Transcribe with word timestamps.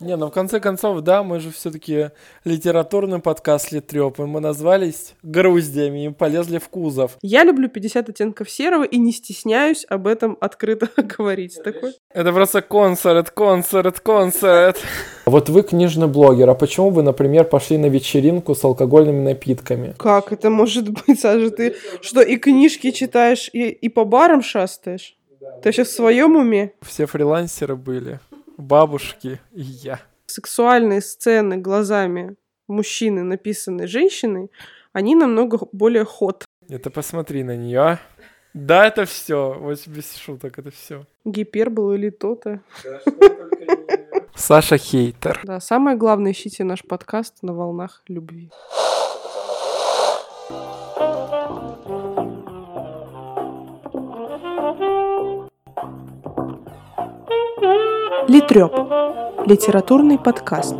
Не, 0.00 0.16
ну 0.16 0.28
в 0.28 0.30
конце 0.30 0.60
концов, 0.60 1.00
да, 1.00 1.24
мы 1.24 1.40
же 1.40 1.50
все-таки 1.50 2.10
литературный 2.44 3.18
подкаст 3.18 3.72
Литреп, 3.72 4.20
и 4.20 4.22
мы 4.22 4.38
назвались 4.38 5.14
груздями 5.24 6.06
и 6.06 6.08
полезли 6.10 6.58
в 6.58 6.68
кузов. 6.68 7.18
Я 7.20 7.42
люблю 7.42 7.68
50 7.68 8.08
оттенков 8.08 8.48
серого 8.48 8.84
и 8.84 8.96
не 8.98 9.12
стесняюсь 9.12 9.84
об 9.88 10.06
этом 10.06 10.38
открыто 10.40 10.88
говорить. 11.02 11.60
Такой. 11.64 11.94
Это 12.12 12.32
просто 12.32 12.62
концерт, 12.62 13.30
концерт, 13.30 13.98
концерт. 13.98 14.78
Вот 15.26 15.48
вы 15.48 15.62
книжный 15.62 16.06
блогер, 16.06 16.48
а 16.48 16.54
почему 16.54 16.90
вы, 16.90 17.02
например, 17.02 17.44
пошли 17.44 17.76
на 17.76 17.86
вечеринку 17.86 18.54
с 18.54 18.62
алкогольными 18.62 19.24
напитками? 19.24 19.94
Как 19.98 20.32
это 20.32 20.48
может 20.48 20.88
быть, 20.90 21.18
Саша? 21.20 21.50
Ты 21.50 21.74
что, 22.02 22.20
и 22.20 22.36
книжки 22.36 22.92
читаешь, 22.92 23.50
и, 23.52 23.68
и 23.68 23.88
по 23.88 24.04
барам 24.04 24.42
шастаешь? 24.42 25.16
Ты 25.62 25.72
сейчас 25.72 25.88
в 25.88 25.96
своем 25.96 26.36
уме? 26.36 26.72
Все 26.82 27.06
фрилансеры 27.06 27.74
были 27.74 28.20
бабушки 28.58 29.40
и 29.52 29.62
я. 29.62 30.00
Сексуальные 30.26 31.00
сцены 31.00 31.56
глазами 31.56 32.36
мужчины, 32.66 33.22
написанные 33.22 33.86
женщиной, 33.86 34.50
они 34.92 35.14
намного 35.14 35.58
более 35.72 36.04
ход. 36.04 36.44
Это 36.68 36.90
посмотри 36.90 37.42
на 37.44 37.56
нее, 37.56 37.80
а. 37.80 37.98
Да, 38.52 38.86
это 38.86 39.04
все. 39.04 39.56
Вот 39.58 39.86
без 39.86 40.16
шуток, 40.16 40.58
это 40.58 40.70
все. 40.70 41.06
Гипербол 41.24 41.92
или 41.92 42.10
то-то. 42.10 42.60
Саша 44.34 44.76
хейтер. 44.76 45.40
Да, 45.44 45.60
самое 45.60 45.96
главное, 45.96 46.32
ищите 46.32 46.64
наш 46.64 46.82
подкаст 46.82 47.42
на 47.42 47.54
волнах 47.54 48.02
любви. 48.08 48.50
Литреп. 58.28 58.74
Литературный 59.46 60.18
подкаст. 60.18 60.76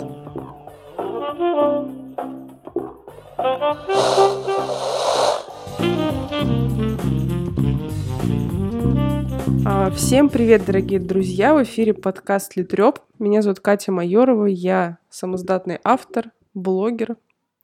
А, 9.64 9.91
всем 9.97 10.28
привет, 10.28 10.67
дорогие 10.67 11.00
друзья! 11.00 11.55
В 11.55 11.62
эфире 11.62 11.95
подкаст 11.95 12.55
Литреп. 12.55 12.98
Меня 13.19 13.41
зовут 13.41 13.61
Катя 13.61 13.92
Майорова. 13.92 14.45
Я 14.45 14.98
самоздатный 15.08 15.80
автор, 15.84 16.27
блогер 16.53 17.17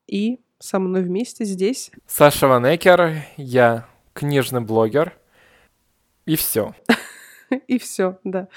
и 0.06 0.41
со 0.59 0.78
мной 0.78 1.03
вместе 1.03 1.44
здесь 1.44 1.91
Саша 2.06 2.48
Ванекер. 2.48 3.16
Я 3.37 3.87
книжный 4.14 4.62
блогер. 4.62 5.12
И 6.25 6.37
все. 6.37 6.75
И 7.67 7.78
все, 7.78 8.19
да. 8.25 8.48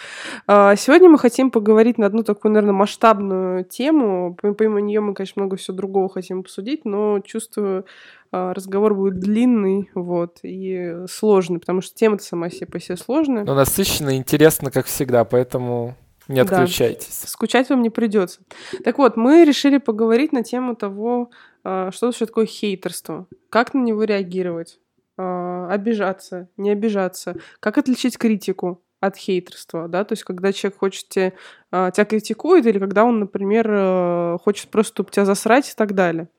А, 0.45 0.75
сегодня 0.75 1.09
мы 1.09 1.17
хотим 1.17 1.51
поговорить 1.51 1.97
на 1.97 2.05
одну 2.05 2.23
такую, 2.23 2.53
наверное, 2.53 2.73
масштабную 2.73 3.63
тему. 3.63 4.37
Помимо 4.41 4.81
нее 4.81 5.01
мы, 5.01 5.13
конечно, 5.13 5.41
много 5.41 5.57
всего 5.57 5.75
другого 5.75 6.09
хотим 6.09 6.39
обсудить, 6.39 6.85
но 6.85 7.19
чувствую, 7.19 7.85
а, 8.31 8.53
разговор 8.53 8.95
будет 8.95 9.19
длинный, 9.19 9.89
вот, 9.93 10.39
и 10.43 11.05
сложный, 11.09 11.59
потому 11.59 11.81
что 11.81 11.95
тема-то 11.95 12.23
сама 12.23 12.49
себе 12.49 12.67
по 12.67 12.79
себе 12.79 12.97
сложная. 12.97 13.43
Но 13.43 13.55
насыщенно, 13.55 14.15
интересно, 14.15 14.71
как 14.71 14.85
всегда, 14.85 15.23
поэтому 15.25 15.95
не 16.27 16.41
отключайтесь. 16.41 17.21
Да. 17.21 17.29
Скучать 17.29 17.69
вам 17.69 17.81
не 17.81 17.89
придется. 17.89 18.41
Так 18.83 18.97
вот, 18.97 19.15
мы 19.15 19.45
решили 19.45 19.77
поговорить 19.77 20.33
на 20.33 20.43
тему 20.43 20.75
того, 20.75 21.31
а, 21.63 21.91
что 21.91 22.07
вообще 22.07 22.25
такое 22.25 22.45
хейтерство, 22.45 23.27
как 23.49 23.73
на 23.73 23.81
него 23.81 24.03
реагировать 24.03 24.79
обижаться, 25.17 26.49
не 26.57 26.71
обижаться, 26.71 27.35
как 27.59 27.77
отличить 27.77 28.17
критику, 28.17 28.81
от 28.99 29.15
хейтерства, 29.15 29.87
да, 29.87 30.03
то 30.03 30.13
есть 30.13 30.23
когда 30.23 30.51
человек 30.51 30.79
хочет 30.79 31.07
тебя, 31.09 31.33
а, 31.71 31.91
тебя 31.91 32.05
критикует 32.05 32.65
или 32.65 32.79
когда 32.79 33.03
он, 33.05 33.19
например, 33.19 33.67
э, 33.69 34.37
хочет 34.43 34.69
просто 34.69 35.03
тебя 35.03 35.25
засрать 35.25 35.69
и 35.69 35.75
так 35.75 35.93
далее. 35.93 36.29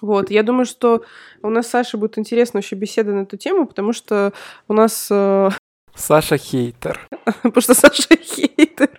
Вот, 0.00 0.30
я 0.30 0.42
думаю, 0.42 0.64
что 0.64 1.04
у 1.42 1.50
нас 1.50 1.66
с 1.66 1.70
Сашей 1.70 2.00
будет 2.00 2.18
интересно 2.18 2.58
вообще 2.58 2.74
беседа 2.74 3.12
на 3.12 3.22
эту 3.22 3.36
тему, 3.36 3.66
потому 3.66 3.92
что 3.92 4.32
у 4.66 4.72
нас... 4.72 5.08
Э, 5.10 5.50
Саша 5.94 6.38
хейтер. 6.38 6.98
Потому 7.42 7.60
что 7.60 7.74
Саша 7.74 8.16
хейтер. 8.16 8.90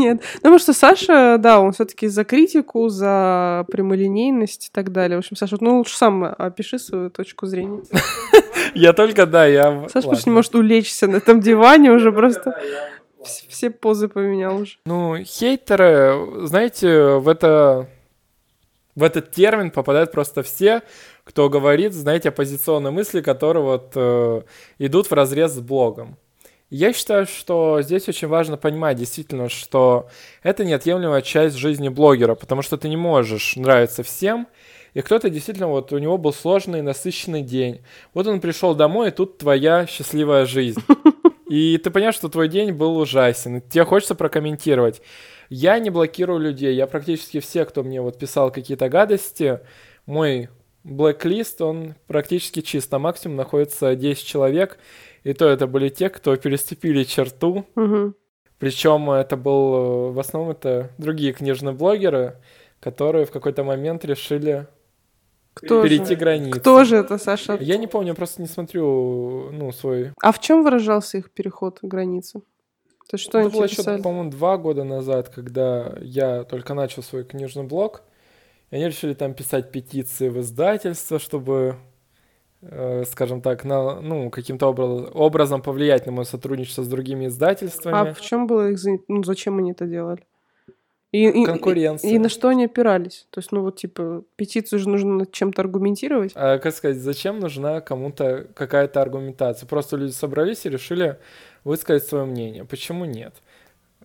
Нет. 0.00 0.22
Потому 0.36 0.58
что 0.58 0.72
Саша, 0.72 1.36
да, 1.38 1.60
он 1.60 1.72
все-таки 1.72 2.08
за 2.08 2.24
критику, 2.24 2.88
за 2.88 3.66
прямолинейность 3.70 4.68
и 4.68 4.70
так 4.72 4.92
далее. 4.92 5.16
В 5.16 5.20
общем, 5.20 5.36
Саша, 5.36 5.56
ну 5.60 5.78
лучше 5.78 5.96
сам 5.96 6.24
опиши 6.24 6.78
свою 6.78 7.10
точку 7.10 7.46
зрения. 7.46 7.82
Я 8.74 8.92
только, 8.92 9.26
да, 9.26 9.46
я... 9.46 9.88
Саша 9.92 10.08
просто 10.08 10.30
не 10.30 10.34
может 10.34 10.54
улечься 10.54 11.08
на 11.08 11.16
этом 11.16 11.40
диване 11.40 11.90
уже 11.96 12.12
просто. 12.12 12.56
Все 13.48 13.70
позы 13.70 14.08
поменял 14.08 14.56
уже. 14.56 14.76
Ну, 14.86 15.16
хейтеры, 15.24 16.46
знаете, 16.46 17.16
в 17.16 17.28
это 17.28 17.88
в 18.94 19.02
этот 19.02 19.30
термин 19.30 19.70
попадают 19.70 20.12
просто 20.12 20.42
все, 20.42 20.82
кто 21.24 21.48
говорит, 21.48 21.92
знаете, 21.92 22.30
оппозиционные 22.30 22.90
мысли, 22.90 23.20
которые 23.20 23.62
вот 23.62 23.92
э, 23.94 24.42
идут 24.78 25.06
в 25.06 25.12
разрез 25.12 25.52
с 25.52 25.60
блогом. 25.60 26.16
Я 26.70 26.92
считаю, 26.92 27.26
что 27.26 27.82
здесь 27.82 28.08
очень 28.08 28.28
важно 28.28 28.56
понимать 28.56 28.96
действительно, 28.96 29.48
что 29.48 30.08
это 30.44 30.64
неотъемлемая 30.64 31.20
часть 31.20 31.56
жизни 31.56 31.88
блогера, 31.88 32.36
потому 32.36 32.62
что 32.62 32.76
ты 32.76 32.88
не 32.88 32.96
можешь 32.96 33.56
нравиться 33.56 34.04
всем, 34.04 34.46
и 34.94 35.00
кто-то 35.02 35.30
действительно, 35.30 35.66
вот 35.66 35.92
у 35.92 35.98
него 35.98 36.16
был 36.16 36.32
сложный, 36.32 36.80
насыщенный 36.82 37.42
день. 37.42 37.80
Вот 38.14 38.26
он 38.28 38.40
пришел 38.40 38.74
домой, 38.74 39.08
и 39.08 39.12
тут 39.12 39.38
твоя 39.38 39.86
счастливая 39.86 40.46
жизнь. 40.46 40.80
И 41.48 41.78
ты 41.78 41.90
понимаешь, 41.90 42.14
что 42.14 42.28
твой 42.28 42.46
день 42.46 42.70
был 42.70 42.96
ужасен, 42.96 43.60
тебе 43.62 43.84
хочется 43.84 44.14
прокомментировать. 44.14 45.02
Я 45.48 45.80
не 45.80 45.90
блокирую 45.90 46.38
людей, 46.38 46.76
я 46.76 46.86
практически 46.86 47.40
все, 47.40 47.64
кто 47.64 47.82
мне 47.82 48.00
вот 48.00 48.16
писал 48.16 48.52
какие-то 48.52 48.88
гадости, 48.88 49.58
мой 50.06 50.48
блэк-лист, 50.84 51.60
он 51.60 51.96
практически 52.06 52.60
чист, 52.60 52.92
на 52.92 53.00
максимум 53.00 53.36
находится 53.36 53.96
10 53.96 54.24
человек, 54.24 54.78
и 55.24 55.32
то 55.32 55.48
это 55.48 55.66
были 55.66 55.88
те, 55.88 56.08
кто 56.08 56.36
переступили 56.36 57.04
черту. 57.04 57.66
Угу. 57.76 58.14
Причем 58.58 59.10
это 59.10 59.36
был 59.36 59.74
э, 59.74 60.12
в 60.12 60.18
основном 60.18 60.52
это 60.52 60.90
другие 60.98 61.32
книжные 61.32 61.74
блогеры, 61.74 62.36
которые 62.78 63.26
в 63.26 63.30
какой-то 63.30 63.64
момент 63.64 64.04
решили 64.04 64.66
кто 65.54 65.82
перейти 65.82 66.14
же? 66.14 66.16
границу. 66.16 66.60
Кто 66.60 66.84
же 66.84 66.96
это, 66.96 67.18
Саша? 67.18 67.56
Я 67.60 67.76
не 67.76 67.86
помню, 67.86 68.14
просто 68.14 68.40
не 68.40 68.48
смотрю, 68.48 69.50
ну, 69.50 69.72
свой... 69.72 70.12
А 70.20 70.32
в 70.32 70.40
чем 70.40 70.62
выражался 70.62 71.18
их 71.18 71.30
переход 71.30 71.78
границы? 71.82 72.42
То 73.08 73.16
что 73.16 73.38
это 73.38 73.48
они 73.48 73.50
было 73.50 73.64
еще, 73.64 73.82
по-моему, 73.82 74.30
два 74.30 74.56
года 74.56 74.84
назад, 74.84 75.30
когда 75.30 75.96
я 76.00 76.44
только 76.44 76.74
начал 76.74 77.02
свой 77.02 77.24
книжный 77.24 77.64
блог. 77.64 78.02
И 78.70 78.76
они 78.76 78.86
решили 78.86 79.14
там 79.14 79.34
писать 79.34 79.72
петиции 79.72 80.28
в 80.28 80.38
издательство, 80.40 81.18
чтобы 81.18 81.76
скажем 83.06 83.40
так, 83.40 83.64
на, 83.64 84.00
ну, 84.00 84.30
каким-то 84.30 84.68
образ, 84.68 85.10
образом 85.14 85.62
повлиять 85.62 86.06
на 86.06 86.12
мое 86.12 86.24
сотрудничество 86.24 86.82
с 86.82 86.88
другими 86.88 87.26
издательствами. 87.26 87.96
А 87.96 88.12
в 88.12 88.20
чем 88.20 88.46
было 88.46 88.70
их... 88.70 88.78
Ну, 89.08 89.22
зачем 89.24 89.58
они 89.58 89.72
это 89.72 89.86
делали? 89.86 90.22
И, 91.12 91.44
Конкуренция. 91.44 92.10
И, 92.10 92.14
и 92.14 92.18
на 92.18 92.28
что 92.28 92.48
они 92.48 92.66
опирались? 92.66 93.26
То 93.30 93.40
есть, 93.40 93.50
ну 93.50 93.62
вот, 93.62 93.76
типа, 93.76 94.22
петицию 94.36 94.78
же 94.78 94.88
нужно 94.88 95.26
чем-то 95.26 95.62
аргументировать. 95.62 96.32
А, 96.36 96.58
как 96.58 96.72
сказать, 96.72 96.98
зачем 96.98 97.40
нужна 97.40 97.80
кому-то 97.80 98.46
какая-то 98.54 99.02
аргументация? 99.02 99.66
Просто 99.66 99.96
люди 99.96 100.12
собрались 100.12 100.66
и 100.66 100.70
решили 100.70 101.18
высказать 101.64 102.04
свое 102.04 102.26
мнение. 102.26 102.64
Почему 102.64 103.06
нет? 103.06 103.34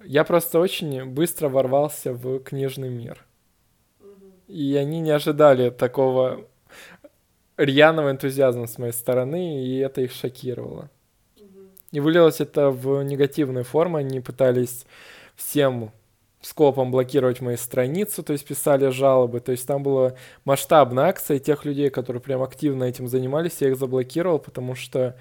Я 0.04 0.24
просто 0.24 0.60
очень 0.60 1.06
быстро 1.06 1.48
ворвался 1.48 2.14
в 2.14 2.40
книжный 2.40 2.90
мир. 2.90 3.24
И 4.48 4.76
они 4.76 5.00
не 5.00 5.12
ожидали 5.12 5.70
такого 5.70 6.48
рьяного 7.58 8.12
энтузиазма 8.12 8.68
с 8.68 8.78
моей 8.78 8.94
стороны, 8.94 9.66
и 9.66 9.78
это 9.78 10.02
их 10.02 10.12
шокировало. 10.12 10.90
И 11.92 12.00
вылилось 12.00 12.42
это 12.42 12.72
в 12.72 13.04
негативную 13.04 13.64
форму. 13.64 13.98
Они 13.98 14.20
пытались 14.20 14.86
всем 15.36 15.92
скопом 16.42 16.92
блокировать 16.92 17.42
мои 17.42 17.56
страницы, 17.56 18.22
то 18.22 18.34
есть 18.34 18.46
писали 18.46 18.90
жалобы. 18.90 19.40
То 19.40 19.52
есть 19.52 19.66
там 19.66 19.82
была 19.82 20.14
масштабная 20.44 21.06
акция, 21.06 21.38
и 21.38 21.40
тех 21.40 21.66
людей, 21.66 21.90
которые 21.90 22.22
прям 22.22 22.44
активно 22.44 22.84
этим 22.84 23.08
занимались, 23.08 23.58
я 23.62 23.70
их 23.70 23.78
заблокировал, 23.78 24.40
потому 24.40 24.76
что 24.76 25.16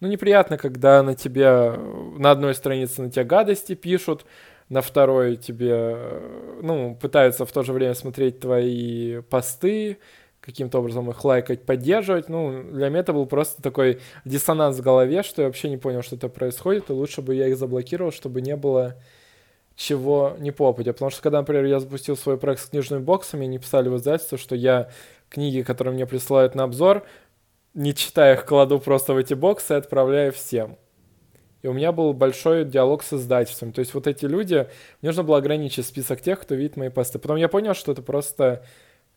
ну, 0.00 0.08
неприятно, 0.08 0.58
когда 0.58 1.02
на 1.02 1.14
тебя, 1.14 1.76
на 2.18 2.30
одной 2.30 2.54
странице 2.54 3.02
на 3.02 3.10
тебя 3.10 3.24
гадости 3.24 3.74
пишут, 3.74 4.26
на 4.68 4.80
второй 4.80 5.36
тебе, 5.36 5.96
ну, 6.62 6.96
пытаются 7.00 7.46
в 7.46 7.52
то 7.52 7.62
же 7.62 7.72
время 7.72 7.94
смотреть 7.94 8.40
твои 8.40 9.20
посты, 9.22 9.98
каким-то 10.40 10.78
образом 10.78 11.10
их 11.10 11.24
лайкать, 11.24 11.64
поддерживать. 11.64 12.28
Ну, 12.28 12.62
для 12.62 12.88
меня 12.88 13.00
это 13.00 13.12
был 13.12 13.26
просто 13.26 13.62
такой 13.62 14.00
диссонанс 14.24 14.78
в 14.78 14.82
голове, 14.82 15.22
что 15.22 15.42
я 15.42 15.48
вообще 15.48 15.68
не 15.68 15.76
понял, 15.76 16.02
что 16.02 16.16
это 16.16 16.28
происходит, 16.28 16.90
и 16.90 16.92
лучше 16.92 17.22
бы 17.22 17.34
я 17.34 17.48
их 17.48 17.56
заблокировал, 17.56 18.12
чтобы 18.12 18.40
не 18.40 18.56
было 18.56 18.96
чего 19.76 20.36
не 20.38 20.50
попадя. 20.50 20.92
Потому 20.92 21.10
что, 21.10 21.22
когда, 21.22 21.38
например, 21.38 21.64
я 21.66 21.80
запустил 21.80 22.16
свой 22.16 22.38
проект 22.38 22.62
с 22.62 22.66
книжными 22.66 23.02
боксами, 23.02 23.46
они 23.46 23.58
писали 23.58 23.88
в 23.88 23.96
издательство, 23.96 24.36
что 24.38 24.56
я 24.56 24.90
книги, 25.28 25.62
которые 25.62 25.94
мне 25.94 26.06
присылают 26.06 26.54
на 26.54 26.64
обзор, 26.64 27.04
не 27.74 27.94
читая 27.94 28.34
их, 28.34 28.44
кладу 28.44 28.80
просто 28.80 29.14
в 29.14 29.18
эти 29.18 29.34
боксы 29.34 29.74
и 29.74 29.76
отправляю 29.76 30.32
всем. 30.32 30.78
и 31.62 31.66
у 31.66 31.72
меня 31.72 31.92
был 31.92 32.12
большой 32.12 32.64
диалог 32.64 33.02
с 33.02 33.12
издательством. 33.12 33.72
То 33.72 33.80
есть 33.80 33.94
вот 33.94 34.06
эти 34.06 34.24
люди, 34.24 34.68
мне 35.02 35.10
нужно 35.10 35.24
было 35.24 35.38
ограничить 35.38 35.86
список 35.86 36.20
тех, 36.20 36.40
кто 36.40 36.54
видит 36.54 36.76
мои 36.76 36.88
посты. 36.88 37.18
Потом 37.18 37.36
я 37.36 37.48
понял, 37.48 37.74
что 37.74 37.92
это 37.92 38.02
просто... 38.02 38.64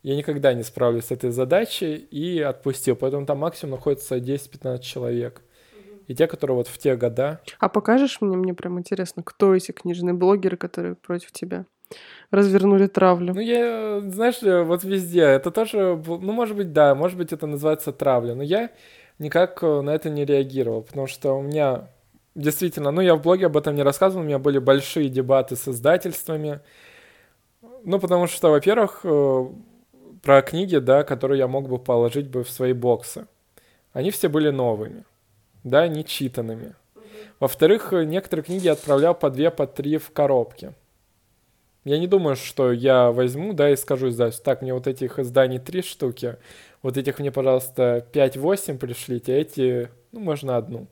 Я 0.04 0.16
никогда 0.16 0.54
не 0.54 0.64
справлюсь 0.64 1.06
с 1.06 1.12
этой 1.12 1.30
задачей 1.30 1.96
и 1.96 2.40
отпустил. 2.40 2.96
Поэтому 2.96 3.26
там 3.26 3.40
максимум 3.40 3.76
находится 3.76 4.18
10-15 4.18 4.80
человек. 4.80 5.42
И 6.08 6.16
те, 6.16 6.28
которые 6.28 6.58
вот 6.58 6.68
в 6.68 6.78
те 6.78 6.96
года. 6.96 7.40
А 7.60 7.70
покажешь 7.70 8.20
мне, 8.20 8.36
мне 8.36 8.54
прям 8.54 8.80
интересно, 8.80 9.24
кто 9.24 9.56
эти 9.56 9.72
книжные 9.72 10.14
блогеры, 10.14 10.58
которые 10.58 10.96
против 10.96 11.32
тебя 11.32 11.66
развернули 12.32 12.88
травлю? 12.88 13.34
Ну, 13.34 13.40
я, 13.42 14.02
знаешь, 14.02 14.42
вот 14.42 14.84
везде. 14.84 15.22
Это 15.22 15.52
тоже, 15.52 16.02
ну, 16.06 16.32
может 16.32 16.58
быть, 16.58 16.74
да, 16.74 16.96
может 16.96 17.18
быть, 17.18 17.32
это 17.32 17.48
называется 17.48 17.92
травля. 17.92 18.34
Но 18.34 18.44
я 18.44 18.72
никак 19.20 19.62
на 19.62 19.92
это 19.92 20.10
не 20.10 20.26
реагировал, 20.26 20.82
потому 20.82 21.08
что 21.08 21.34
у 21.34 21.42
меня 21.42 21.88
Действительно, 22.34 22.92
ну 22.92 23.02
я 23.02 23.16
в 23.16 23.22
блоге 23.22 23.48
об 23.48 23.58
этом 23.58 23.76
не 23.76 23.84
рассказывал, 23.84 24.24
у 24.24 24.26
меня 24.26 24.40
были 24.40 24.58
большие 24.58 25.10
дебаты 25.10 25.58
с 25.58 25.68
издательствами. 25.68 26.62
Ну, 27.84 28.00
потому 28.00 28.28
что, 28.28 28.50
во-первых, 28.50 29.02
э, 29.04 29.50
про 30.22 30.42
книги, 30.42 30.78
да, 30.78 31.04
которые 31.04 31.40
я 31.40 31.48
мог 31.48 31.68
бы 31.68 31.78
положить 31.78 32.28
бы 32.28 32.44
в 32.44 32.50
свои 32.50 32.74
боксы. 32.74 33.28
Они 33.94 34.12
все 34.12 34.30
были 34.30 34.50
новыми, 34.50 35.04
да, 35.64 35.88
не 35.88 36.06
читанными. 36.06 36.76
Во-вторых, 37.40 37.92
некоторые 37.92 38.44
книги 38.44 38.66
я 38.66 38.74
отправлял 38.74 39.16
по 39.16 39.30
две, 39.30 39.50
по 39.52 39.68
три 39.68 39.98
в 39.98 40.12
коробке. 40.12 40.74
Я 41.84 41.98
не 41.98 42.06
думаю, 42.06 42.36
что 42.36 42.72
я 42.72 43.12
возьму, 43.12 43.54
да, 43.54 43.72
и 43.72 43.76
скажу 43.76 44.10
издательству, 44.10 44.46
так, 44.46 44.62
мне 44.62 44.74
вот 44.74 44.86
этих 44.86 45.18
изданий 45.18 45.58
три 45.58 45.82
штуки, 45.82 46.38
вот 46.84 46.96
этих 46.96 47.18
мне, 47.18 47.32
пожалуйста, 47.32 48.06
5-8 48.14 48.78
пришлите, 48.78 49.34
а 49.34 49.38
эти, 49.38 49.90
ну, 50.12 50.20
можно 50.20 50.58
одну. 50.58 50.86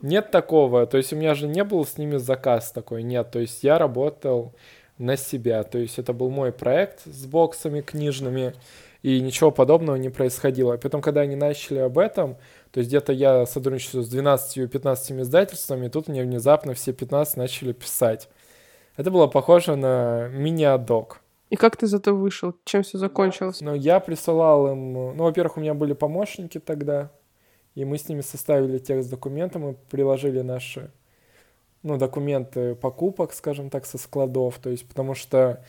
Нет 0.00 0.32
такого, 0.32 0.86
то 0.86 0.96
есть 0.96 1.12
у 1.12 1.16
меня 1.16 1.34
же 1.34 1.46
не 1.46 1.62
был 1.62 1.86
с 1.86 1.96
ними 1.96 2.16
заказ 2.16 2.72
такой, 2.72 3.04
нет, 3.04 3.30
то 3.30 3.38
есть 3.38 3.62
я 3.62 3.78
работал 3.78 4.52
на 4.98 5.16
себя, 5.16 5.62
то 5.62 5.78
есть 5.78 5.98
это 5.98 6.12
был 6.12 6.30
мой 6.30 6.52
проект 6.52 7.02
с 7.04 7.26
боксами 7.26 7.80
книжными, 7.80 8.54
и 9.02 9.20
ничего 9.20 9.50
подобного 9.50 9.96
не 9.96 10.08
происходило. 10.08 10.74
И 10.74 10.78
потом, 10.78 11.00
когда 11.00 11.20
они 11.20 11.36
начали 11.36 11.78
об 11.78 11.98
этом, 11.98 12.36
то 12.72 12.80
есть 12.80 12.88
где-то 12.88 13.12
я 13.12 13.46
сотрудничаю 13.46 14.02
с 14.02 14.12
12-15 14.12 15.22
издательствами, 15.22 15.86
и 15.86 15.88
тут 15.88 16.08
мне 16.08 16.22
внезапно 16.22 16.74
все 16.74 16.92
15 16.92 17.36
начали 17.36 17.72
писать. 17.72 18.28
Это 18.96 19.10
было 19.10 19.26
похоже 19.26 19.76
на 19.76 20.28
мини-адок. 20.28 21.20
И 21.50 21.56
как 21.56 21.76
ты 21.76 21.86
зато 21.86 22.16
вышел? 22.16 22.54
Чем 22.64 22.82
все 22.82 22.98
закончилось? 22.98 23.60
Ну, 23.60 23.74
я 23.74 24.00
присылал 24.00 24.72
им... 24.72 24.92
Ну, 24.92 25.24
во-первых, 25.24 25.58
у 25.58 25.60
меня 25.60 25.74
были 25.74 25.92
помощники 25.92 26.58
тогда, 26.58 27.12
и 27.76 27.84
мы 27.84 27.98
с 27.98 28.08
ними 28.08 28.22
составили 28.22 28.78
текст 28.78 29.10
документа, 29.10 29.58
мы 29.58 29.76
приложили 29.90 30.40
наши 30.40 30.90
ну, 31.86 31.96
документы 31.96 32.74
покупок, 32.74 33.32
скажем 33.32 33.70
так, 33.70 33.86
со 33.86 33.96
складов, 33.96 34.58
то 34.58 34.70
есть 34.70 34.86
потому 34.86 35.14
что 35.14 35.64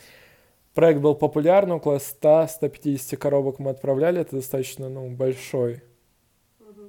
проект 0.74 1.00
был 1.00 1.16
популярный, 1.16 1.76
около 1.76 1.98
100-150 1.98 3.16
коробок 3.18 3.60
мы 3.60 3.70
отправляли, 3.70 4.22
это 4.22 4.36
достаточно, 4.36 4.90
ну, 4.90 5.10
большой 5.10 5.84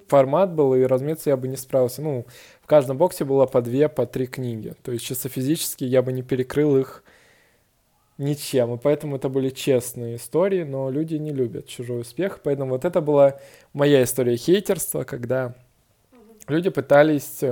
формат 0.08 0.52
был, 0.52 0.74
и, 0.74 0.82
разумеется, 0.82 1.30
я 1.30 1.36
бы 1.36 1.48
не 1.48 1.56
справился. 1.56 2.02
Ну, 2.02 2.26
в 2.62 2.66
каждом 2.66 2.96
боксе 2.96 3.24
было 3.24 3.46
по 3.46 3.60
две, 3.60 3.88
по 3.88 4.06
три 4.06 4.26
книги. 4.26 4.74
То 4.82 4.92
есть 4.92 5.04
чисто 5.04 5.28
физически 5.28 5.84
я 5.84 6.02
бы 6.02 6.12
не 6.12 6.22
перекрыл 6.22 6.78
их 6.78 7.04
ничем. 8.16 8.74
И 8.74 8.78
поэтому 8.78 9.16
это 9.16 9.28
были 9.28 9.50
честные 9.50 10.16
истории, 10.16 10.64
но 10.64 10.90
люди 10.90 11.16
не 11.16 11.32
любят 11.32 11.68
чужой 11.68 12.00
успех. 12.00 12.40
Поэтому 12.42 12.72
вот 12.72 12.84
это 12.84 13.00
была 13.00 13.38
моя 13.72 14.02
история 14.02 14.36
хейтерства, 14.36 15.04
когда 15.04 15.54
люди 16.48 16.70
пытались, 16.70 17.42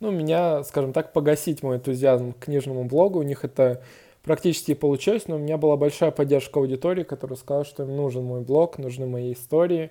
ну, 0.00 0.10
меня, 0.10 0.64
скажем 0.64 0.92
так, 0.92 1.12
погасить 1.12 1.62
мой 1.62 1.76
энтузиазм 1.76 2.32
к 2.32 2.46
книжному 2.46 2.84
блогу. 2.84 3.20
У 3.20 3.22
них 3.22 3.44
это 3.44 3.82
практически 4.22 4.74
получилось, 4.74 5.28
но 5.28 5.36
у 5.36 5.38
меня 5.38 5.58
была 5.58 5.76
большая 5.76 6.10
поддержка 6.10 6.58
аудитории, 6.58 7.04
которая 7.04 7.36
сказала, 7.36 7.64
что 7.64 7.84
им 7.84 7.94
нужен 7.96 8.24
мой 8.24 8.40
блог, 8.40 8.78
нужны 8.78 9.06
мои 9.06 9.32
истории. 9.34 9.90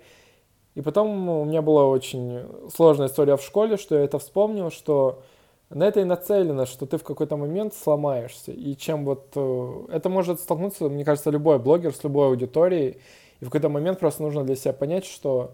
И 0.76 0.82
потом 0.82 1.30
у 1.30 1.46
меня 1.46 1.62
была 1.62 1.86
очень 1.86 2.42
сложная 2.76 3.08
история 3.08 3.38
в 3.38 3.44
школе, 3.44 3.78
что 3.78 3.96
я 3.96 4.04
это 4.04 4.18
вспомнил, 4.20 4.72
что 4.72 5.22
на 5.70 5.84
это 5.84 6.00
и 6.00 6.04
нацелено, 6.04 6.66
что 6.66 6.86
ты 6.88 6.98
в 6.98 7.04
какой-то 7.04 7.38
момент 7.38 7.74
сломаешься. 7.76 8.52
И 8.52 8.76
чем 8.76 9.06
вот... 9.06 9.32
Э, 9.36 9.86
это 9.92 10.10
может 10.10 10.40
столкнуться, 10.40 10.90
мне 10.90 11.06
кажется, 11.06 11.30
любой 11.30 11.60
блогер 11.60 11.94
с 11.94 12.04
любой 12.04 12.28
аудиторией. 12.28 12.98
И 13.40 13.46
в 13.46 13.50
какой-то 13.50 13.70
момент 13.70 14.00
просто 14.00 14.24
нужно 14.24 14.44
для 14.44 14.56
себя 14.56 14.74
понять, 14.74 15.06
что 15.06 15.52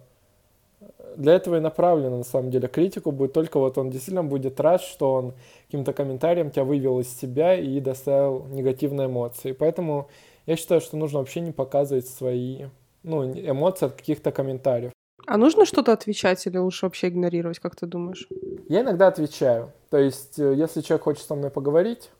для 1.17 1.33
этого 1.33 1.57
и 1.57 1.59
направлено, 1.59 2.17
на 2.17 2.23
самом 2.23 2.51
деле, 2.51 2.67
критику 2.67 3.11
будет 3.11 3.33
только 3.33 3.59
вот 3.59 3.77
он 3.77 3.89
действительно 3.89 4.23
будет 4.23 4.59
рад, 4.59 4.81
что 4.81 5.13
он 5.13 5.33
каким-то 5.65 5.93
комментарием 5.93 6.51
тебя 6.51 6.63
вывел 6.63 6.99
из 6.99 7.09
себя 7.09 7.55
и 7.55 7.79
доставил 7.79 8.45
негативные 8.47 9.07
эмоции. 9.07 9.51
Поэтому 9.51 10.09
я 10.45 10.55
считаю, 10.55 10.81
что 10.81 10.97
нужно 10.97 11.19
вообще 11.19 11.41
не 11.41 11.51
показывать 11.51 12.07
свои 12.07 12.65
ну, 13.03 13.23
эмоции 13.23 13.87
от 13.87 13.93
каких-то 13.93 14.31
комментариев. 14.31 14.91
А 15.27 15.37
нужно 15.37 15.65
что-то 15.65 15.93
отвечать 15.93 16.45
или 16.45 16.57
лучше 16.57 16.85
вообще 16.85 17.07
игнорировать, 17.07 17.59
как 17.59 17.75
ты 17.75 17.87
думаешь? 17.87 18.27
Я 18.69 18.81
иногда 18.81 19.07
отвечаю. 19.07 19.71
То 19.89 19.97
есть, 19.97 20.37
э, 20.39 20.53
если 20.55 20.81
человек 20.81 21.03
хочет 21.03 21.25
со 21.25 21.35
мной 21.35 21.49
поговорить 21.49 22.11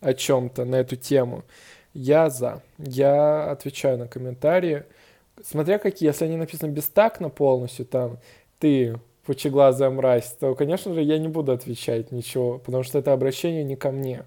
о 0.00 0.14
чем-то 0.14 0.64
на 0.64 0.76
эту 0.76 0.96
тему, 0.96 1.42
я 1.94 2.30
за. 2.30 2.62
Я 2.78 3.50
отвечаю 3.50 3.98
на 3.98 4.08
комментарии. 4.08 4.84
Смотря 5.42 5.78
какие, 5.78 6.08
если 6.08 6.26
они 6.26 6.36
написаны 6.36 6.70
бестактно 6.70 7.28
полностью, 7.28 7.86
там, 7.86 8.18
ты 8.58 8.98
пучеглазая 9.26 9.90
мразь, 9.90 10.36
то, 10.38 10.54
конечно 10.54 10.94
же, 10.94 11.02
я 11.02 11.18
не 11.18 11.28
буду 11.28 11.52
отвечать 11.52 12.12
ничего, 12.12 12.58
потому 12.58 12.82
что 12.82 12.98
это 12.98 13.12
обращение 13.12 13.64
не 13.64 13.76
ко 13.76 13.90
мне. 13.90 14.24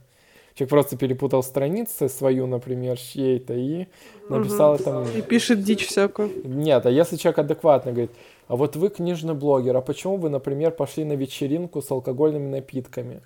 Человек 0.55 0.71
просто 0.71 0.97
перепутал 0.97 1.43
страницы 1.43 2.09
свою, 2.09 2.47
например, 2.47 2.97
чьей-то, 2.97 3.53
и 3.53 3.85
написал 4.27 4.73
угу. 4.73 4.81
это 4.81 4.91
мне. 4.99 5.19
И 5.19 5.21
пишет 5.21 5.61
дичь 5.61 5.85
всякую. 5.85 6.31
Нет, 6.45 6.85
а 6.87 6.89
если 6.89 7.15
человек 7.15 7.39
адекватно 7.39 7.91
говорит, 7.91 8.11
а 8.47 8.55
вот 8.55 8.75
вы 8.75 8.89
книжный 8.89 9.35
блогер, 9.35 9.77
а 9.77 9.81
почему 9.81 10.17
вы, 10.17 10.29
например, 10.29 10.71
пошли 10.71 11.03
на 11.03 11.13
вечеринку 11.13 11.81
с 11.81 11.91
алкогольными 11.91 12.49
напитками? 12.49 13.21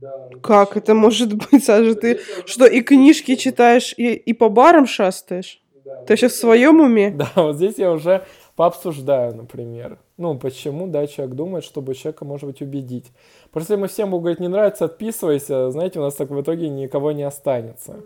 Да, 0.00 0.28
как 0.42 0.76
это 0.76 0.94
может 0.94 1.32
быть, 1.34 1.64
Саша? 1.64 1.94
Ты 1.94 2.20
что, 2.44 2.66
и 2.66 2.80
книжки 2.80 3.36
читаешь, 3.36 3.94
и, 3.96 4.14
и 4.14 4.32
по 4.32 4.48
барам 4.48 4.86
шастаешь? 4.86 5.61
Ты 6.06 6.16
сейчас 6.16 6.32
в 6.32 6.40
своем 6.40 6.80
уме? 6.80 7.10
Да, 7.16 7.30
вот 7.36 7.56
здесь 7.56 7.78
я 7.78 7.92
уже 7.92 8.24
пообсуждаю, 8.56 9.34
например. 9.34 9.98
Ну, 10.16 10.38
почему, 10.38 10.86
да, 10.86 11.06
человек 11.06 11.34
думает, 11.34 11.64
чтобы 11.64 11.94
человека, 11.94 12.24
может 12.24 12.46
быть, 12.46 12.60
убедить. 12.62 13.12
Просто 13.50 13.74
если 13.74 13.82
мы 13.82 13.88
всем 13.88 14.10
будем 14.10 14.22
говорить, 14.22 14.40
не 14.40 14.48
нравится, 14.48 14.86
отписывайся, 14.86 15.70
знаете, 15.70 15.98
у 15.98 16.02
нас 16.02 16.14
так 16.14 16.30
в 16.30 16.40
итоге 16.40 16.68
никого 16.68 17.12
не 17.12 17.22
останется. 17.22 18.00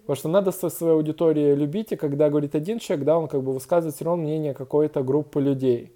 Потому 0.00 0.16
что 0.16 0.28
надо 0.28 0.52
свою 0.52 0.94
аудиторию 0.94 1.56
любить, 1.56 1.92
и 1.92 1.96
когда 1.96 2.30
говорит 2.30 2.54
один 2.54 2.78
человек, 2.78 3.04
да, 3.04 3.18
он 3.18 3.28
как 3.28 3.42
бы 3.42 3.52
высказывает 3.52 3.94
все 3.94 4.04
равно 4.04 4.22
мнение 4.22 4.54
какой-то 4.54 5.02
группы 5.02 5.40
людей. 5.40 5.92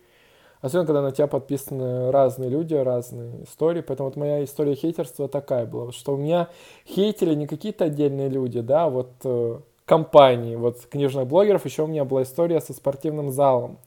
Особенно, 0.61 0.87
когда 0.87 1.03
на 1.03 1.11
тебя 1.11 1.27
подписаны 1.27 2.11
разные 2.13 2.49
люди, 2.49 2.75
разные 2.75 3.45
истории. 3.45 3.81
Поэтому 3.81 4.11
вот 4.11 4.17
моя 4.17 4.45
история 4.45 4.75
хейтерства 4.75 5.29
такая 5.29 5.67
была, 5.67 5.93
что 5.93 6.15
у 6.15 6.17
меня 6.17 6.49
хейтили 6.87 7.35
не 7.35 7.47
какие-то 7.47 7.87
отдельные 7.87 8.29
люди, 8.29 8.61
да, 8.61 8.85
а 8.85 8.91
вот 8.91 9.13
компании, 9.93 10.57
вот 10.57 10.87
книжных 10.87 11.27
блогеров. 11.27 11.67
Еще 11.67 11.83
у 11.83 11.87
меня 11.87 12.07
была 12.07 12.23
история 12.23 12.63
со 12.63 12.73
спортивным 12.73 13.31
залом 13.31 13.79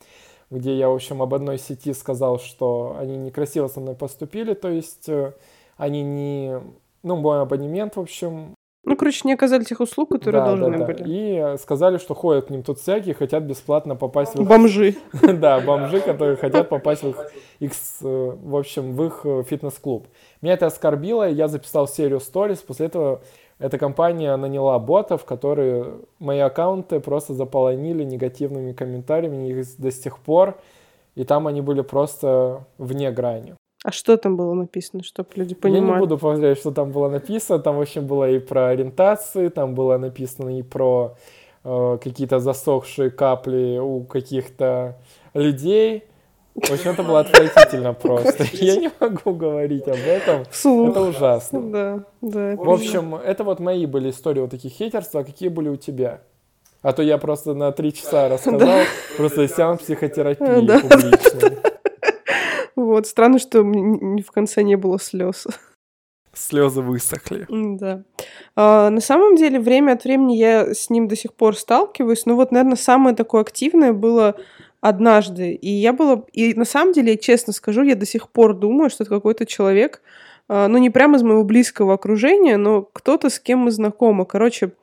где 0.51 0.77
я, 0.77 0.89
в 0.89 0.93
общем, 0.93 1.23
об 1.23 1.33
одной 1.33 1.57
сети 1.57 1.91
сказал, 1.91 2.39
что 2.39 2.95
они 2.99 3.17
некрасиво 3.17 3.67
со 3.67 3.79
мной 3.79 3.95
поступили, 3.95 4.53
то 4.53 4.69
есть 4.69 5.09
э, 5.09 5.33
они 5.75 6.03
не... 6.03 6.61
Ну, 7.01 7.15
мой 7.15 7.41
абонемент, 7.41 7.95
в 7.95 7.99
общем... 7.99 8.53
Ну, 8.83 8.95
короче, 8.95 9.21
не 9.23 9.33
оказали 9.33 9.63
тех 9.63 9.79
услуг, 9.79 10.11
которые 10.11 10.43
да, 10.43 10.55
должны 10.55 10.77
да, 10.77 10.85
да. 10.85 10.85
были. 10.85 11.03
И 11.07 11.57
сказали, 11.57 11.97
что 11.97 12.13
ходят 12.13 12.45
к 12.45 12.49
ним 12.51 12.61
тут 12.61 12.77
всякие, 12.79 13.15
хотят 13.15 13.41
бесплатно 13.41 13.95
попасть 13.95 14.35
в 14.35 14.41
их... 14.43 14.47
Бомжи. 14.47 14.95
Да, 15.33 15.59
бомжи, 15.59 15.99
которые 15.99 16.37
хотят 16.37 16.69
попасть 16.69 17.01
в 17.01 17.09
их, 17.59 17.71
э, 18.03 18.37
в 18.43 18.55
общем, 18.55 18.93
в 18.93 19.03
их 19.03 19.21
э, 19.23 19.43
фитнес-клуб. 19.49 20.07
Меня 20.43 20.53
это 20.53 20.67
оскорбило, 20.67 21.27
я 21.27 21.47
записал 21.47 21.87
серию 21.87 22.19
сториз, 22.19 22.59
после 22.59 22.85
этого 22.85 23.23
эта 23.59 23.77
компания 23.77 24.35
наняла 24.35 24.77
ботов, 24.79 25.25
которые 25.25 25.99
мои 26.19 26.39
аккаунты 26.39 26.99
просто 26.99 27.33
заполонили 27.33 28.03
негативными 28.03 28.73
комментариями, 28.73 29.49
их 29.49 29.65
до 29.77 29.91
сих 29.91 30.19
пор, 30.19 30.57
и 31.15 31.23
там 31.23 31.47
они 31.47 31.61
были 31.61 31.81
просто 31.81 32.65
вне 32.77 33.11
грани. 33.11 33.55
А 33.83 33.91
что 33.91 34.17
там 34.17 34.35
было 34.35 34.53
написано, 34.53 35.03
чтобы 35.03 35.29
люди 35.35 35.53
понимали? 35.53 35.85
Я 35.85 35.93
не 35.93 35.99
буду 35.99 36.17
повторять, 36.17 36.57
что 36.57 36.71
там 36.71 36.91
было 36.91 37.07
написано. 37.07 37.59
Там, 37.59 37.77
в 37.77 37.81
общем, 37.81 38.07
было 38.07 38.27
и 38.29 38.39
про 38.39 38.69
ориентации, 38.69 39.49
там 39.49 39.75
было 39.75 39.97
написано 39.97 40.57
и 40.57 40.63
про 40.63 41.15
э, 41.63 41.97
какие-то 42.01 42.39
засохшие 42.39 43.11
капли 43.11 43.77
у 43.77 44.03
каких-то 44.03 44.97
людей. 45.35 46.05
В 46.55 46.71
общем, 46.71 46.91
это 46.91 47.03
было 47.03 47.19
отвратительно 47.19 47.93
просто. 48.01 48.45
Я 48.53 48.77
не 48.77 48.89
могу 48.99 49.33
говорить 49.33 49.87
об 49.87 49.97
этом. 49.97 50.45
Вслух. 50.49 50.91
Это 50.91 51.01
ужасно. 51.01 51.61
Да, 51.71 52.03
да. 52.21 52.55
В 52.55 52.69
общем, 52.69 53.15
это 53.15 53.43
вот 53.43 53.59
мои 53.59 53.85
были 53.85 54.09
истории 54.09 54.39
вот 54.39 54.51
таких 54.51 54.71
хейтерств, 54.71 55.15
а 55.15 55.23
какие 55.23 55.49
были 55.49 55.67
у 55.67 55.75
тебя? 55.75 56.21
А 56.81 56.93
то 56.93 57.03
я 57.03 57.17
просто 57.17 57.53
на 57.53 57.71
три 57.71 57.93
часа 57.93 58.29
рассказал, 58.29 58.85
просто 59.17 59.47
сеанс 59.47 59.81
психотерапии 59.81 60.45
публичной. 60.45 61.57
Вот, 62.75 63.07
странно, 63.07 63.39
что 63.39 63.63
в 63.63 64.31
конце 64.31 64.61
не 64.63 64.75
было 64.75 64.99
слез. 64.99 65.47
Слезы 66.33 66.81
высохли. 66.81 67.47
Да. 67.49 68.03
А, 68.55 68.89
на 68.89 68.99
самом 68.99 69.35
деле, 69.35 69.59
время 69.59 69.93
от 69.93 70.03
времени 70.03 70.35
я 70.35 70.73
с 70.73 70.89
ним 70.89 71.07
до 71.07 71.15
сих 71.15 71.33
пор 71.33 71.55
сталкиваюсь. 71.55 72.25
Но 72.25 72.35
вот, 72.35 72.51
наверное, 72.51 72.75
самое 72.75 73.15
такое 73.15 73.41
активное 73.41 73.93
было 73.93 74.35
однажды. 74.87 75.53
И 75.53 75.69
я 75.69 75.93
была... 75.93 76.23
И 76.31 76.53
на 76.53 76.65
самом 76.65 76.93
деле, 76.93 77.13
я 77.13 77.17
честно 77.17 77.53
скажу, 77.53 77.81
я 77.81 77.95
до 77.95 78.05
сих 78.05 78.29
пор 78.29 78.53
думаю, 78.53 78.91
что 78.91 79.03
это 79.03 79.15
какой-то 79.15 79.47
человек, 79.47 80.01
а, 80.47 80.67
ну, 80.67 80.77
не 80.77 80.91
прямо 80.91 81.17
из 81.17 81.23
моего 81.23 81.43
близкого 81.43 81.95
окружения, 81.95 82.57
но 82.57 82.83
кто-то, 82.83 83.31
с 83.31 83.39
кем 83.39 83.59
мы 83.59 83.71
знакомы. 83.71 84.25
Короче, 84.25 84.73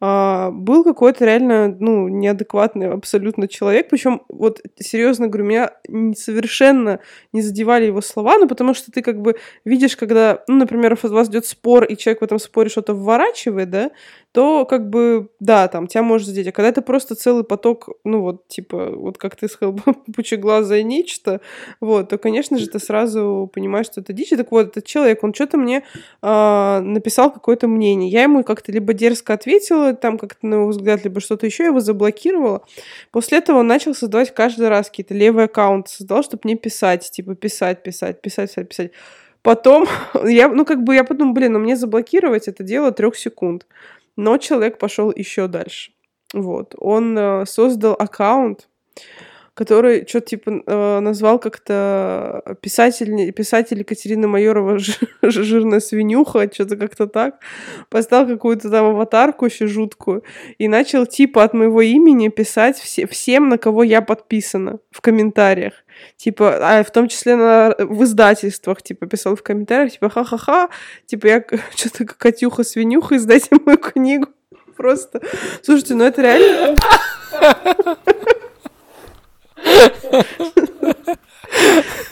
а, 0.00 0.50
был 0.52 0.84
какой-то 0.84 1.24
реально, 1.24 1.76
ну, 1.80 2.06
неадекватный 2.08 2.90
абсолютно 2.90 3.48
человек. 3.48 3.88
Причем, 3.90 4.22
вот, 4.28 4.60
серьезно 4.78 5.26
говорю, 5.26 5.44
меня 5.44 5.70
совершенно 6.16 7.00
не 7.32 7.42
задевали 7.42 7.86
его 7.86 8.00
слова, 8.00 8.38
ну, 8.38 8.46
потому 8.46 8.74
что 8.74 8.92
ты 8.92 9.02
как 9.02 9.20
бы 9.20 9.36
видишь, 9.64 9.96
когда, 9.96 10.44
ну, 10.46 10.56
например, 10.56 10.96
у 11.02 11.08
вас 11.08 11.28
идет 11.28 11.46
спор, 11.46 11.84
и 11.84 11.96
человек 11.96 12.20
в 12.20 12.24
этом 12.24 12.38
споре 12.38 12.68
что-то 12.68 12.94
вворачивает, 12.94 13.70
да, 13.70 13.90
то 14.32 14.66
как 14.66 14.88
бы, 14.88 15.30
да, 15.40 15.66
там, 15.68 15.86
тебя 15.86 16.02
может 16.02 16.28
задеть. 16.28 16.46
А 16.46 16.52
когда 16.52 16.68
это 16.68 16.82
просто 16.82 17.14
целый 17.14 17.44
поток, 17.44 17.88
ну 18.04 18.20
вот, 18.20 18.46
типа, 18.46 18.90
вот 18.94 19.18
как 19.18 19.34
ты 19.36 19.48
сказал, 19.48 19.76
пучеглазое 20.14 20.82
нечто, 20.82 21.40
вот, 21.80 22.10
то, 22.10 22.18
конечно 22.18 22.58
же, 22.58 22.68
ты 22.68 22.78
сразу 22.78 23.50
понимаешь, 23.52 23.86
что 23.86 24.00
это 24.00 24.12
дичь. 24.12 24.30
так 24.30 24.52
вот, 24.52 24.68
этот 24.68 24.84
человек, 24.84 25.24
он 25.24 25.34
что-то 25.34 25.56
мне 25.56 25.82
э, 26.22 26.80
написал 26.80 27.32
какое-то 27.32 27.66
мнение. 27.66 28.10
Я 28.10 28.22
ему 28.22 28.44
как-то 28.44 28.70
либо 28.70 28.92
дерзко 28.92 29.32
ответила, 29.32 29.87
там 29.94 30.18
как-то 30.18 30.46
на 30.46 30.54
его 30.54 30.68
взгляд, 30.68 31.04
либо 31.04 31.20
что-то 31.20 31.46
еще, 31.46 31.64
я 31.64 31.68
его 31.68 31.80
заблокировала. 31.80 32.62
После 33.10 33.38
этого 33.38 33.58
он 33.58 33.66
начал 33.66 33.94
создавать 33.94 34.34
каждый 34.34 34.68
раз 34.68 34.88
какие-то 34.88 35.14
левые 35.14 35.46
аккаунты, 35.46 35.90
создал, 35.90 36.22
чтобы 36.22 36.42
мне 36.44 36.56
писать, 36.56 37.10
типа, 37.10 37.34
писать, 37.34 37.82
писать, 37.82 38.20
писать, 38.20 38.50
писать, 38.50 38.68
писать. 38.68 38.92
Потом 39.42 39.86
я, 40.26 40.48
ну, 40.48 40.64
как 40.64 40.82
бы 40.82 40.94
я 40.94 41.04
подумала, 41.04 41.34
блин, 41.34 41.52
ну 41.54 41.58
мне 41.58 41.76
заблокировать 41.76 42.48
это 42.48 42.62
дело 42.62 42.92
трех 42.92 43.16
секунд. 43.16 43.66
Но 44.16 44.36
человек 44.38 44.78
пошел 44.78 45.12
еще 45.14 45.46
дальше. 45.46 45.92
Вот. 46.34 46.74
Он 46.78 47.16
э, 47.16 47.46
создал 47.46 47.94
аккаунт, 47.98 48.68
который 49.58 50.06
что-то 50.06 50.26
типа 50.26 50.62
э, 50.64 51.00
назвал 51.00 51.40
как-то 51.40 52.44
писатель, 52.60 53.32
писатель 53.32 53.80
Екатерина 53.80 54.28
Майорова 54.28 54.78
жирная 55.22 55.80
свинюха, 55.80 56.48
что-то 56.52 56.76
как-то 56.76 57.08
так. 57.08 57.40
Поставил 57.90 58.28
какую-то 58.28 58.70
там 58.70 58.86
аватарку 58.86 59.46
еще 59.46 59.66
жуткую 59.66 60.22
и 60.58 60.68
начал 60.68 61.06
типа 61.06 61.42
от 61.42 61.54
моего 61.54 61.82
имени 61.82 62.28
писать 62.28 62.78
все, 62.78 63.08
всем, 63.08 63.48
на 63.48 63.58
кого 63.58 63.82
я 63.82 64.00
подписана 64.00 64.78
в 64.92 65.00
комментариях. 65.00 65.72
Типа, 66.16 66.58
а 66.62 66.84
в 66.84 66.92
том 66.92 67.08
числе 67.08 67.34
на, 67.34 67.74
в 67.80 68.04
издательствах, 68.04 68.80
типа, 68.80 69.06
писал 69.06 69.34
в 69.34 69.42
комментариях, 69.42 69.94
типа, 69.94 70.08
ха-ха-ха, 70.08 70.68
типа, 71.06 71.26
я 71.26 71.44
что-то 71.74 72.04
Катюха-свинюха, 72.04 73.16
издайте 73.16 73.48
мою 73.66 73.78
книгу. 73.78 74.28
Просто. 74.76 75.20
Слушайте, 75.64 75.96
ну 75.96 76.04
это 76.04 76.22
реально... 76.22 76.76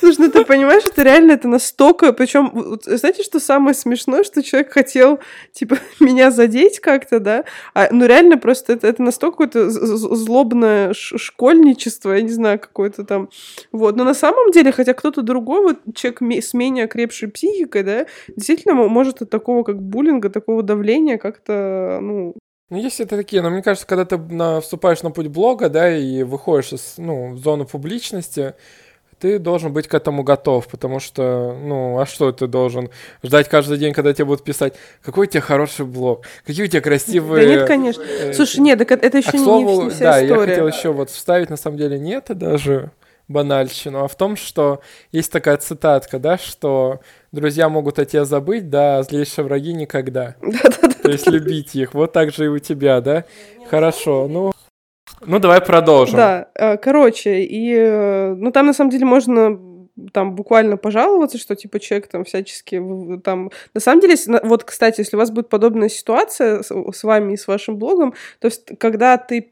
Слушай, 0.00 0.18
ну 0.18 0.30
ты 0.30 0.44
понимаешь, 0.44 0.84
это 0.84 1.02
реально 1.02 1.32
это 1.32 1.48
настолько... 1.48 2.12
Причем, 2.12 2.78
знаете, 2.84 3.22
что 3.22 3.40
самое 3.40 3.75
смешное, 3.75 4.22
что 4.25 4.42
человек 4.42 4.72
хотел, 4.72 5.18
типа, 5.52 5.78
меня 6.00 6.30
задеть 6.30 6.80
как-то, 6.80 7.20
да? 7.20 7.44
А, 7.75 7.88
ну 7.90 8.06
реально 8.06 8.38
просто 8.38 8.75
это, 8.75 8.86
это 8.86 9.02
настолько 9.02 9.44
какое-то 9.44 9.70
злобное 9.70 10.92
школьничество, 10.94 12.12
я 12.12 12.22
не 12.22 12.30
знаю, 12.30 12.58
какое-то 12.58 13.04
там... 13.04 13.30
Вот. 13.72 13.96
Но 13.96 14.04
на 14.04 14.14
самом 14.14 14.50
деле, 14.52 14.72
хотя 14.72 14.94
кто-то 14.94 15.22
другой, 15.22 15.62
вот 15.62 15.78
человек 15.94 16.22
с 16.42 16.54
менее 16.54 16.84
окрепшей 16.84 17.28
психикой, 17.28 17.82
да, 17.82 18.06
действительно 18.28 18.75
может 18.75 19.22
от 19.22 19.30
такого 19.30 19.64
как 19.64 19.82
буллинга, 19.82 20.30
такого 20.30 20.62
давления 20.62 21.18
как-то, 21.18 21.98
ну, 22.00 22.34
ну, 22.68 22.78
есть 22.78 23.00
это 23.00 23.16
такие, 23.16 23.42
но 23.42 23.50
мне 23.50 23.62
кажется, 23.62 23.87
когда 23.87 24.04
ты 24.04 24.18
на, 24.18 24.61
вступаешь 24.61 25.02
на 25.02 25.11
путь 25.11 25.28
блога, 25.28 25.68
да, 25.68 25.96
и 25.96 26.23
выходишь 26.25 26.73
из, 26.73 26.94
ну, 26.99 27.32
в 27.32 27.38
зону 27.38 27.64
публичности, 27.64 28.54
ты 29.20 29.38
должен 29.38 29.73
быть 29.73 29.88
к 29.88 29.94
этому 29.94 30.25
готов, 30.25 30.66
потому 30.68 31.00
что, 31.00 31.56
ну, 31.62 31.99
а 31.99 32.06
что 32.06 32.32
ты 32.32 32.46
должен 32.46 32.90
ждать 33.23 33.49
каждый 33.49 33.78
день, 33.78 33.94
когда 33.94 34.12
тебе 34.12 34.26
будут 34.26 34.44
писать, 34.44 34.75
какой 35.02 35.26
у 35.26 35.30
тебя 35.30 35.40
хороший 35.40 35.87
блог, 35.87 36.25
какие 36.44 36.64
у 36.64 36.68
тебя 36.68 36.80
красивые... 36.80 37.46
Да 37.46 37.54
нет, 37.54 37.66
конечно. 37.66 38.02
Э, 38.02 38.32
Слушай, 38.35 38.61
нет, 38.61 38.78
так 38.78 38.90
это 38.92 39.16
еще 39.16 39.30
а, 39.30 39.37
не, 39.37 39.44
слову, 39.44 39.82
не 39.85 39.90
вся 39.90 40.12
да, 40.12 40.25
история. 40.25 40.40
я 40.40 40.46
хотел 40.49 40.68
еще 40.68 40.92
вот 40.92 41.11
вставить, 41.11 41.50
на 41.50 41.56
самом 41.56 41.78
деле, 41.78 41.99
нет, 41.99 42.26
даже 42.30 42.90
банальщину, 43.28 44.04
а 44.04 44.09
в 44.09 44.14
том, 44.16 44.37
что 44.37 44.80
есть 45.12 45.33
такая 45.33 45.56
цитатка, 45.56 46.18
да, 46.18 46.38
что 46.38 47.00
друзья 47.33 47.68
могут 47.68 47.99
о 47.99 48.04
тебе 48.04 48.25
забыть, 48.25 48.71
да, 48.71 48.99
а 48.99 49.02
злейшие 49.02 49.45
враги 49.45 49.73
никогда. 49.73 50.37
То 51.02 51.11
есть 51.11 51.26
любить 51.28 51.75
их. 51.75 51.95
Вот 51.95 52.12
так 52.12 52.33
же 52.33 52.47
и 52.47 52.49
у 52.49 52.59
тебя, 52.59 53.00
да? 53.00 53.25
Хорошо, 53.68 54.28
ну... 54.28 54.52
Ну, 55.25 55.38
давай 55.38 55.61
продолжим. 55.61 56.16
Да, 56.16 56.49
э, 56.54 56.76
короче, 56.76 57.42
и, 57.42 57.75
э, 57.75 58.35
ну, 58.35 58.50
там, 58.50 58.66
на 58.66 58.75
самом 58.75 58.90
деле, 58.90 59.06
можно 59.06 59.59
там 60.12 60.34
буквально 60.34 60.76
пожаловаться, 60.76 61.38
что 61.38 61.56
типа 61.56 61.80
человек 61.80 62.08
там 62.08 62.24
всячески 62.24 62.82
там... 63.24 63.50
На 63.74 63.80
самом 63.80 64.00
деле, 64.00 64.16
вот, 64.42 64.64
кстати, 64.64 65.00
если 65.00 65.16
у 65.16 65.18
вас 65.18 65.30
будет 65.30 65.48
подобная 65.48 65.88
ситуация 65.88 66.62
с, 66.62 66.70
с 66.70 67.02
вами 67.02 67.32
и 67.32 67.36
с 67.36 67.46
вашим 67.46 67.76
блогом, 67.76 68.14
то 68.40 68.46
есть 68.46 68.78
когда 68.78 69.16
ты, 69.16 69.42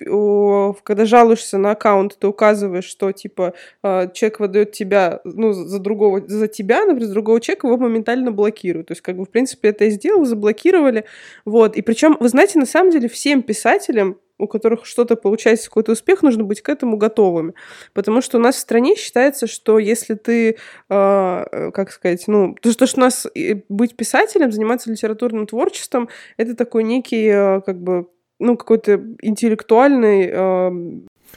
когда 0.82 1.04
жалуешься 1.04 1.58
на 1.58 1.72
аккаунт, 1.72 2.18
ты 2.18 2.26
указываешь, 2.26 2.84
что 2.84 3.12
типа 3.12 3.54
а, 3.82 4.08
человек 4.08 4.40
выдает 4.40 4.72
тебя, 4.72 5.20
ну, 5.24 5.52
за 5.52 5.78
другого, 5.78 6.22
за 6.26 6.48
тебя, 6.48 6.84
например, 6.84 7.06
за 7.06 7.14
другого 7.14 7.40
человека, 7.40 7.66
его 7.66 7.76
моментально 7.76 8.30
блокируют. 8.30 8.88
То 8.88 8.92
есть, 8.92 9.02
как 9.02 9.16
бы, 9.16 9.24
в 9.24 9.30
принципе, 9.30 9.68
это 9.68 9.84
и 9.84 9.90
сделал, 9.90 10.24
заблокировали. 10.24 11.04
Вот. 11.44 11.76
И 11.76 11.82
причем, 11.82 12.16
вы 12.20 12.28
знаете, 12.28 12.58
на 12.58 12.66
самом 12.66 12.90
деле 12.90 13.08
всем 13.08 13.42
писателям 13.42 14.18
у 14.44 14.48
которых 14.48 14.86
что-то 14.86 15.16
получается, 15.16 15.68
какой-то 15.68 15.92
успех, 15.92 16.22
нужно 16.22 16.44
быть 16.44 16.62
к 16.62 16.68
этому 16.68 16.96
готовыми. 16.96 17.54
Потому 17.92 18.20
что 18.20 18.38
у 18.38 18.40
нас 18.40 18.56
в 18.56 18.60
стране 18.60 18.96
считается, 18.96 19.46
что 19.46 19.78
если 19.78 20.14
ты, 20.14 20.50
э, 20.50 20.56
как 20.88 21.90
сказать, 21.90 22.24
ну, 22.26 22.54
то, 22.60 22.70
что, 22.72 22.86
что 22.86 22.98
у 22.98 23.00
нас 23.00 23.26
быть 23.68 23.96
писателем, 23.96 24.52
заниматься 24.52 24.90
литературным 24.90 25.46
творчеством, 25.46 26.08
это 26.36 26.54
такой 26.54 26.84
некий, 26.84 27.26
э, 27.26 27.60
как 27.62 27.80
бы, 27.80 28.08
ну, 28.38 28.56
какой-то 28.56 29.00
интеллектуальный 29.20 30.28
э, 30.30 30.70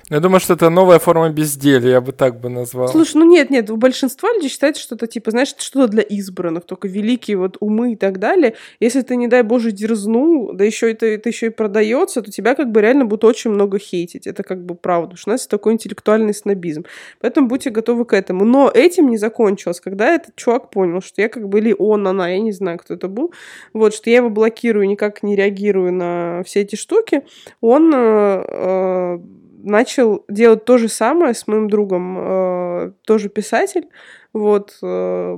я 0.10 0.20
думаю, 0.20 0.40
что 0.40 0.54
это 0.54 0.70
новая 0.70 1.00
форма 1.00 1.30
безделия, 1.30 1.92
я 1.92 2.02
бы 2.02 2.12
так 2.12 2.40
бы 2.40 2.50
назвал. 2.50 2.88
Слушай, 2.88 3.18
ну 3.18 3.26
нет, 3.26 3.50
нет, 3.50 3.70
большинство 3.72 4.30
людей 4.30 4.50
считает, 4.50 4.78
что 4.78 4.96
это 4.96 5.08
типа, 5.08 5.32
знаешь, 5.32 5.54
что-то 5.58 5.88
для 5.88 6.04
избранных, 6.04 6.66
только 6.66 6.88
великие 6.88 7.38
вот 7.38 7.58
умы 7.60 7.94
и 7.94 7.96
так 7.96 8.20
далее. 8.20 8.56
Если 8.80 9.02
ты, 9.02 9.16
не 9.16 9.28
дай 9.28 9.44
боже, 9.44 9.72
дерзнул, 9.72 10.54
да 10.54 10.64
еще 10.64 10.92
это, 10.92 11.06
это 11.06 11.30
еще 11.30 11.48
и 11.48 11.50
продается, 11.50 12.22
то 12.22 12.32
тебя 12.32 12.56
как 12.56 12.72
бы 12.72 12.82
реально 12.82 13.06
будут 13.06 13.24
очень 13.24 13.52
много 13.52 13.80
хейтить. 13.80 14.28
Это 14.28 14.44
как 14.44 14.64
бы 14.66 14.76
правда, 14.76 15.10
потому 15.10 15.18
что 15.18 15.30
у 15.30 15.34
нас 15.34 15.48
такой 15.48 15.74
интеллектуальный 15.74 16.34
снобизм. 16.34 16.86
Поэтому 17.20 17.48
будьте 17.48 17.70
готовы 17.70 18.06
к 18.06 18.14
этому. 18.14 18.46
Но 18.46 18.72
этим 18.74 19.10
не 19.10 19.18
закончилось. 19.18 19.80
Когда 19.80 20.14
этот 20.14 20.36
чувак 20.36 20.70
понял, 20.70 21.02
что 21.02 21.22
я 21.22 21.30
как 21.30 21.48
бы, 21.48 21.60
или 21.60 21.76
он, 21.78 22.08
она, 22.08 22.30
я 22.30 22.40
не 22.40 22.52
знаю, 22.52 22.78
кто 22.78 22.94
это 22.94 23.08
был, 23.08 23.34
вот, 23.74 23.94
что 23.94 24.10
я 24.10 24.18
его 24.18 24.30
блокирую, 24.30 24.88
никак 24.88 25.24
не 25.24 25.36
реагирую 25.36 25.94
на 25.94 26.44
все 26.46 26.62
эти 26.62 26.76
штуки, 26.76 27.24
он 27.62 27.94
э, 27.94 28.46
э, 28.48 29.20
начал 29.58 30.24
делать 30.30 30.66
то 30.66 30.78
же 30.78 30.88
самое 30.88 31.34
с 31.34 31.48
моим 31.48 31.70
другом, 31.70 32.18
э, 32.20 32.92
тоже 33.06 33.30
писатель. 33.30 33.90
Вот. 34.34 34.78
Э, 34.84 35.38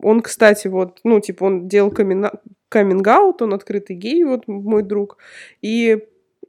он, 0.00 0.20
кстати, 0.22 0.68
вот, 0.68 1.00
ну, 1.04 1.20
типа, 1.20 1.44
он 1.44 1.68
делал 1.68 1.90
каминг-аут, 1.90 3.42
он 3.42 3.54
открытый 3.54 3.96
гей, 3.96 4.24
вот 4.24 4.46
мой 4.46 4.82
друг. 4.82 5.18
И 5.60 5.98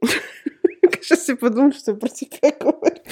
сейчас 1.00 1.28
я 1.28 1.36
подумал, 1.36 1.72
что 1.72 1.92
я 1.92 1.96
про 1.96 2.08
тебя 2.08 2.52
говорю. 2.58 3.02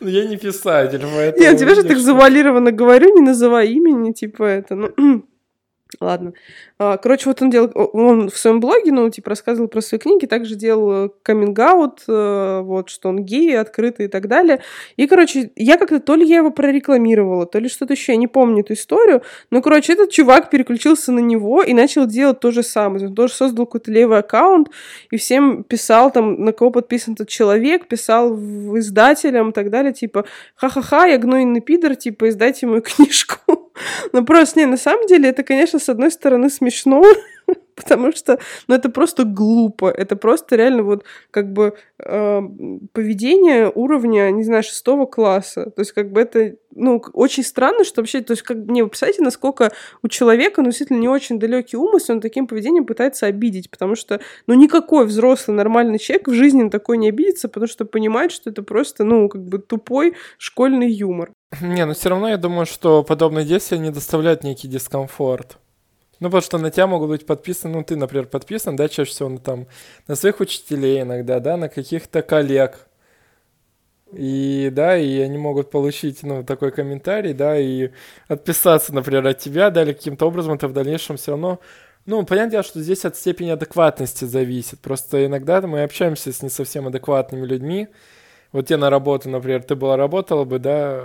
Ну, 0.00 0.08
я 0.08 0.26
не 0.26 0.36
писатель, 0.36 1.00
поэтому... 1.00 1.42
Я 1.42 1.56
тебе 1.56 1.74
же 1.74 1.82
так 1.82 1.98
завуалированно 1.98 2.72
говорю, 2.72 3.14
не 3.14 3.22
называй 3.22 3.68
имени, 3.68 4.12
типа 4.12 4.42
это, 4.44 4.74
ну... 4.74 4.90
Ладно. 6.00 6.32
А, 6.78 6.96
короче, 6.96 7.28
вот 7.28 7.40
он 7.42 7.50
делал, 7.50 7.70
он 7.74 8.30
в 8.30 8.36
своем 8.36 8.60
блоге, 8.60 8.92
ну, 8.92 9.08
типа, 9.10 9.30
рассказывал 9.30 9.68
про 9.68 9.80
свои 9.80 9.98
книги, 9.98 10.26
также 10.26 10.54
делал 10.54 11.14
каминг-аут, 11.22 12.02
э, 12.08 12.60
вот, 12.62 12.88
что 12.88 13.08
он 13.08 13.24
гей, 13.24 13.58
открытый 13.58 14.06
и 14.06 14.08
так 14.08 14.28
далее. 14.28 14.60
И, 14.96 15.06
короче, 15.06 15.50
я 15.56 15.76
как-то, 15.76 16.00
то 16.00 16.14
ли 16.14 16.26
я 16.26 16.38
его 16.38 16.50
прорекламировала, 16.50 17.46
то 17.46 17.58
ли 17.58 17.68
что-то 17.68 17.92
еще, 17.94 18.12
я 18.12 18.18
не 18.18 18.26
помню 18.26 18.60
эту 18.60 18.72
историю, 18.74 19.22
но, 19.50 19.62
короче, 19.62 19.92
этот 19.92 20.10
чувак 20.10 20.50
переключился 20.50 21.12
на 21.12 21.20
него 21.20 21.62
и 21.62 21.74
начал 21.74 22.06
делать 22.06 22.40
то 22.40 22.50
же 22.50 22.62
самое. 22.62 23.06
Он 23.06 23.14
тоже 23.14 23.34
создал 23.34 23.66
какой-то 23.66 23.90
левый 23.90 24.18
аккаунт 24.18 24.68
и 25.10 25.16
всем 25.16 25.64
писал 25.64 26.10
там, 26.10 26.44
на 26.44 26.52
кого 26.52 26.70
подписан 26.70 27.14
этот 27.14 27.28
человек, 27.28 27.86
писал 27.88 28.34
в 28.34 28.78
издателям 28.78 29.50
и 29.50 29.52
так 29.52 29.70
далее, 29.70 29.92
типа, 29.92 30.24
ха-ха-ха, 30.56 31.06
я 31.06 31.18
гнойный 31.18 31.60
пидор, 31.60 31.94
типа, 31.94 32.28
издайте 32.28 32.66
мою 32.66 32.82
книжку. 32.82 33.63
Ну, 34.12 34.24
просто, 34.24 34.60
не, 34.60 34.66
на 34.66 34.76
самом 34.76 35.06
деле, 35.06 35.28
это, 35.28 35.42
конечно, 35.42 35.78
с 35.78 35.88
одной 35.88 36.10
стороны 36.10 36.50
смешно, 36.50 37.02
потому 37.74 38.12
что, 38.12 38.38
ну, 38.68 38.74
это 38.74 38.88
просто 38.88 39.24
глупо, 39.24 39.90
это 39.90 40.16
просто 40.16 40.56
реально 40.56 40.82
вот 40.82 41.04
как 41.30 41.52
бы 41.52 41.74
э, 41.98 42.40
поведение 42.92 43.70
уровня, 43.74 44.30
не 44.30 44.42
знаю, 44.42 44.62
шестого 44.62 45.06
класса, 45.06 45.70
то 45.70 45.80
есть 45.80 45.92
как 45.92 46.10
бы 46.10 46.20
это, 46.20 46.56
ну, 46.74 47.02
очень 47.12 47.42
странно, 47.42 47.84
что 47.84 48.00
вообще, 48.00 48.20
то 48.20 48.32
есть 48.32 48.42
как 48.42 48.56
мне, 48.56 48.82
вы 48.82 48.88
представляете, 48.88 49.22
насколько 49.22 49.72
у 50.02 50.08
человека, 50.08 50.62
ну, 50.62 50.68
действительно, 50.68 50.98
не 50.98 51.08
очень 51.08 51.38
далекий 51.38 51.76
ум, 51.76 51.94
если 51.94 52.12
он 52.12 52.20
таким 52.20 52.46
поведением 52.46 52.86
пытается 52.86 53.26
обидеть, 53.26 53.70
потому 53.70 53.94
что, 53.94 54.20
ну, 54.46 54.54
никакой 54.54 55.06
взрослый 55.06 55.56
нормальный 55.56 55.98
человек 55.98 56.28
в 56.28 56.34
жизни 56.34 56.62
на 56.62 56.70
такой 56.70 56.98
не 56.98 57.08
обидится, 57.08 57.48
потому 57.48 57.68
что 57.68 57.84
понимает, 57.84 58.32
что 58.32 58.50
это 58.50 58.62
просто, 58.62 59.04
ну, 59.04 59.28
как 59.28 59.44
бы 59.44 59.58
тупой 59.58 60.14
школьный 60.38 60.90
юмор. 60.90 61.30
Не, 61.60 61.86
но 61.86 61.94
все 61.94 62.08
равно 62.08 62.28
я 62.28 62.36
думаю, 62.36 62.66
что 62.66 63.04
подобные 63.04 63.44
действия 63.44 63.78
не 63.78 63.90
доставляют 63.90 64.42
некий 64.42 64.66
дискомфорт. 64.66 65.58
Ну, 66.24 66.30
потому 66.30 66.40
что 66.40 66.56
на 66.56 66.70
тебя 66.70 66.86
могут 66.86 67.10
быть 67.10 67.26
подписаны, 67.26 67.74
ну, 67.74 67.84
ты, 67.84 67.96
например, 67.96 68.24
подписан, 68.24 68.76
да, 68.76 68.88
чаще 68.88 69.10
всего, 69.10 69.28
ну, 69.28 69.36
там, 69.36 69.66
на 70.08 70.16
своих 70.16 70.40
учителей 70.40 71.02
иногда, 71.02 71.38
да, 71.38 71.58
на 71.58 71.68
каких-то 71.68 72.22
коллег. 72.22 72.86
И, 74.10 74.70
да, 74.72 74.96
и 74.96 75.18
они 75.20 75.36
могут 75.36 75.70
получить, 75.70 76.22
ну, 76.22 76.42
такой 76.42 76.70
комментарий, 76.70 77.34
да, 77.34 77.58
и 77.58 77.90
отписаться, 78.26 78.94
например, 78.94 79.26
от 79.26 79.38
тебя, 79.38 79.68
да, 79.68 79.82
или 79.82 79.92
каким-то 79.92 80.26
образом 80.26 80.56
ты 80.56 80.66
в 80.66 80.72
дальнейшем 80.72 81.18
все 81.18 81.32
равно 81.32 81.60
ну, 82.06 82.24
понятное 82.24 82.52
дело, 82.52 82.62
что 82.62 82.80
здесь 82.80 83.04
от 83.04 83.16
степени 83.16 83.50
адекватности 83.50 84.24
зависит. 84.24 84.80
Просто 84.80 85.26
иногда 85.26 85.60
мы 85.60 85.82
общаемся 85.82 86.32
с 86.32 86.42
не 86.42 86.48
совсем 86.48 86.86
адекватными 86.86 87.44
людьми. 87.46 87.88
Вот 88.52 88.66
тебе 88.66 88.76
на 88.76 88.88
работу, 88.88 89.28
например, 89.28 89.62
ты 89.62 89.74
была 89.74 89.96
работала 89.96 90.44
бы, 90.44 90.58
да, 90.58 91.02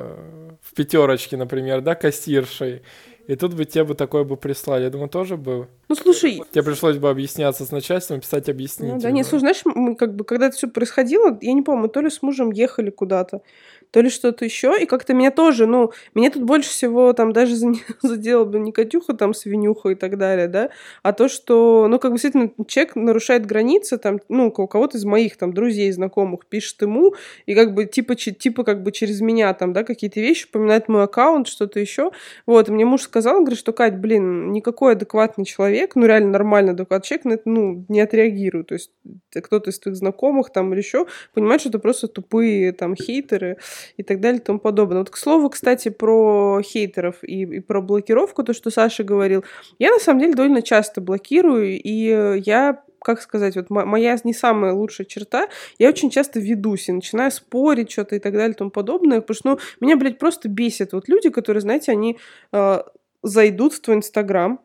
в 0.61 0.73
пятерочке, 0.75 1.35
например, 1.35 1.81
да, 1.81 1.95
кассиршей. 1.95 2.83
И 3.29 3.35
тут 3.35 3.53
бы 3.53 3.63
тебе 3.65 3.83
бы 3.83 3.93
такое 3.93 4.23
бы 4.23 4.37
прислали. 4.37 4.85
Я 4.85 4.89
думаю, 4.89 5.07
тоже 5.07 5.37
бы... 5.37 5.67
Ну, 5.87 5.93
слушай... 5.93 6.41
Тебе 6.51 6.63
пришлось 6.63 6.97
бы 6.97 7.11
объясняться 7.11 7.63
с 7.63 7.69
начальством, 7.69 8.21
писать 8.21 8.49
объяснительно. 8.49 8.95
Ну, 8.95 9.01
да, 9.01 9.11
нет, 9.11 9.27
слушай, 9.27 9.41
знаешь, 9.41 9.61
мы 9.65 9.95
как 9.95 10.15
бы, 10.15 10.23
когда 10.23 10.47
это 10.47 10.57
все 10.57 10.67
происходило, 10.67 11.37
я 11.39 11.53
не 11.53 11.61
помню, 11.61 11.83
мы 11.83 11.89
то 11.89 12.01
ли 12.01 12.09
с 12.09 12.23
мужем 12.23 12.49
ехали 12.49 12.89
куда-то, 12.89 13.43
то 13.91 14.01
ли 14.01 14.09
что-то 14.09 14.45
еще. 14.45 14.75
И 14.79 14.85
как-то 14.85 15.13
меня 15.13 15.31
тоже, 15.31 15.65
ну, 15.65 15.91
меня 16.13 16.29
тут 16.29 16.43
больше 16.43 16.69
всего 16.69 17.13
там 17.13 17.33
даже 17.33 17.55
задела 18.01 18.45
бы 18.45 18.59
не 18.59 18.71
Катюха, 18.71 19.13
там, 19.13 19.33
свинюха 19.33 19.89
и 19.89 19.95
так 19.95 20.17
далее, 20.17 20.47
да, 20.47 20.69
а 21.03 21.13
то, 21.13 21.27
что, 21.27 21.87
ну, 21.89 21.99
как 21.99 22.11
бы 22.11 22.17
действительно 22.17 22.51
человек 22.67 22.95
нарушает 22.95 23.45
границы, 23.45 23.97
там, 23.97 24.19
ну, 24.29 24.47
у 24.47 24.67
кого-то 24.67 24.97
из 24.97 25.05
моих 25.05 25.37
там 25.37 25.53
друзей, 25.53 25.91
знакомых 25.91 26.45
пишет 26.45 26.81
ему, 26.81 27.15
и 27.45 27.55
как 27.55 27.73
бы 27.73 27.85
типа, 27.85 28.15
типа 28.15 28.63
как 28.63 28.83
бы 28.83 28.91
через 28.91 29.21
меня 29.21 29.53
там, 29.53 29.73
да, 29.73 29.83
какие-то 29.83 30.19
вещи, 30.19 30.45
упоминает 30.45 30.87
мой 30.87 31.03
аккаунт, 31.03 31.47
что-то 31.47 31.79
еще. 31.79 32.11
Вот, 32.45 32.69
и 32.69 32.71
мне 32.71 32.85
муж 32.85 33.01
сказал, 33.01 33.39
говорит, 33.41 33.59
что, 33.59 33.73
Кать, 33.73 33.97
блин, 33.97 34.51
никакой 34.51 34.93
адекватный 34.93 35.45
человек, 35.45 35.95
ну, 35.95 36.05
реально 36.05 36.31
нормальный 36.31 36.73
адекватный 36.73 37.07
человек 37.07 37.25
на 37.25 37.33
это, 37.33 37.43
ну, 37.45 37.85
не 37.87 38.01
отреагирует. 38.01 38.67
То 38.67 38.73
есть 38.75 38.91
кто-то 39.33 39.69
из 39.69 39.79
твоих 39.79 39.97
знакомых 39.97 40.51
там 40.51 40.73
или 40.73 40.79
еще 40.79 41.07
понимает, 41.33 41.61
что 41.61 41.69
это 41.69 41.79
просто 41.79 42.07
тупые 42.07 42.71
там 42.73 42.95
хейтеры, 42.95 43.57
и 43.97 44.03
так 44.03 44.19
далее 44.19 44.39
и 44.39 44.43
тому 44.43 44.59
подобное. 44.59 44.99
Вот, 44.99 45.09
к 45.09 45.17
слову, 45.17 45.49
кстати, 45.49 45.89
про 45.89 46.61
хейтеров 46.63 47.23
и, 47.23 47.43
и 47.43 47.59
про 47.59 47.81
блокировку, 47.81 48.43
то, 48.43 48.53
что 48.53 48.69
Саша 48.69 49.03
говорил, 49.03 49.43
я 49.77 49.91
на 49.91 49.99
самом 49.99 50.19
деле 50.21 50.33
довольно 50.33 50.61
часто 50.61 51.01
блокирую, 51.01 51.79
и 51.81 52.41
я 52.45 52.83
как 53.01 53.21
сказать, 53.21 53.55
вот 53.55 53.69
моя 53.69 54.17
не 54.23 54.33
самая 54.33 54.73
лучшая 54.73 55.07
черта, 55.07 55.47
я 55.77 55.89
очень 55.89 56.09
часто 56.09 56.39
ведусь 56.39 56.89
и 56.89 56.91
начинаю 56.91 57.31
спорить 57.31 57.91
что-то 57.91 58.15
и 58.15 58.19
так 58.19 58.33
далее 58.33 58.51
и 58.51 58.57
тому 58.57 58.71
подобное, 58.71 59.21
потому 59.21 59.35
что, 59.35 59.49
ну, 59.49 59.59
меня, 59.79 59.97
блядь, 59.97 60.19
просто 60.19 60.49
бесит 60.49 60.93
вот 60.93 61.07
люди, 61.07 61.29
которые, 61.29 61.61
знаете, 61.61 61.91
они 61.91 62.17
э, 62.51 62.83
зайдут 63.23 63.73
в 63.73 63.81
твой 63.81 63.97
Инстаграм, 63.97 64.59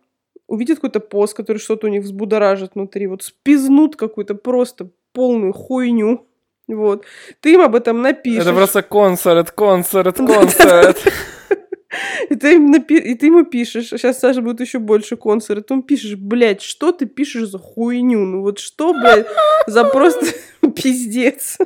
увидят 0.47 0.79
какой-то 0.79 1.01
пост, 1.01 1.35
который 1.35 1.59
что-то 1.59 1.87
у 1.87 1.91
них 1.91 2.03
взбудоражит 2.03 2.75
внутри, 2.75 3.07
вот 3.07 3.23
спизнут 3.23 3.97
какую-то 3.97 4.35
просто 4.35 4.91
полную 5.13 5.53
хуйню, 5.53 6.27
вот. 6.69 7.05
Ты 7.41 7.55
им 7.55 7.61
об 7.61 7.75
этом 7.75 8.03
напишешь. 8.03 8.43
Это 8.43 8.53
просто 8.53 8.83
концерт, 8.83 9.51
концерт, 9.51 10.17
концерт. 10.17 10.99
И 12.29 12.35
ты, 12.35 12.55
им 12.55 12.71
напи... 12.71 12.97
и 12.97 13.15
ты 13.15 13.27
ему 13.27 13.45
пишешь, 13.45 13.89
сейчас 13.89 14.19
Саша 14.19 14.43
будет 14.43 14.61
еще 14.61 14.81
больше 14.81 15.17
концерт, 15.17 15.67
ты 15.67 15.75
ему 15.75 15.83
пишешь, 15.85 16.17
блядь, 16.17 16.63
что 16.63 16.91
ты 16.91 17.07
пишешь 17.07 17.49
за 17.49 17.59
хуйню? 17.59 18.19
Ну 18.25 18.43
вот 18.43 18.59
что, 18.59 18.93
блядь, 18.93 19.27
за 19.69 19.85
просто 19.85 20.27
пиздец. 20.77 21.59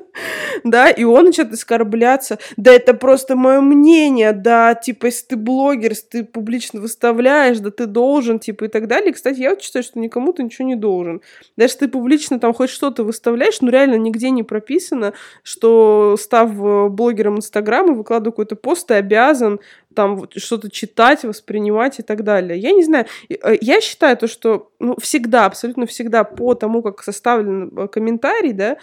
Да, 0.64 0.90
и 0.90 1.04
он 1.04 1.26
начинает 1.26 1.54
оскорбляться. 1.54 2.38
Да 2.56 2.72
это 2.72 2.94
просто 2.94 3.36
мое 3.36 3.60
мнение, 3.60 4.32
да, 4.32 4.74
типа, 4.74 5.06
если 5.06 5.26
ты 5.26 5.36
блогер, 5.36 5.90
если 5.90 6.06
ты 6.06 6.24
публично 6.24 6.80
выставляешь, 6.80 7.58
да 7.58 7.70
ты 7.70 7.86
должен, 7.86 8.38
типа, 8.38 8.64
и 8.64 8.68
так 8.68 8.86
далее. 8.86 9.12
Кстати, 9.12 9.40
я 9.40 9.50
вот 9.50 9.62
считаю, 9.62 9.82
что 9.82 9.98
никому 9.98 10.32
ты 10.32 10.42
ничего 10.42 10.66
не 10.66 10.76
должен. 10.76 11.20
Даже 11.56 11.72
если 11.72 11.86
ты 11.86 11.88
публично 11.88 12.40
там 12.40 12.52
хоть 12.52 12.70
что-то 12.70 13.04
выставляешь, 13.04 13.60
ну 13.60 13.70
реально 13.70 13.96
нигде 13.96 14.30
не 14.30 14.42
прописано, 14.42 15.12
что 15.42 16.16
став 16.18 16.50
блогером 16.90 17.36
Инстаграма, 17.36 17.94
выкладывая 17.94 18.32
какой-то 18.32 18.56
пост, 18.56 18.88
ты 18.88 18.94
обязан 18.94 19.60
там 19.98 20.28
что-то 20.36 20.70
читать, 20.70 21.24
воспринимать 21.24 21.98
и 21.98 22.02
так 22.02 22.22
далее. 22.22 22.56
Я 22.56 22.70
не 22.70 22.84
знаю, 22.84 23.06
э, 23.28 23.56
я 23.60 23.80
считаю 23.80 24.16
то, 24.16 24.28
что 24.28 24.70
ну, 24.78 24.94
всегда, 25.00 25.46
абсолютно 25.46 25.86
всегда 25.86 26.22
по 26.22 26.54
тому, 26.54 26.82
как 26.82 27.02
составлен 27.02 27.76
э, 27.76 27.88
комментарий, 27.88 28.52
да, 28.52 28.76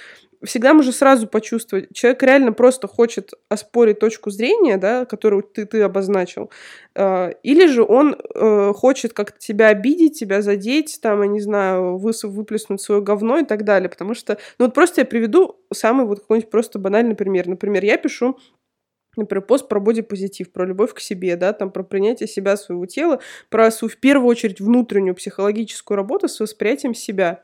всегда 0.45 0.73
можно 0.73 0.91
сразу 0.91 1.27
почувствовать, 1.27 1.87
человек 1.93 2.23
реально 2.23 2.53
просто 2.53 2.87
хочет 2.87 3.33
оспорить 3.49 3.99
точку 3.99 4.29
зрения, 4.29 4.77
да, 4.77 5.05
которую 5.05 5.43
ты, 5.43 5.65
ты 5.65 5.81
обозначил, 5.81 6.49
э, 6.95 7.33
или 7.43 7.67
же 7.67 7.83
он 7.83 8.15
хочет 8.73 9.13
как-то 9.13 9.39
тебя 9.39 9.67
обидеть, 9.67 10.19
тебя 10.19 10.41
задеть, 10.41 10.99
там, 11.01 11.21
я 11.21 11.27
не 11.27 11.41
знаю, 11.41 11.97
выс- 11.97 12.27
выплеснуть 12.27 12.81
свое 12.81 13.01
говно 13.01 13.39
и 13.39 13.45
так 13.45 13.63
далее, 13.63 13.89
потому 13.89 14.13
что, 14.13 14.37
ну 14.59 14.65
вот 14.65 14.73
просто 14.73 15.01
я 15.01 15.05
приведу 15.05 15.57
самый 15.73 16.05
вот 16.05 16.19
какой-нибудь 16.21 16.51
просто 16.51 16.79
банальный 16.79 17.15
пример. 17.15 17.47
Например, 17.47 17.83
я 17.83 17.97
пишу 17.97 18.37
например, 19.17 19.45
пост 19.45 19.67
про 19.67 19.79
бодипозитив, 19.79 20.51
про 20.51 20.65
любовь 20.65 20.93
к 20.93 20.99
себе, 20.99 21.35
да, 21.35 21.53
там, 21.53 21.71
про 21.71 21.83
принятие 21.83 22.27
себя, 22.27 22.57
своего 22.57 22.85
тела, 22.85 23.19
про 23.49 23.71
свою, 23.71 23.89
в 23.89 23.97
первую 23.97 24.27
очередь, 24.27 24.59
внутреннюю 24.59 25.15
психологическую 25.15 25.95
работу 25.95 26.27
с 26.27 26.39
восприятием 26.39 26.93
себя, 26.93 27.41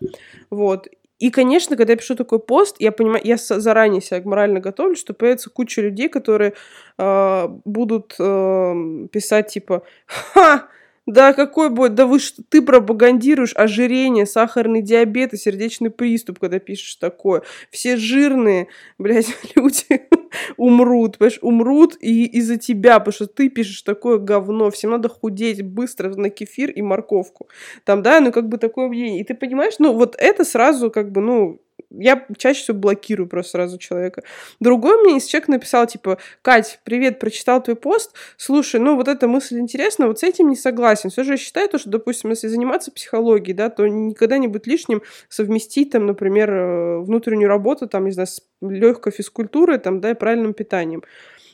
вот. 0.49 0.87
И, 1.21 1.29
конечно, 1.29 1.77
когда 1.77 1.93
я 1.93 1.97
пишу 1.97 2.15
такой 2.15 2.39
пост, 2.39 2.77
я 2.79 2.91
понимаю, 2.91 3.21
я 3.23 3.37
заранее 3.37 4.01
себя 4.01 4.21
морально 4.25 4.59
готовлю, 4.59 4.95
что 4.95 5.13
появится 5.13 5.51
куча 5.51 5.79
людей, 5.81 6.09
которые 6.09 6.53
э, 6.97 7.47
будут 7.63 8.15
э, 8.17 9.07
писать 9.11 9.49
типа 9.49 9.83
«Ха! 10.07 10.67
Да 11.05 11.33
какой 11.33 11.69
будет? 11.69 11.93
Да 11.93 12.07
вы 12.07 12.19
что, 12.19 12.41
ты 12.49 12.63
пропагандируешь 12.63 13.53
ожирение, 13.55 14.25
сахарный 14.25 14.81
диабет 14.81 15.33
и 15.33 15.37
сердечный 15.37 15.91
приступ, 15.91 16.39
когда 16.39 16.57
пишешь 16.57 16.95
такое. 16.95 17.43
Все 17.69 17.97
жирные, 17.97 18.67
блядь, 18.97 19.27
люди 19.55 20.09
умрут, 20.57 21.17
понимаешь, 21.17 21.39
умрут 21.41 21.97
и 21.99 22.25
из-за 22.25 22.57
тебя, 22.57 22.99
потому 22.99 23.13
что 23.13 23.27
ты 23.27 23.49
пишешь 23.49 23.81
такое 23.81 24.17
говно, 24.17 24.69
всем 24.69 24.91
надо 24.91 25.09
худеть 25.09 25.61
быстро 25.63 26.09
на 26.15 26.29
кефир 26.29 26.71
и 26.71 26.81
морковку. 26.81 27.47
Там, 27.85 28.01
да, 28.01 28.19
ну 28.19 28.31
как 28.31 28.47
бы 28.47 28.57
такое 28.57 28.87
мнение. 28.87 29.21
И 29.21 29.23
ты 29.23 29.33
понимаешь, 29.33 29.75
ну 29.79 29.93
вот 29.93 30.15
это 30.17 30.43
сразу 30.43 30.91
как 30.91 31.11
бы, 31.11 31.21
ну, 31.21 31.61
я 31.91 32.25
чаще 32.37 32.61
всего 32.61 32.77
блокирую 32.77 33.27
просто 33.27 33.51
сразу 33.51 33.77
человека. 33.77 34.23
Другой 34.59 35.01
мне 35.03 35.17
из 35.17 35.25
человек 35.25 35.49
написал, 35.49 35.87
типа, 35.87 36.17
Кать, 36.41 36.79
привет, 36.83 37.19
прочитал 37.19 37.61
твой 37.61 37.75
пост, 37.75 38.13
слушай, 38.37 38.79
ну 38.79 38.95
вот 38.95 39.07
эта 39.07 39.27
мысль 39.27 39.59
интересна, 39.59 40.07
вот 40.07 40.19
с 40.19 40.23
этим 40.23 40.49
не 40.49 40.55
согласен. 40.55 41.09
Все 41.09 41.23
же 41.23 41.33
я 41.33 41.37
считаю, 41.37 41.69
то, 41.69 41.77
что, 41.77 41.89
допустим, 41.89 42.29
если 42.29 42.47
заниматься 42.47 42.91
психологией, 42.91 43.55
да, 43.55 43.69
то 43.69 43.87
никогда 43.87 44.37
не 44.37 44.47
будет 44.47 44.67
лишним 44.67 45.01
совместить, 45.29 45.91
там, 45.91 46.05
например, 46.05 46.51
э, 46.51 46.99
внутреннюю 46.99 47.49
работу, 47.49 47.87
там, 47.87 48.05
не 48.05 48.11
знаю, 48.11 48.27
с 48.27 48.41
легкой 48.61 49.11
физкультурой, 49.11 49.79
там, 49.79 50.01
да, 50.01 50.11
и 50.11 50.13
правильным 50.13 50.53
питанием. 50.53 51.03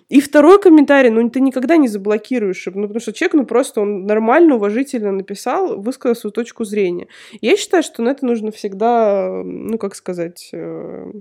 И 0.09 0.21
второй 0.21 0.61
комментарий, 0.61 1.09
ну, 1.09 1.29
ты 1.29 1.41
никогда 1.41 1.75
не 1.75 1.89
заблокируешь, 1.89 2.65
ну, 2.67 2.83
потому 2.83 2.99
что 3.01 3.11
человек, 3.11 3.33
ну, 3.33 3.45
просто 3.45 3.81
он 3.81 4.05
нормально, 4.05 4.55
уважительно 4.55 5.11
написал, 5.11 5.81
высказал 5.81 6.15
свою 6.15 6.31
точку 6.31 6.63
зрения. 6.63 7.07
Я 7.41 7.57
считаю, 7.57 7.83
что 7.83 8.01
на 8.01 8.09
это 8.09 8.25
нужно 8.25 8.51
всегда, 8.51 9.41
ну, 9.43 9.77
как 9.77 9.95
сказать, 9.95 10.49
э, 10.53 11.11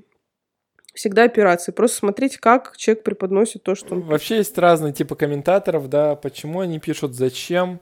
всегда 0.94 1.24
операции. 1.24 1.72
Просто 1.72 1.98
смотреть, 1.98 2.38
как 2.38 2.76
человек 2.76 3.02
преподносит 3.02 3.64
то, 3.64 3.74
что 3.74 3.94
он... 3.94 4.02
Вообще 4.02 4.36
есть 4.36 4.56
разные 4.56 4.92
типы 4.92 5.16
комментаторов, 5.16 5.88
да, 5.88 6.14
почему 6.14 6.60
они 6.60 6.78
пишут, 6.78 7.14
зачем, 7.14 7.80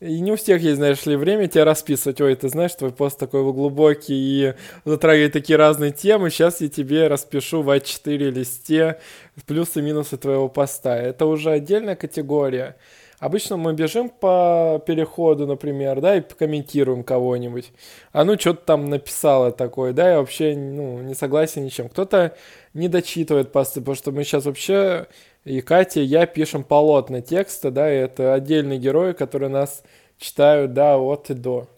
и 0.00 0.20
не 0.20 0.32
у 0.32 0.36
всех 0.36 0.60
есть, 0.60 0.76
знаешь 0.76 1.04
ли, 1.06 1.16
время 1.16 1.48
тебя 1.48 1.64
расписывать. 1.64 2.20
Ой, 2.20 2.34
ты 2.34 2.48
знаешь, 2.48 2.74
твой 2.74 2.92
пост 2.92 3.18
такой 3.18 3.42
глубокий 3.42 4.14
и 4.14 4.54
затрагивает 4.84 5.32
такие 5.32 5.56
разные 5.56 5.92
темы. 5.92 6.30
Сейчас 6.30 6.60
я 6.60 6.68
тебе 6.68 7.06
распишу 7.08 7.62
в 7.62 7.70
А4 7.70 8.30
листе 8.30 8.98
плюсы 9.46 9.80
и 9.80 9.82
минусы 9.82 10.16
твоего 10.16 10.48
поста. 10.48 10.96
Это 10.96 11.26
уже 11.26 11.50
отдельная 11.50 11.96
категория. 11.96 12.76
Обычно 13.18 13.56
мы 13.56 13.72
бежим 13.72 14.10
по 14.10 14.82
переходу, 14.86 15.46
например, 15.46 16.00
да, 16.02 16.16
и 16.16 16.20
комментируем 16.20 17.02
кого-нибудь. 17.04 17.72
А 18.12 18.24
ну, 18.24 18.38
что-то 18.38 18.66
там 18.66 18.90
написала 18.90 19.50
такое, 19.50 19.94
да, 19.94 20.10
я 20.10 20.18
вообще 20.18 20.54
ну, 20.54 21.00
не 21.00 21.14
согласен 21.14 21.64
ничем. 21.64 21.88
Кто-то 21.88 22.36
не 22.74 22.88
дочитывает 22.88 23.52
посты, 23.52 23.80
потому 23.80 23.96
что 23.96 24.12
мы 24.12 24.24
сейчас 24.24 24.44
вообще 24.44 25.06
и 25.44 25.60
Катя, 25.60 26.00
и 26.00 26.04
я 26.04 26.26
пишем 26.26 26.64
полотна 26.64 27.20
текста, 27.20 27.70
да, 27.70 27.92
и 27.92 27.96
это 27.96 28.34
отдельные 28.34 28.78
герои, 28.78 29.12
которые 29.12 29.50
нас 29.50 29.82
читают, 30.18 30.72
да, 30.72 30.98
от 30.98 31.30
и 31.30 31.34
до. 31.34 31.68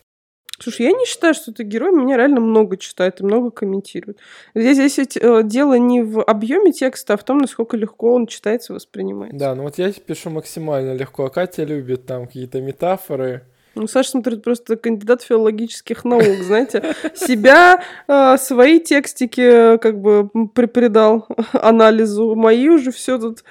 Слушай, 0.58 0.86
я 0.86 0.92
не 0.92 1.04
считаю, 1.04 1.34
что 1.34 1.52
ты 1.52 1.64
герой, 1.64 1.92
меня 1.92 2.16
реально 2.16 2.40
много 2.40 2.78
читают 2.78 3.20
и 3.20 3.24
много 3.24 3.50
комментируют. 3.50 4.18
Здесь, 4.54 4.76
здесь 4.76 5.16
э, 5.16 5.42
дело 5.44 5.74
не 5.78 6.02
в 6.02 6.22
объеме 6.22 6.72
текста, 6.72 7.14
а 7.14 7.16
в 7.18 7.24
том, 7.24 7.38
насколько 7.38 7.76
легко 7.76 8.14
он 8.14 8.26
читается, 8.26 8.72
воспринимается. 8.72 9.38
Да, 9.38 9.54
ну 9.54 9.64
вот 9.64 9.76
я 9.76 9.92
пишу 9.92 10.30
максимально 10.30 10.94
легко, 10.94 11.26
а 11.26 11.30
Катя 11.30 11.64
любит 11.64 12.06
там 12.06 12.26
какие-то 12.26 12.62
метафоры. 12.62 13.42
Ну, 13.76 13.86
Саша 13.86 14.10
смотрит 14.10 14.42
просто 14.42 14.76
кандидат 14.76 15.22
филологических 15.22 16.04
наук, 16.04 16.42
знаете, 16.42 16.94
себя, 17.14 17.82
э, 18.08 18.36
свои 18.38 18.80
текстики 18.80 19.76
как 19.76 20.00
бы 20.00 20.30
придал 20.48 21.28
анализу, 21.52 22.34
мои 22.34 22.68
уже 22.68 22.90
все 22.90 23.18
тут 23.18 23.44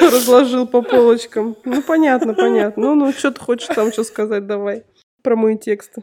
разложил 0.00 0.66
по 0.66 0.82
полочкам. 0.82 1.56
Ну, 1.64 1.80
понятно, 1.82 2.34
понятно. 2.34 2.82
Ну, 2.82 2.94
ну, 2.94 3.12
что 3.12 3.30
ты 3.30 3.40
хочешь 3.40 3.68
там 3.68 3.92
что 3.92 4.02
сказать, 4.02 4.46
давай 4.46 4.82
про 5.22 5.36
мои 5.36 5.56
тексты. 5.56 6.02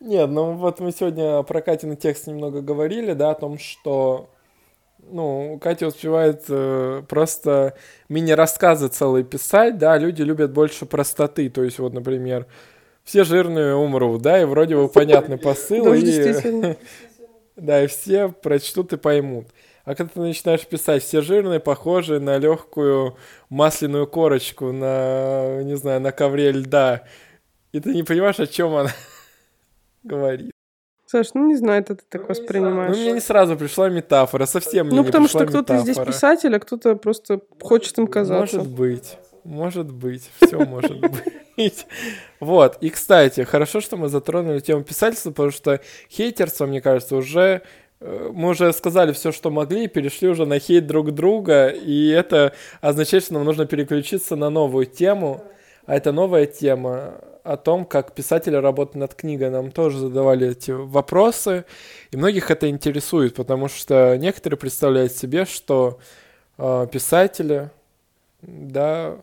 Нет, 0.00 0.30
ну 0.30 0.54
вот 0.54 0.80
мы 0.80 0.90
сегодня 0.92 1.42
про 1.42 1.60
Катин 1.60 1.96
текст 1.96 2.26
немного 2.26 2.62
говорили, 2.62 3.12
да, 3.12 3.30
о 3.30 3.34
том, 3.34 3.58
что 3.58 4.30
ну, 5.12 5.58
Катя 5.60 5.86
успевает 5.86 6.44
э, 6.48 7.02
просто 7.08 7.74
мини-рассказы 8.08 8.88
целые 8.88 9.24
писать, 9.24 9.78
да, 9.78 9.98
люди 9.98 10.22
любят 10.22 10.52
больше 10.52 10.86
простоты, 10.86 11.48
то 11.48 11.62
есть 11.62 11.78
вот, 11.78 11.92
например, 11.92 12.46
все 13.04 13.24
жирные 13.24 13.74
умрут, 13.74 14.22
да, 14.22 14.40
и 14.40 14.44
вроде 14.44 14.76
бы 14.76 14.88
понятный 14.88 15.38
посыл, 15.38 15.92
и, 15.94 16.76
да, 17.56 17.84
и 17.84 17.86
все 17.86 18.28
прочтут 18.28 18.92
и 18.92 18.96
поймут. 18.96 19.48
А 19.84 19.94
когда 19.94 20.12
ты 20.14 20.20
начинаешь 20.20 20.66
писать, 20.66 21.02
все 21.02 21.20
жирные 21.20 21.58
похожи 21.58 22.20
на 22.20 22.38
легкую 22.38 23.16
масляную 23.48 24.06
корочку 24.06 24.72
на, 24.72 25.62
не 25.62 25.76
знаю, 25.76 26.00
на 26.00 26.12
ковре 26.12 26.52
льда, 26.52 27.04
и 27.72 27.80
ты 27.80 27.94
не 27.94 28.02
понимаешь, 28.02 28.38
о 28.40 28.46
чем 28.46 28.74
она 28.74 28.90
говорит. 30.02 30.52
Саш, 31.10 31.34
ну 31.34 31.44
не 31.48 31.56
знаю, 31.56 31.80
это 31.80 31.96
ты 31.96 32.04
так 32.08 32.22
ну, 32.22 32.28
воспринимаешь. 32.28 32.96
Ну, 32.96 33.02
мне 33.02 33.10
не 33.10 33.20
сразу 33.20 33.56
пришла 33.56 33.88
метафора, 33.88 34.46
совсем 34.46 34.86
мне 34.86 34.94
Ну, 34.94 35.04
потому 35.04 35.26
что 35.26 35.44
кто-то 35.44 35.78
здесь 35.78 35.96
писатель, 35.98 36.54
а 36.54 36.60
кто-то 36.60 36.94
просто 36.94 37.40
хочет 37.60 37.98
им 37.98 38.06
казаться. 38.06 38.58
Может 38.58 38.70
быть, 38.70 39.18
может 39.42 39.90
быть, 39.90 40.30
все 40.40 40.64
может 40.64 41.00
быть. 41.56 41.86
Вот, 42.38 42.78
и, 42.80 42.90
кстати, 42.90 43.42
хорошо, 43.42 43.80
что 43.80 43.96
мы 43.96 44.08
затронули 44.08 44.60
тему 44.60 44.84
писательства, 44.84 45.30
потому 45.30 45.50
что 45.50 45.80
хейтерство, 46.08 46.66
мне 46.66 46.80
кажется, 46.80 47.16
уже 47.16 47.62
э, 47.98 48.30
мы 48.32 48.50
уже 48.50 48.72
сказали 48.72 49.12
все, 49.12 49.32
что 49.32 49.50
могли, 49.50 49.88
перешли 49.88 50.28
уже 50.28 50.46
на 50.46 50.60
хейт 50.60 50.86
друг 50.86 51.10
друга, 51.10 51.70
и 51.70 52.08
это 52.10 52.52
означает, 52.80 53.24
что 53.24 53.34
нам 53.34 53.44
нужно 53.44 53.66
переключиться 53.66 54.36
на 54.36 54.48
новую 54.48 54.86
тему. 54.86 55.42
А 55.86 55.96
это 55.96 56.12
новая 56.12 56.46
тема 56.46 57.14
о 57.44 57.56
том, 57.56 57.84
как 57.84 58.14
писатели 58.14 58.56
работают 58.56 58.96
над 58.96 59.14
книгой. 59.14 59.50
Нам 59.50 59.70
тоже 59.70 59.98
задавали 59.98 60.48
эти 60.48 60.70
вопросы, 60.70 61.64
и 62.10 62.16
многих 62.16 62.50
это 62.50 62.68
интересует, 62.68 63.34
потому 63.34 63.68
что 63.68 64.16
некоторые 64.16 64.58
представляют 64.58 65.12
себе, 65.12 65.44
что 65.44 65.98
э, 66.58 66.86
писатели, 66.92 67.70
да, 68.42 69.16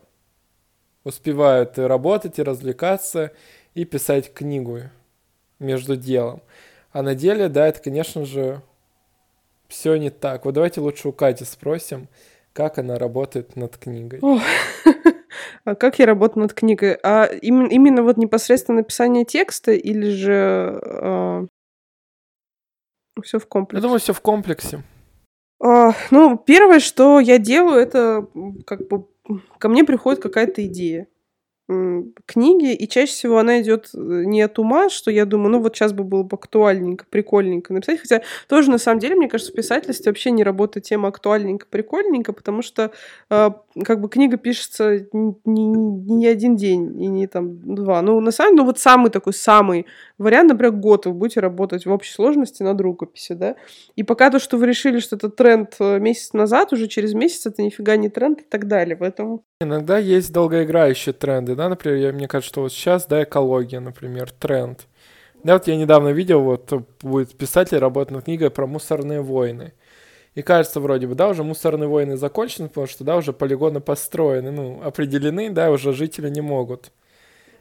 успевают 1.04 1.78
и 1.78 1.82
работать, 1.82 2.38
и 2.38 2.42
развлекаться, 2.42 3.32
и 3.74 3.84
писать 3.84 4.32
книгу 4.32 4.82
между 5.58 5.96
делом. 5.96 6.42
А 6.92 7.02
на 7.02 7.14
деле, 7.14 7.48
да, 7.48 7.66
это, 7.68 7.80
конечно 7.80 8.24
же, 8.24 8.62
все 9.68 9.96
не 9.96 10.10
так. 10.10 10.44
Вот 10.44 10.54
давайте 10.54 10.80
лучше 10.80 11.08
у 11.08 11.12
Кати 11.12 11.44
спросим, 11.44 12.08
как 12.52 12.78
она 12.78 12.98
работает 12.98 13.56
над 13.56 13.76
книгой. 13.76 14.20
А 14.22 14.40
как 15.74 15.98
я 15.98 16.06
работаю 16.06 16.42
над 16.42 16.54
книгой? 16.54 16.94
А 17.02 17.24
именно, 17.24 17.68
именно 17.68 18.02
вот 18.02 18.16
непосредственно 18.16 18.78
написание 18.78 19.24
текста 19.24 19.72
или 19.72 20.10
же 20.10 20.80
э, 20.82 21.46
все 23.22 23.38
в 23.38 23.46
комплексе? 23.46 23.78
Я 23.78 23.82
думаю, 23.82 24.00
все 24.00 24.12
в 24.12 24.20
комплексе. 24.20 24.82
А, 25.60 25.92
ну, 26.10 26.38
первое, 26.38 26.80
что 26.80 27.18
я 27.20 27.38
делаю, 27.38 27.80
это 27.80 28.26
как 28.66 28.86
бы 28.88 29.06
ко 29.58 29.68
мне 29.68 29.84
приходит 29.84 30.22
какая-то 30.22 30.64
идея 30.66 31.08
книги, 32.24 32.72
и 32.72 32.88
чаще 32.88 33.12
всего 33.12 33.38
она 33.38 33.60
идет 33.60 33.90
э, 33.92 33.98
не 33.98 34.40
от 34.40 34.58
ума, 34.58 34.88
что 34.88 35.10
я 35.10 35.26
думаю, 35.26 35.50
ну 35.50 35.60
вот 35.60 35.76
сейчас 35.76 35.92
бы 35.92 36.02
было 36.02 36.22
бы 36.22 36.36
актуальненько, 36.36 37.04
прикольненько 37.10 37.74
написать, 37.74 38.00
хотя 38.00 38.22
тоже 38.48 38.70
на 38.70 38.78
самом 38.78 39.00
деле, 39.00 39.16
мне 39.16 39.28
кажется, 39.28 39.52
в 39.52 39.54
писательстве 39.54 40.10
вообще 40.10 40.30
не 40.30 40.44
работает 40.44 40.86
тема 40.86 41.08
актуальненько, 41.08 41.66
прикольненько, 41.68 42.32
потому 42.32 42.62
что 42.62 42.92
э, 43.28 43.50
как 43.84 44.00
бы 44.00 44.08
книга 44.08 44.38
пишется 44.38 45.06
не, 45.12 45.34
не, 45.44 45.66
не 45.66 46.26
один 46.26 46.56
день 46.56 47.02
и 47.02 47.06
не 47.06 47.26
там 47.26 47.74
два, 47.74 48.00
ну 48.00 48.18
на 48.20 48.30
самом 48.30 48.52
деле, 48.52 48.62
ну 48.62 48.66
вот 48.66 48.78
самый 48.78 49.10
такой, 49.10 49.34
самый 49.34 49.84
вариант, 50.16 50.48
например, 50.48 50.72
год 50.72 51.04
вы 51.04 51.12
будете 51.12 51.40
работать 51.40 51.84
в 51.84 51.92
общей 51.92 52.14
сложности 52.14 52.62
над 52.62 52.80
рукописью, 52.80 53.36
да, 53.36 53.56
и 53.94 54.02
пока 54.02 54.30
то, 54.30 54.38
что 54.38 54.56
вы 54.56 54.66
решили, 54.66 55.00
что 55.00 55.16
это 55.16 55.28
тренд 55.28 55.76
э, 55.80 55.98
месяц 55.98 56.32
назад, 56.32 56.72
уже 56.72 56.88
через 56.88 57.12
месяц 57.12 57.44
это 57.44 57.60
нифига 57.60 57.96
не 57.96 58.08
тренд 58.08 58.40
и 58.40 58.44
так 58.44 58.68
далее, 58.68 58.96
поэтому... 58.96 59.44
Иногда 59.60 59.98
есть 59.98 60.32
долгоиграющие 60.32 61.12
тренды, 61.12 61.57
да, 61.58 61.68
например, 61.68 61.98
я, 61.98 62.12
мне 62.12 62.28
кажется, 62.28 62.48
что 62.48 62.60
вот 62.62 62.72
сейчас, 62.72 63.06
да, 63.06 63.24
экология, 63.24 63.80
например, 63.80 64.30
тренд. 64.30 64.86
Да, 65.42 65.54
вот 65.54 65.66
я 65.66 65.76
недавно 65.76 66.10
видел, 66.10 66.40
вот 66.40 66.72
будет 67.02 67.36
писатель 67.36 67.78
работать 67.78 68.12
над 68.12 68.24
книгой 68.24 68.50
про 68.50 68.66
мусорные 68.68 69.22
войны. 69.22 69.72
И 70.36 70.42
кажется, 70.42 70.78
вроде 70.78 71.08
бы, 71.08 71.16
да, 71.16 71.28
уже 71.28 71.42
мусорные 71.42 71.88
войны 71.88 72.16
закончены, 72.16 72.68
потому 72.68 72.86
что, 72.86 73.02
да, 73.02 73.16
уже 73.16 73.32
полигоны 73.32 73.80
построены, 73.80 74.52
ну, 74.52 74.80
определены, 74.84 75.50
да, 75.50 75.72
уже 75.72 75.92
жители 75.92 76.30
не 76.30 76.40
могут 76.40 76.92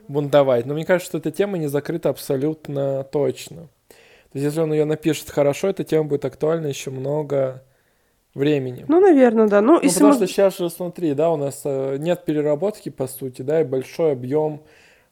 бунтовать. 0.07 0.67
Но 0.67 0.75
мне 0.75 0.85
кажется, 0.85 1.09
что 1.09 1.17
эта 1.17 1.31
тема 1.31 1.57
не 1.57 1.67
закрыта 1.67 2.09
абсолютно 2.09 3.03
точно. 3.03 3.67
То 3.87 4.35
есть, 4.35 4.45
если 4.45 4.61
он 4.61 4.73
ее 4.73 4.85
напишет 4.85 5.31
хорошо, 5.31 5.69
эта 5.69 5.83
тема 5.83 6.03
будет 6.03 6.23
актуальна 6.23 6.67
еще 6.67 6.91
много 6.91 7.63
времени. 8.37 8.85
Ну, 8.87 8.99
наверное, 9.01 9.47
да. 9.47 9.61
Ну, 9.61 9.79
ну 9.81 9.89
потому 9.89 10.11
мы... 10.11 10.15
что 10.15 10.27
сейчас 10.27 10.57
же, 10.57 10.69
смотри, 10.69 11.13
да, 11.13 11.31
у 11.31 11.37
нас 11.37 11.61
э, 11.65 11.97
нет 11.97 12.23
переработки, 12.23 12.89
по 12.89 13.07
сути, 13.07 13.41
да, 13.41 13.61
и 13.61 13.63
большой 13.63 14.13
объем 14.13 14.61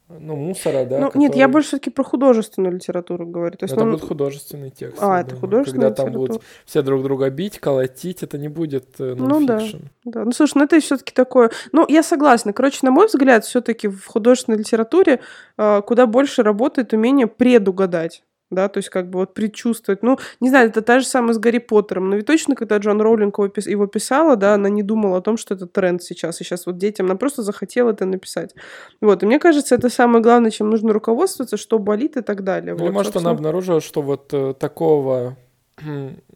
ну, 0.07 0.35
мусора, 0.35 0.85
да. 0.85 0.99
Ну, 0.99 1.07
который... 1.07 1.21
Нет, 1.21 1.35
я 1.35 1.47
больше 1.47 1.69
все-таки 1.69 1.89
про 1.89 2.03
художественную 2.03 2.75
литературу 2.75 3.25
говорю. 3.25 3.57
То 3.57 3.63
есть, 3.63 3.73
это 3.73 3.83
ну... 3.83 3.93
будет 3.93 4.07
художественный 4.07 4.69
текст. 4.69 5.01
А, 5.01 5.21
это 5.21 5.35
художественный 5.35 5.89
Когда 5.89 6.03
там 6.03 6.13
будут 6.13 6.43
все 6.65 6.83
друг 6.83 7.01
друга 7.01 7.29
бить, 7.31 7.57
колотить, 7.57 8.21
это 8.21 8.37
не 8.37 8.47
будет 8.47 8.99
э, 8.99 9.15
ну, 9.17 9.45
да, 9.45 9.61
да. 10.03 10.23
Ну, 10.25 10.31
слушай, 10.31 10.53
ну 10.55 10.65
это 10.65 10.79
все-таки 10.79 11.11
такое... 11.11 11.49
Ну, 11.71 11.85
я 11.89 12.03
согласна. 12.03 12.53
Короче, 12.53 12.79
на 12.83 12.91
мой 12.91 13.07
взгляд, 13.07 13.45
все-таки 13.45 13.87
в 13.87 14.05
художественной 14.05 14.59
литературе 14.59 15.21
э, 15.57 15.81
куда 15.81 16.05
больше 16.05 16.43
работает 16.43 16.93
умение 16.93 17.25
предугадать 17.25 18.23
да, 18.51 18.67
то 18.69 18.77
есть 18.77 18.89
как 18.89 19.09
бы 19.09 19.19
вот 19.19 19.33
предчувствовать. 19.33 20.03
Ну, 20.03 20.19
не 20.39 20.49
знаю, 20.49 20.69
это 20.69 20.81
та 20.81 20.99
же 20.99 21.05
самая 21.05 21.33
с 21.33 21.39
Гарри 21.39 21.57
Поттером, 21.57 22.09
но 22.09 22.15
ведь 22.17 22.25
точно, 22.25 22.55
когда 22.55 22.77
Джон 22.77 23.01
Роулинг 23.01 23.37
его, 23.37 23.47
пис- 23.47 23.69
его 23.69 23.87
писала, 23.87 24.35
да, 24.35 24.53
она 24.53 24.69
не 24.69 24.83
думала 24.83 25.17
о 25.17 25.21
том, 25.21 25.37
что 25.37 25.55
это 25.55 25.65
тренд 25.65 26.03
сейчас, 26.03 26.39
и 26.39 26.43
сейчас 26.43 26.65
вот 26.65 26.77
детям, 26.77 27.07
она 27.07 27.15
просто 27.15 27.41
захотела 27.41 27.91
это 27.91 28.05
написать. 28.05 28.53
Вот, 29.01 29.23
и 29.23 29.25
мне 29.25 29.39
кажется, 29.39 29.75
это 29.75 29.89
самое 29.89 30.21
главное, 30.21 30.51
чем 30.51 30.69
нужно 30.69 30.93
руководствоваться, 30.93 31.57
что 31.57 31.79
болит 31.79 32.17
и 32.17 32.21
так 32.21 32.43
далее. 32.43 32.75
Или, 32.75 32.83
вот, 32.83 32.91
может, 32.91 33.13
собственно... 33.13 33.31
она 33.31 33.37
обнаружила, 33.37 33.81
что 33.81 34.01
вот 34.01 34.33
э, 34.33 34.53
такого, 34.59 35.37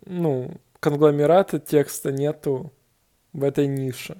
ну, 0.06 0.52
конгломерата 0.80 1.60
текста 1.60 2.12
нету 2.12 2.72
в 3.34 3.44
этой 3.44 3.68
нише. 3.68 4.18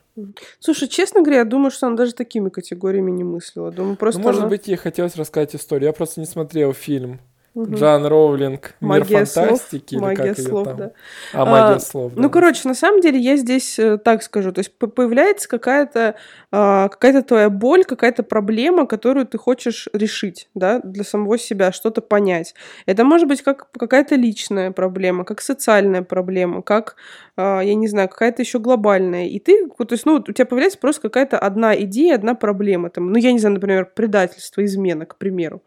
Слушай, 0.60 0.88
честно 0.88 1.22
говоря, 1.22 1.40
я 1.40 1.46
думаю, 1.46 1.72
что 1.72 1.88
она 1.88 1.96
даже 1.96 2.14
такими 2.14 2.50
категориями 2.50 3.10
не 3.10 3.24
мыслила. 3.24 3.72
Думаю, 3.72 3.96
просто 3.96 4.22
ну, 4.22 4.28
может 4.28 4.42
она... 4.42 4.50
быть, 4.50 4.68
ей 4.68 4.76
хотелось 4.76 5.16
рассказать 5.16 5.56
историю. 5.56 5.88
Я 5.88 5.94
просто 5.94 6.20
не 6.20 6.28
смотрел 6.28 6.74
фильм 6.74 7.20
Угу. 7.56 7.76
Джан 7.76 8.06
Роулинг, 8.06 8.76
магия 8.80 9.18
мир 9.18 9.26
фантастики, 9.26 9.96
слов, 9.96 10.02
или 10.02 10.18
магия 10.18 10.36
как 10.36 10.40
слов, 10.40 10.68
там? 10.68 10.78
Да. 10.78 10.92
А, 11.34 11.46
магия 11.46 11.76
а, 11.76 11.80
слов, 11.80 12.14
да. 12.14 12.22
Ну, 12.22 12.30
короче, 12.30 12.68
на 12.68 12.76
самом 12.76 13.02
деле 13.02 13.20
я 13.20 13.38
здесь 13.38 13.80
э, 13.80 13.98
так 13.98 14.22
скажу, 14.24 14.52
то 14.52 14.60
есть 14.60 14.78
появляется 14.78 15.50
какая-то 15.50 16.16
а, 16.52 16.88
какая-то 16.90 17.22
твоя 17.22 17.50
боль, 17.52 17.84
какая-то 17.84 18.24
проблема, 18.24 18.88
которую 18.88 19.28
ты 19.28 19.38
хочешь 19.38 19.88
решить, 19.94 20.50
да, 20.56 20.80
для 20.80 21.04
самого 21.04 21.38
себя, 21.38 21.72
что-то 21.72 22.02
понять. 22.02 22.56
Это 22.88 23.04
может 23.04 23.28
быть 23.28 23.44
как 23.44 23.72
какая-то 23.72 24.16
личная 24.16 24.72
проблема, 24.72 25.26
как 25.26 25.42
социальная 25.42 26.02
проблема, 26.02 26.64
как, 26.64 26.96
а, 27.36 27.62
я 27.62 27.76
не 27.76 27.88
знаю, 27.88 28.10
какая-то 28.10 28.42
еще 28.42 28.58
глобальная. 28.58 29.28
И 29.28 29.38
ты, 29.40 29.68
то 29.70 29.88
есть, 29.92 30.08
ну, 30.08 30.16
у 30.16 30.32
тебя 30.32 30.46
появляется 30.46 30.80
просто 30.80 31.04
какая-то 31.04 31.38
одна 31.38 31.80
идея, 31.82 32.16
одна 32.16 32.34
проблема, 32.34 32.90
там, 32.90 33.12
ну, 33.12 33.18
я 33.20 33.32
не 33.32 33.38
знаю, 33.38 33.54
например, 33.56 33.86
предательство, 33.94 34.66
измена, 34.66 35.06
к 35.06 35.18
примеру, 35.18 35.62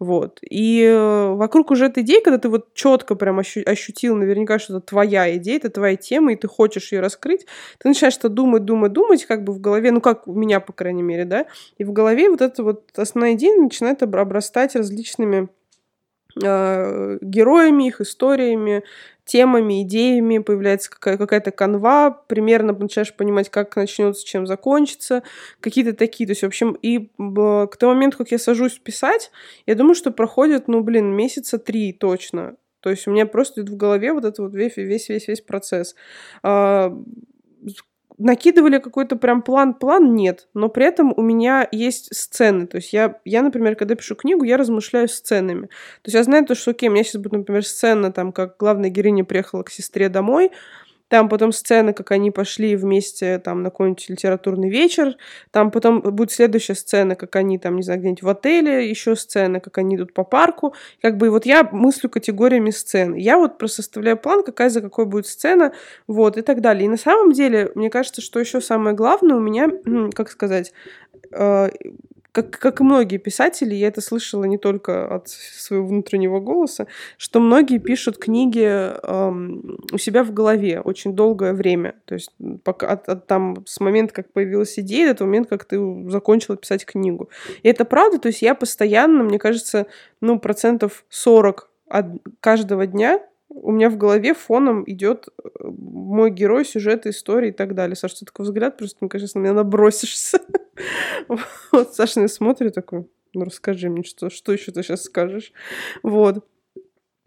вот. 0.00 0.40
И 0.42 0.84
э, 0.84 1.23
вокруг 1.32 1.70
уже 1.70 1.86
этой 1.86 2.02
идеи, 2.02 2.20
когда 2.22 2.38
ты 2.38 2.48
вот 2.48 2.74
четко 2.74 3.14
прям 3.14 3.40
ощу- 3.40 3.64
ощутил 3.64 4.16
наверняка, 4.16 4.58
что 4.58 4.76
это 4.78 4.86
твоя 4.86 5.36
идея, 5.36 5.56
это 5.56 5.70
твоя 5.70 5.96
тема, 5.96 6.32
и 6.32 6.36
ты 6.36 6.48
хочешь 6.48 6.92
ее 6.92 7.00
раскрыть, 7.00 7.46
ты 7.78 7.88
начинаешь 7.88 8.14
что 8.14 8.28
думать, 8.28 8.64
думать, 8.64 8.92
думать, 8.92 9.24
как 9.24 9.44
бы 9.44 9.52
в 9.52 9.60
голове, 9.60 9.90
ну 9.90 10.00
как 10.00 10.28
у 10.28 10.34
меня, 10.34 10.60
по 10.60 10.72
крайней 10.72 11.02
мере, 11.02 11.24
да, 11.24 11.46
и 11.78 11.84
в 11.84 11.92
голове 11.92 12.28
вот 12.28 12.40
эта 12.40 12.62
вот 12.62 12.90
основная 12.96 13.34
идея 13.34 13.60
начинает 13.60 14.02
обрастать 14.02 14.76
различными 14.76 15.48
э, 16.42 17.18
героями, 17.20 17.88
их 17.88 18.00
историями, 18.00 18.84
темами, 19.24 19.82
идеями, 19.82 20.38
появляется 20.38 20.90
какая- 20.90 21.16
какая-то 21.16 21.50
канва, 21.50 22.10
примерно 22.26 22.72
начинаешь 22.74 23.14
понимать, 23.14 23.48
как 23.48 23.74
начнется, 23.76 24.24
чем 24.24 24.46
закончится, 24.46 25.22
какие-то 25.60 25.94
такие, 25.94 26.26
то 26.26 26.32
есть, 26.32 26.42
в 26.42 26.46
общем, 26.46 26.72
и 26.82 27.08
к 27.16 27.76
тому 27.78 27.94
моменту, 27.94 28.18
как 28.18 28.30
я 28.32 28.38
сажусь 28.38 28.78
писать, 28.78 29.30
я 29.66 29.74
думаю, 29.74 29.94
что 29.94 30.10
проходит, 30.10 30.68
ну, 30.68 30.82
блин, 30.82 31.14
месяца 31.14 31.58
три 31.58 31.92
точно, 31.92 32.56
то 32.80 32.90
есть 32.90 33.06
у 33.08 33.12
меня 33.12 33.24
просто 33.24 33.62
идет 33.62 33.70
в 33.70 33.76
голове 33.76 34.12
вот 34.12 34.24
этот 34.24 34.40
вот 34.40 34.54
весь, 34.54 34.76
весь, 34.76 35.08
весь, 35.08 35.26
весь 35.28 35.40
процесс. 35.40 35.94
А, 36.42 36.94
накидывали 38.18 38.78
какой-то 38.78 39.16
прям 39.16 39.42
план-план, 39.42 40.14
нет. 40.14 40.46
Но 40.54 40.68
при 40.68 40.86
этом 40.86 41.12
у 41.16 41.22
меня 41.22 41.68
есть 41.72 42.14
сцены. 42.14 42.66
То 42.66 42.76
есть 42.76 42.92
я, 42.92 43.20
я, 43.24 43.42
например, 43.42 43.74
когда 43.76 43.94
пишу 43.94 44.14
книгу, 44.14 44.44
я 44.44 44.56
размышляю 44.56 45.08
сценами. 45.08 45.66
То 45.66 46.06
есть 46.06 46.14
я 46.14 46.22
знаю 46.22 46.44
то, 46.46 46.54
что, 46.54 46.70
окей, 46.70 46.88
у 46.88 46.92
меня 46.92 47.04
сейчас 47.04 47.20
будет, 47.20 47.32
например, 47.32 47.64
сцена, 47.64 48.12
там, 48.12 48.32
как 48.32 48.56
главная 48.58 48.90
героиня 48.90 49.24
приехала 49.24 49.62
к 49.62 49.70
сестре 49.70 50.08
домой, 50.08 50.52
там 51.08 51.28
потом 51.28 51.52
сцена, 51.52 51.92
как 51.92 52.10
они 52.10 52.30
пошли 52.30 52.76
вместе 52.76 53.38
там 53.38 53.62
на 53.62 53.70
какой-нибудь 53.70 54.08
литературный 54.08 54.70
вечер. 54.70 55.16
Там 55.50 55.70
потом 55.70 56.00
будет 56.00 56.32
следующая 56.32 56.74
сцена, 56.74 57.14
как 57.14 57.36
они 57.36 57.58
там, 57.58 57.76
не 57.76 57.82
знаю, 57.82 58.00
где-нибудь 58.00 58.22
в 58.22 58.28
отеле, 58.28 58.88
еще 58.88 59.14
сцена, 59.14 59.60
как 59.60 59.78
они 59.78 59.96
идут 59.96 60.14
по 60.14 60.24
парку. 60.24 60.74
Как 61.02 61.16
бы 61.16 61.30
вот 61.30 61.46
я 61.46 61.68
мыслю 61.70 62.08
категориями 62.08 62.70
сцен. 62.70 63.14
Я 63.14 63.38
вот 63.38 63.58
просто 63.58 63.82
составляю 63.82 64.16
план, 64.16 64.42
какая 64.42 64.70
за 64.70 64.80
какой 64.80 65.04
будет 65.04 65.26
сцена, 65.26 65.72
вот, 66.06 66.36
и 66.38 66.42
так 66.42 66.60
далее. 66.60 66.86
И 66.86 66.88
на 66.88 66.96
самом 66.96 67.32
деле, 67.32 67.70
мне 67.74 67.90
кажется, 67.90 68.22
что 68.22 68.40
еще 68.40 68.60
самое 68.60 68.96
главное 68.96 69.36
у 69.36 69.40
меня, 69.40 69.70
как 70.14 70.30
сказать, 70.30 70.72
э, 71.32 71.68
как, 72.34 72.50
как 72.50 72.80
и 72.80 72.82
многие 72.84 73.18
писатели, 73.18 73.76
я 73.76 73.86
это 73.86 74.00
слышала 74.00 74.42
не 74.42 74.58
только 74.58 75.06
от 75.06 75.28
своего 75.28 75.86
внутреннего 75.86 76.40
голоса, 76.40 76.88
что 77.16 77.38
многие 77.38 77.78
пишут 77.78 78.18
книги 78.18 78.64
эм, 78.64 79.78
у 79.92 79.98
себя 79.98 80.24
в 80.24 80.32
голове 80.32 80.80
очень 80.80 81.14
долгое 81.14 81.52
время. 81.52 81.94
То 82.06 82.14
есть 82.14 82.32
пока, 82.64 82.88
от, 82.88 83.08
от, 83.08 83.28
там, 83.28 83.64
с 83.66 83.78
момента, 83.78 84.12
как 84.14 84.32
появилась 84.32 84.76
идея, 84.80 85.10
до 85.10 85.18
того 85.18 85.28
момента, 85.28 85.50
как 85.50 85.64
ты 85.64 85.78
закончила 86.10 86.56
писать 86.56 86.84
книгу. 86.84 87.30
И 87.62 87.68
это 87.68 87.84
правда, 87.84 88.18
то 88.18 88.26
есть 88.26 88.42
я 88.42 88.56
постоянно, 88.56 89.22
мне 89.22 89.38
кажется, 89.38 89.86
ну, 90.20 90.40
процентов 90.40 91.04
40 91.10 91.70
от 91.88 92.06
каждого 92.40 92.88
дня 92.88 93.20
у 93.48 93.72
меня 93.72 93.90
в 93.90 93.96
голове 93.96 94.34
фоном 94.34 94.84
идет 94.86 95.28
э, 95.42 95.48
мой 95.62 96.30
герой, 96.30 96.64
сюжет, 96.64 97.06
истории 97.06 97.48
и 97.48 97.52
так 97.52 97.74
далее. 97.74 97.96
Саша, 97.96 98.20
ты 98.20 98.26
такой 98.26 98.44
взгляд, 98.44 98.76
просто, 98.76 98.98
мне 99.00 99.08
кажется, 99.08 99.38
на 99.38 99.42
меня 99.42 99.52
набросишься. 99.54 100.40
Вот 101.72 101.94
Саша 101.94 102.20
на 102.20 102.28
смотрит 102.28 102.74
такой, 102.74 103.06
ну 103.32 103.44
расскажи 103.44 103.88
мне, 103.88 104.02
что, 104.02 104.28
что 104.28 104.52
еще 104.52 104.72
ты 104.72 104.82
сейчас 104.82 105.04
скажешь. 105.04 105.52
Вот. 106.02 106.44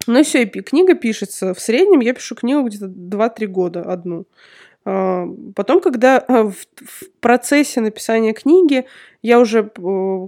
Ну 0.05 0.19
и 0.19 0.23
все, 0.23 0.43
и 0.43 0.61
книга 0.61 0.95
пишется. 0.95 1.53
В 1.53 1.59
среднем 1.59 2.01
я 2.01 2.13
пишу 2.13 2.35
книгу 2.35 2.63
где-то 2.63 2.85
2-3 2.85 3.47
года 3.47 3.81
одну. 3.81 4.25
А, 4.89 5.27
потом, 5.53 5.81
когда 5.81 6.17
а, 6.17 6.43
в, 6.49 6.55
процессе 7.19 7.81
написания 7.81 8.31
книги 8.31 8.85
я 9.21 9.37
уже 9.37 9.69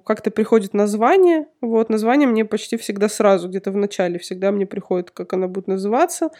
как-то 0.05 0.31
приходит 0.31 0.73
название, 0.73 1.45
вот 1.61 1.89
название 1.89 2.27
мне 2.27 2.43
почти 2.43 2.75
всегда 2.75 3.07
сразу, 3.07 3.47
где-то 3.47 3.71
в 3.71 3.77
начале 3.77 4.19
всегда 4.19 4.51
мне 4.51 4.65
приходит, 4.65 5.11
как 5.11 5.31
она 5.31 5.47
будет 5.47 5.67
называться. 5.67 6.31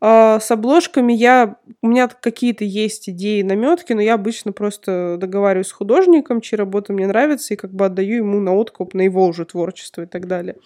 А 0.00 0.38
с 0.38 0.50
обложками 0.50 1.12
я... 1.12 1.56
У 1.82 1.88
меня 1.88 2.08
какие-то 2.08 2.64
есть 2.64 3.08
идеи, 3.08 3.42
наметки, 3.42 3.92
но 3.92 4.00
я 4.00 4.14
обычно 4.14 4.52
просто 4.52 5.16
договариваюсь 5.18 5.68
с 5.68 5.72
художником, 5.72 6.40
чьи 6.40 6.56
работа 6.56 6.92
мне 6.92 7.06
нравится, 7.06 7.54
и 7.54 7.56
как 7.56 7.72
бы 7.72 7.86
отдаю 7.86 8.18
ему 8.18 8.38
на 8.38 8.54
откуп, 8.54 8.94
на 8.94 9.02
его 9.02 9.26
уже 9.26 9.44
творчество 9.44 10.02
и 10.02 10.06
так 10.06 10.26
далее. 10.26 10.56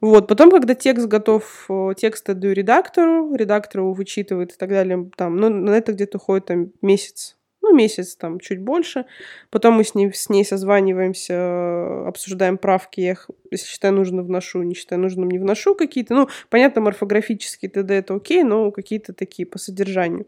Вот. 0.00 0.26
Потом, 0.26 0.50
когда 0.50 0.74
текст 0.74 1.06
готов, 1.06 1.68
текст 1.96 2.28
отдаю 2.28 2.54
редактору, 2.54 3.34
редактор 3.34 3.82
его 3.82 3.92
вычитывает 3.92 4.52
и 4.52 4.56
так 4.56 4.68
далее. 4.68 5.10
Там, 5.16 5.36
ну, 5.36 5.48
на 5.48 5.70
это 5.70 5.92
где-то 5.92 6.18
уходит 6.18 6.46
там, 6.46 6.72
месяц, 6.82 7.35
ну, 7.66 7.76
месяц, 7.76 8.16
там, 8.16 8.38
чуть 8.40 8.60
больше. 8.60 9.06
Потом 9.50 9.74
мы 9.74 9.84
с 9.84 9.94
ней, 9.94 10.12
с 10.12 10.28
ней 10.28 10.44
созваниваемся, 10.44 12.06
обсуждаем 12.06 12.58
правки. 12.58 13.00
Я 13.00 13.12
их, 13.12 13.30
если 13.50 13.66
считаю 13.66 13.94
нужно, 13.94 14.22
вношу, 14.22 14.62
не 14.62 14.74
считаю 14.74 15.00
нужным, 15.00 15.28
не 15.30 15.38
вношу 15.38 15.74
какие-то. 15.74 16.14
Ну, 16.14 16.28
понятно, 16.48 16.80
морфографические 16.80 17.70
т.д. 17.70 17.94
это 17.94 18.14
окей, 18.14 18.42
но 18.42 18.70
какие-то 18.70 19.12
такие 19.12 19.46
по 19.46 19.58
содержанию. 19.58 20.26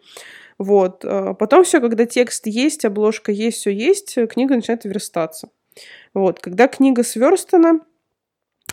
Вот. 0.59 1.05
А 1.05 1.35
потом 1.35 1.65
все, 1.65 1.81
когда 1.81 2.07
текст 2.07 2.47
есть, 2.47 2.85
обложка 2.85 3.33
есть, 3.33 3.59
все 3.59 3.71
есть, 3.71 4.17
книга 4.29 4.55
начинает 4.57 4.85
верстаться. 4.85 5.51
Вот. 6.15 6.41
Когда 6.41 6.67
книга 6.67 7.05
сверстана, 7.05 7.81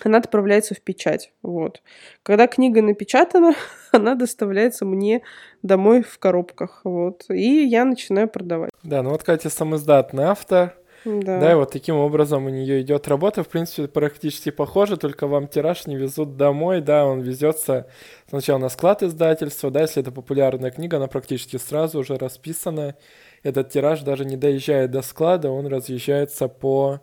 она 0.03 0.17
отправляется 0.17 0.75
в 0.75 0.81
печать. 0.81 1.31
Вот. 1.41 1.81
Когда 2.23 2.47
книга 2.47 2.81
напечатана, 2.81 3.55
она 3.91 4.15
доставляется 4.15 4.86
мне 4.86 5.21
домой 5.63 6.03
в 6.03 6.19
коробках. 6.19 6.81
Вот. 6.84 7.25
И 7.29 7.65
я 7.65 7.86
начинаю 7.86 8.27
продавать. 8.27 8.71
Да, 8.84 9.01
ну 9.01 9.12
вот 9.12 9.23
Катя 9.23 9.49
самоздатный 9.49 10.25
автор. 10.25 10.75
Да. 11.05 11.39
да, 11.39 11.51
и 11.51 11.55
вот 11.55 11.71
таким 11.71 11.97
образом 11.97 12.47
у 12.47 12.49
нее 12.49 12.81
идет 12.81 13.08
работа. 13.08 13.43
В 13.43 13.47
принципе, 13.47 13.88
практически 13.88 14.49
похоже, 14.49 14.97
только 14.97 15.27
вам 15.27 15.47
тираж 15.47 15.86
не 15.86 15.95
везут 15.95 16.36
домой. 16.36 16.81
Да, 16.81 17.05
он 17.05 17.21
везется 17.21 17.88
сначала 18.27 18.58
на 18.58 18.69
склад 18.69 19.03
издательства. 19.03 19.69
Да, 19.69 19.81
если 19.81 20.01
это 20.01 20.12
популярная 20.12 20.71
книга, 20.71 20.97
она 20.97 21.05
практически 21.08 21.58
сразу 21.58 21.99
уже 21.99 22.17
расписана. 22.17 22.95
Этот 23.43 23.69
тираж 23.69 24.01
даже 24.01 24.25
не 24.25 24.36
доезжает 24.36 24.89
до 24.89 25.03
склада, 25.03 25.51
он 25.51 25.67
разъезжается 25.67 26.47
по 26.47 27.01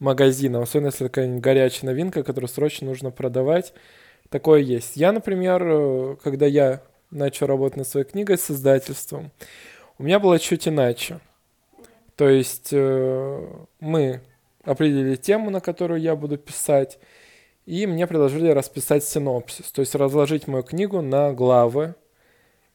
магазинов, 0.00 0.64
особенно 0.64 0.88
если 0.88 1.04
какая-нибудь 1.04 1.42
горячая 1.42 1.90
новинка, 1.90 2.24
которую 2.24 2.48
срочно 2.48 2.88
нужно 2.88 3.10
продавать. 3.10 3.72
Такое 4.30 4.60
есть. 4.60 4.96
Я, 4.96 5.12
например, 5.12 5.62
э, 5.64 6.16
когда 6.22 6.46
я 6.46 6.82
начал 7.10 7.46
работать 7.46 7.76
над 7.76 7.86
своей 7.86 8.06
книгой 8.06 8.38
с 8.38 8.50
издательством, 8.50 9.30
у 9.98 10.02
меня 10.02 10.18
было 10.18 10.38
чуть 10.38 10.66
иначе. 10.66 11.20
То 12.16 12.28
есть 12.28 12.70
э, 12.72 13.48
мы 13.80 14.20
определили 14.64 15.16
тему, 15.16 15.50
на 15.50 15.60
которую 15.60 16.00
я 16.00 16.16
буду 16.16 16.38
писать, 16.38 16.98
и 17.66 17.86
мне 17.86 18.06
предложили 18.06 18.50
расписать 18.50 19.04
синопсис, 19.04 19.70
то 19.70 19.80
есть 19.80 19.94
разложить 19.94 20.46
мою 20.46 20.64
книгу 20.64 21.02
на 21.02 21.32
главы 21.32 21.94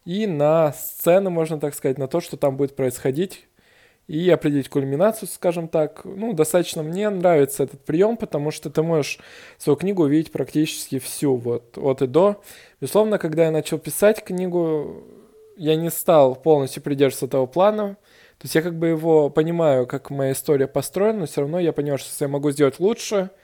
и 0.03 0.27
на 0.27 0.73
сцены, 0.73 1.29
можно 1.29 1.59
так 1.59 1.73
сказать, 1.73 1.97
на 1.97 2.07
то, 2.07 2.21
что 2.21 2.37
там 2.37 2.57
будет 2.57 2.75
происходить 2.75 3.47
и 4.07 4.29
определить 4.29 4.69
кульминацию, 4.69 5.27
скажем 5.27 5.67
так. 5.67 6.01
Ну, 6.05 6.33
достаточно 6.33 6.83
мне 6.83 7.09
нравится 7.09 7.63
этот 7.63 7.83
прием, 7.83 8.17
потому 8.17 8.51
что 8.51 8.69
ты 8.69 8.83
можешь 8.83 9.19
свою 9.57 9.77
книгу 9.77 10.03
увидеть 10.03 10.31
практически 10.31 10.99
всю, 10.99 11.35
вот, 11.35 11.77
от 11.77 12.01
и 12.01 12.07
до. 12.07 12.41
Безусловно, 12.81 13.17
когда 13.17 13.45
я 13.45 13.51
начал 13.51 13.79
писать 13.79 14.23
книгу, 14.23 15.03
я 15.57 15.75
не 15.75 15.89
стал 15.89 16.35
полностью 16.35 16.83
придерживаться 16.83 17.25
этого 17.25 17.45
плана. 17.45 17.97
То 18.37 18.45
есть 18.45 18.55
я 18.55 18.61
как 18.61 18.77
бы 18.77 18.87
его 18.87 19.29
понимаю, 19.29 19.87
как 19.87 20.09
моя 20.09 20.33
история 20.33 20.67
построена, 20.67 21.21
но 21.21 21.25
все 21.25 21.41
равно 21.41 21.59
я 21.59 21.73
понимаю, 21.73 21.97
что 21.97 22.23
я 22.23 22.27
могу 22.27 22.51
сделать 22.51 22.79
лучше– 22.79 23.31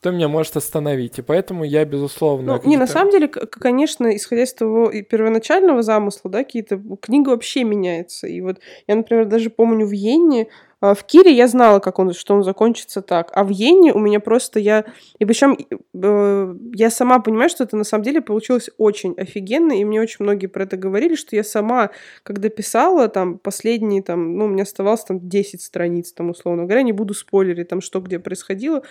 кто 0.00 0.12
меня 0.12 0.28
может 0.28 0.56
остановить. 0.56 1.18
И 1.18 1.22
поэтому 1.22 1.62
я, 1.62 1.84
безусловно... 1.84 2.58
Ну, 2.64 2.70
не, 2.70 2.78
на 2.78 2.86
самом 2.86 3.10
деле, 3.10 3.28
конечно, 3.28 4.16
исходя 4.16 4.44
из 4.44 4.54
того 4.54 4.90
первоначального 4.90 5.82
замысла, 5.82 6.30
да, 6.30 6.38
какие-то... 6.38 6.80
Книга 7.02 7.28
вообще 7.28 7.64
меняется. 7.64 8.26
И 8.26 8.40
вот 8.40 8.60
я, 8.86 8.94
например, 8.94 9.26
даже 9.26 9.50
помню 9.50 9.84
в 9.86 9.92
Йенне 9.92 10.44
а, 10.44 10.46
в 10.80 11.04
Кире 11.04 11.32
я 11.32 11.46
знала, 11.46 11.78
как 11.78 11.98
он, 11.98 12.14
что 12.14 12.34
он 12.34 12.42
закончится 12.42 13.02
так, 13.02 13.30
а 13.34 13.44
в 13.44 13.50
Йене 13.50 13.92
у 13.92 13.98
меня 13.98 14.18
просто 14.18 14.58
я... 14.58 14.86
И 15.18 15.26
причем 15.26 15.58
э, 15.94 16.54
я 16.74 16.90
сама 16.90 17.18
понимаю, 17.18 17.50
что 17.50 17.64
это 17.64 17.76
на 17.76 17.84
самом 17.84 18.04
деле 18.04 18.22
получилось 18.22 18.70
очень 18.78 19.14
офигенно, 19.18 19.72
и 19.78 19.84
мне 19.84 20.00
очень 20.00 20.24
многие 20.24 20.46
про 20.46 20.64
это 20.64 20.78
говорили, 20.78 21.16
что 21.16 21.36
я 21.36 21.44
сама, 21.44 21.90
когда 22.22 22.48
писала, 22.48 23.08
там, 23.08 23.38
последние, 23.38 24.02
там, 24.02 24.36
ну, 24.36 24.46
у 24.46 24.48
меня 24.48 24.62
оставалось 24.62 25.04
там 25.04 25.28
10 25.28 25.60
страниц, 25.60 26.12
там, 26.12 26.30
условно 26.30 26.64
говоря, 26.64 26.82
не 26.82 26.92
буду 26.92 27.12
спойлерить, 27.12 27.68
там, 27.68 27.82
что 27.82 28.00
где 28.00 28.18
происходило, 28.18 28.82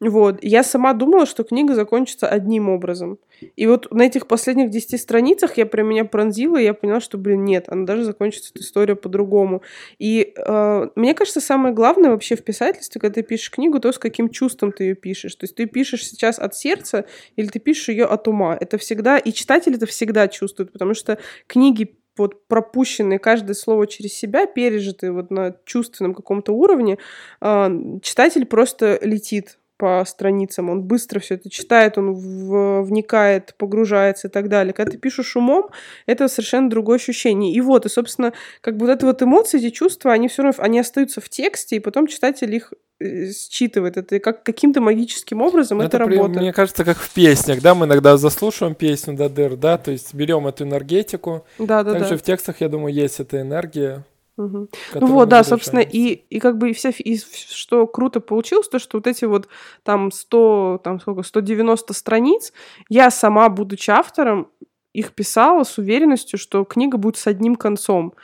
вот, 0.00 0.38
я 0.42 0.62
сама 0.62 0.94
думала, 0.94 1.26
что 1.26 1.44
книга 1.44 1.74
закончится 1.74 2.26
одним 2.26 2.70
образом. 2.70 3.18
И 3.56 3.66
вот 3.66 3.90
на 3.90 4.02
этих 4.02 4.26
последних 4.26 4.70
10 4.70 5.00
страницах 5.00 5.56
я 5.56 5.66
прям 5.66 5.88
меня 5.88 6.04
пронзила, 6.04 6.56
и 6.56 6.64
я 6.64 6.74
поняла, 6.74 7.00
что, 7.00 7.18
блин, 7.18 7.44
нет, 7.44 7.66
она 7.68 7.84
даже 7.84 8.04
закончится 8.04 8.52
эта 8.54 8.62
история 8.62 8.96
по-другому. 8.96 9.62
И 9.98 10.32
э, 10.36 10.88
мне 10.94 11.14
кажется, 11.14 11.40
самое 11.40 11.74
главное 11.74 12.10
вообще 12.10 12.36
в 12.36 12.44
писательстве, 12.44 13.00
когда 13.00 13.14
ты 13.14 13.22
пишешь 13.22 13.50
книгу, 13.50 13.80
то, 13.80 13.92
с 13.92 13.98
каким 13.98 14.28
чувством 14.28 14.72
ты 14.72 14.84
ее 14.84 14.94
пишешь. 14.94 15.34
То 15.36 15.44
есть 15.44 15.54
ты 15.54 15.66
пишешь 15.66 16.06
сейчас 16.06 16.38
от 16.38 16.54
сердца 16.54 17.04
или 17.36 17.46
ты 17.46 17.58
пишешь 17.58 17.88
ее 17.88 18.04
от 18.04 18.28
ума. 18.28 18.56
Это 18.58 18.78
всегда, 18.78 19.18
и 19.18 19.32
читатель 19.32 19.74
это 19.74 19.86
всегда 19.86 20.28
чувствует, 20.28 20.72
потому 20.72 20.94
что 20.94 21.18
книги 21.46 21.96
вот 22.16 22.46
пропущенные 22.46 23.18
каждое 23.18 23.54
слово 23.54 23.86
через 23.86 24.12
себя, 24.12 24.46
пережитые 24.46 25.12
вот 25.12 25.30
на 25.30 25.56
чувственном 25.64 26.14
каком-то 26.14 26.52
уровне, 26.52 26.98
э, 27.40 27.98
читатель 28.02 28.46
просто 28.46 28.98
летит 29.02 29.58
по 29.76 30.04
страницам, 30.06 30.70
он 30.70 30.82
быстро 30.82 31.18
все 31.18 31.34
это 31.34 31.50
читает, 31.50 31.98
он 31.98 32.12
в, 32.12 32.82
вникает, 32.82 33.54
погружается 33.58 34.28
и 34.28 34.30
так 34.30 34.48
далее. 34.48 34.72
Когда 34.72 34.92
ты 34.92 34.98
пишешь 34.98 35.36
умом, 35.36 35.70
это 36.06 36.28
совершенно 36.28 36.70
другое 36.70 36.96
ощущение. 36.96 37.52
И 37.52 37.60
вот, 37.60 37.84
и, 37.84 37.88
собственно, 37.88 38.32
как 38.60 38.76
бы 38.76 38.86
вот 38.86 38.92
это 38.92 39.06
вот 39.06 39.22
эмоции, 39.22 39.58
эти 39.58 39.70
чувства, 39.70 40.12
они 40.12 40.28
все 40.28 40.42
равно, 40.42 40.62
они 40.62 40.78
остаются 40.78 41.20
в 41.20 41.28
тексте, 41.28 41.76
и 41.76 41.80
потом 41.80 42.06
читатель 42.06 42.54
их 42.54 42.72
э, 43.00 43.32
считывает. 43.32 43.96
Это 43.96 44.20
как 44.20 44.44
каким-то 44.44 44.80
магическим 44.80 45.42
образом 45.42 45.80
это, 45.80 45.96
это 45.96 45.98
работает. 45.98 46.36
Мне 46.36 46.52
кажется, 46.52 46.84
как 46.84 46.98
в 46.98 47.12
песнях, 47.12 47.60
да, 47.60 47.74
мы 47.74 47.86
иногда 47.86 48.16
заслушиваем 48.16 48.76
песню 48.76 49.16
до 49.16 49.28
дыр, 49.28 49.56
да, 49.56 49.76
то 49.76 49.90
есть 49.90 50.14
берем 50.14 50.46
эту 50.46 50.64
энергетику. 50.64 51.44
Да, 51.58 51.82
да, 51.82 51.94
Также 51.94 52.10
да. 52.10 52.16
в 52.16 52.22
текстах, 52.22 52.60
я 52.60 52.68
думаю, 52.68 52.94
есть 52.94 53.18
эта 53.18 53.40
энергия. 53.40 54.04
Угу. 54.36 54.68
Ну 54.94 55.06
вот, 55.06 55.28
да, 55.28 55.44
собственно, 55.44 55.80
и, 55.80 56.24
и 56.28 56.40
как 56.40 56.58
бы 56.58 56.70
и 56.70 56.72
вся, 56.72 56.90
и 56.90 57.16
что 57.16 57.86
круто 57.86 58.20
получилось, 58.20 58.68
то, 58.68 58.78
что 58.78 58.98
вот 58.98 59.06
эти 59.06 59.24
вот 59.24 59.48
там 59.84 60.10
100, 60.10 60.80
там 60.82 61.00
сколько, 61.00 61.22
190 61.22 61.94
страниц, 61.94 62.52
я 62.88 63.10
сама, 63.10 63.48
будучи 63.48 63.90
автором, 63.90 64.48
их 64.92 65.12
писала 65.12 65.64
с 65.64 65.78
уверенностью, 65.78 66.38
что 66.38 66.64
книга 66.64 66.98
будет 66.98 67.16
с 67.16 67.26
одним 67.26 67.56
концом. 67.56 68.14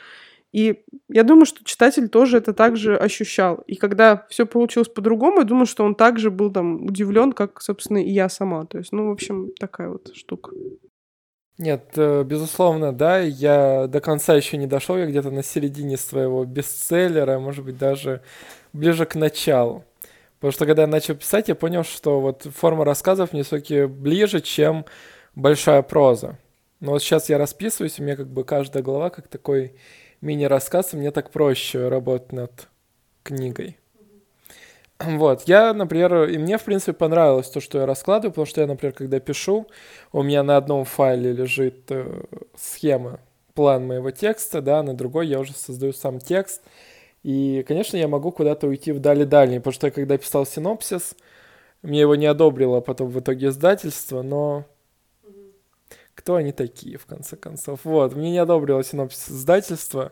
И 0.51 0.83
я 1.07 1.23
думаю, 1.23 1.45
что 1.45 1.63
читатель 1.63 2.09
тоже 2.09 2.37
это 2.37 2.53
также 2.53 2.97
ощущал. 2.97 3.63
И 3.67 3.75
когда 3.75 4.25
все 4.29 4.45
получилось 4.45 4.89
по-другому, 4.89 5.39
я 5.39 5.43
думаю, 5.45 5.65
что 5.65 5.85
он 5.85 5.95
также 5.95 6.29
был 6.29 6.51
там 6.51 6.85
удивлен, 6.85 7.31
как, 7.31 7.61
собственно, 7.61 8.03
и 8.03 8.09
я 8.09 8.27
сама. 8.27 8.65
То 8.65 8.77
есть, 8.77 8.91
ну, 8.91 9.07
в 9.07 9.11
общем, 9.11 9.51
такая 9.57 9.89
вот 9.89 10.13
штука. 10.13 10.51
Нет, 11.61 11.91
э, 11.95 12.23
безусловно, 12.23 12.91
да, 12.91 13.19
я 13.19 13.85
до 13.85 14.01
конца 14.01 14.33
еще 14.33 14.57
не 14.57 14.65
дошел, 14.65 14.97
я 14.97 15.05
где-то 15.05 15.29
на 15.29 15.43
середине 15.43 15.95
своего 15.95 16.43
бестселлера, 16.43 17.37
может 17.37 17.63
быть, 17.63 17.77
даже 17.77 18.23
ближе 18.73 19.05
к 19.05 19.13
началу. 19.13 19.83
Потому 20.39 20.53
что 20.53 20.65
когда 20.65 20.81
я 20.81 20.87
начал 20.87 21.13
писать, 21.13 21.49
я 21.49 21.55
понял, 21.55 21.83
что 21.83 22.19
вот 22.19 22.47
форма 22.55 22.83
рассказов 22.83 23.31
мне 23.31 23.43
все-таки 23.43 23.85
ближе, 23.85 24.41
чем 24.41 24.85
большая 25.35 25.83
проза. 25.83 26.39
Но 26.79 26.93
вот 26.93 27.03
сейчас 27.03 27.29
я 27.29 27.37
расписываюсь, 27.37 27.99
у 27.99 28.03
меня 28.03 28.15
как 28.15 28.27
бы 28.27 28.43
каждая 28.43 28.81
глава 28.81 29.11
как 29.11 29.27
такой 29.27 29.75
мини-рассказ, 30.21 30.95
и 30.95 30.97
мне 30.97 31.11
так 31.11 31.29
проще 31.29 31.89
работать 31.89 32.31
над 32.31 32.69
книгой. 33.21 33.77
Вот, 35.03 35.43
я, 35.47 35.73
например, 35.73 36.29
и 36.29 36.37
мне, 36.37 36.57
в 36.57 36.63
принципе, 36.63 36.93
понравилось 36.93 37.49
то, 37.49 37.59
что 37.59 37.79
я 37.79 37.85
раскладываю, 37.85 38.31
потому 38.31 38.45
что 38.45 38.61
я, 38.61 38.67
например, 38.67 38.93
когда 38.93 39.19
пишу, 39.19 39.67
у 40.11 40.21
меня 40.21 40.43
на 40.43 40.57
одном 40.57 40.85
файле 40.85 41.31
лежит 41.31 41.89
э, 41.89 42.23
схема, 42.55 43.19
план 43.53 43.85
моего 43.87 44.11
текста, 44.11 44.61
да, 44.61 44.83
на 44.83 44.93
другой 44.93 45.27
я 45.27 45.39
уже 45.39 45.53
создаю 45.53 45.93
сам 45.93 46.19
текст. 46.19 46.61
И, 47.23 47.63
конечно, 47.67 47.97
я 47.97 48.07
могу 48.07 48.31
куда-то 48.31 48.67
уйти 48.67 48.91
вдали 48.91 49.25
дальний, 49.25 49.59
потому 49.59 49.73
что 49.73 49.87
я, 49.87 49.91
когда 49.91 50.17
писал 50.17 50.45
синопсис, 50.45 51.15
мне 51.81 52.01
его 52.01 52.15
не 52.15 52.25
одобрило 52.25 52.81
потом 52.81 53.09
в 53.09 53.19
итоге 53.19 53.47
издательство, 53.47 54.21
но 54.21 54.65
кто 56.15 56.35
они 56.35 56.51
такие, 56.51 56.97
в 56.97 57.05
конце 57.05 57.35
концов? 57.35 57.79
Вот, 57.83 58.15
мне 58.15 58.31
не 58.31 58.37
одобрило 58.37 58.83
синопсис 58.83 59.29
издательства. 59.29 60.11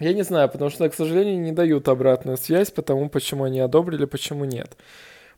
Я 0.00 0.12
не 0.12 0.22
знаю, 0.22 0.48
потому 0.48 0.70
что, 0.70 0.88
к 0.88 0.94
сожалению, 0.94 1.40
не 1.40 1.52
дают 1.52 1.88
обратную 1.88 2.36
связь 2.36 2.70
по 2.70 2.82
тому, 2.82 3.08
почему 3.08 3.44
они 3.44 3.60
одобрили, 3.60 4.06
почему 4.06 4.44
нет. 4.44 4.76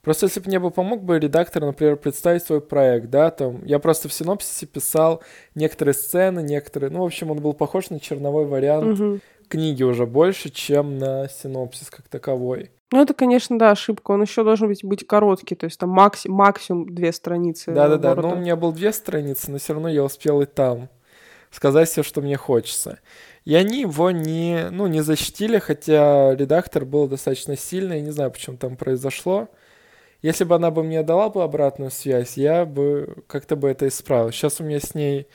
Просто 0.03 0.27
если 0.27 0.39
бы 0.41 0.47
мне 0.47 0.61
бы 0.61 0.71
помог 0.71 1.03
бы 1.03 1.19
редактор, 1.19 1.65
например, 1.65 1.97
представить 1.97 2.45
свой 2.45 2.61
проект, 2.61 3.11
да, 3.11 3.31
там, 3.31 3.65
я 3.65 3.81
просто 3.81 4.09
в 4.09 4.13
синопсисе 4.13 4.65
писал 4.65 5.21
некоторые 5.57 5.95
сцены, 5.95 6.41
некоторые, 6.41 6.91
ну, 6.91 7.01
в 7.03 7.07
общем, 7.07 7.33
он 7.33 7.39
был 7.39 7.55
похож 7.55 7.91
на 7.91 7.99
черновой 7.99 8.47
вариант 8.47 9.01
угу. 9.01 9.19
книги 9.49 9.83
уже 9.83 10.07
больше, 10.07 10.51
чем 10.51 10.97
на 10.99 11.29
синопсис 11.29 11.91
как 11.91 12.07
таковой. 12.09 12.71
Ну, 12.93 13.03
это, 13.03 13.15
конечно, 13.15 13.59
да, 13.59 13.73
ошибка. 13.73 14.13
Он 14.13 14.23
еще 14.23 14.45
должен 14.45 14.69
быть, 14.69 14.85
быть 14.85 15.05
короткий, 15.05 15.57
то 15.57 15.65
есть 15.65 15.79
там 15.79 15.91
макси- 15.91 16.29
максимум 16.29 16.89
две 16.95 17.13
страницы. 17.13 17.73
Да-да-да, 17.73 18.15
но 18.15 18.31
у 18.31 18.37
меня 18.37 18.55
был 18.55 18.71
две 18.71 18.93
страницы, 18.93 19.51
но 19.51 19.59
все 19.59 19.73
равно 19.73 19.89
я 19.89 20.05
успел 20.05 20.41
и 20.41 20.47
там 20.47 20.89
сказать 21.57 21.89
все, 21.89 22.03
что 22.03 22.21
мне 22.21 22.37
хочется. 22.37 23.01
И 23.45 23.55
они 23.55 23.81
его 23.81 24.11
не, 24.11 24.69
ну, 24.71 24.87
не 24.87 25.01
защитили, 25.01 25.59
хотя 25.59 26.35
редактор 26.35 26.85
был 26.85 27.09
достаточно 27.09 27.57
сильный, 27.57 28.03
не 28.03 28.11
знаю, 28.11 28.31
почему 28.31 28.57
там 28.57 28.77
произошло. 28.77 29.49
Если 30.23 30.45
бы 30.45 30.55
она 30.55 30.71
бы 30.71 30.83
мне 30.83 31.03
дала 31.03 31.31
бы 31.31 31.43
обратную 31.43 31.91
связь, 31.91 32.37
я 32.37 32.65
бы 32.67 33.25
как-то 33.27 33.57
бы 33.57 33.69
это 33.69 33.89
исправил. 33.89 34.31
Сейчас 34.31 34.61
у 34.61 34.65
меня 34.65 34.81
с 34.81 34.95
ней... 34.95 35.29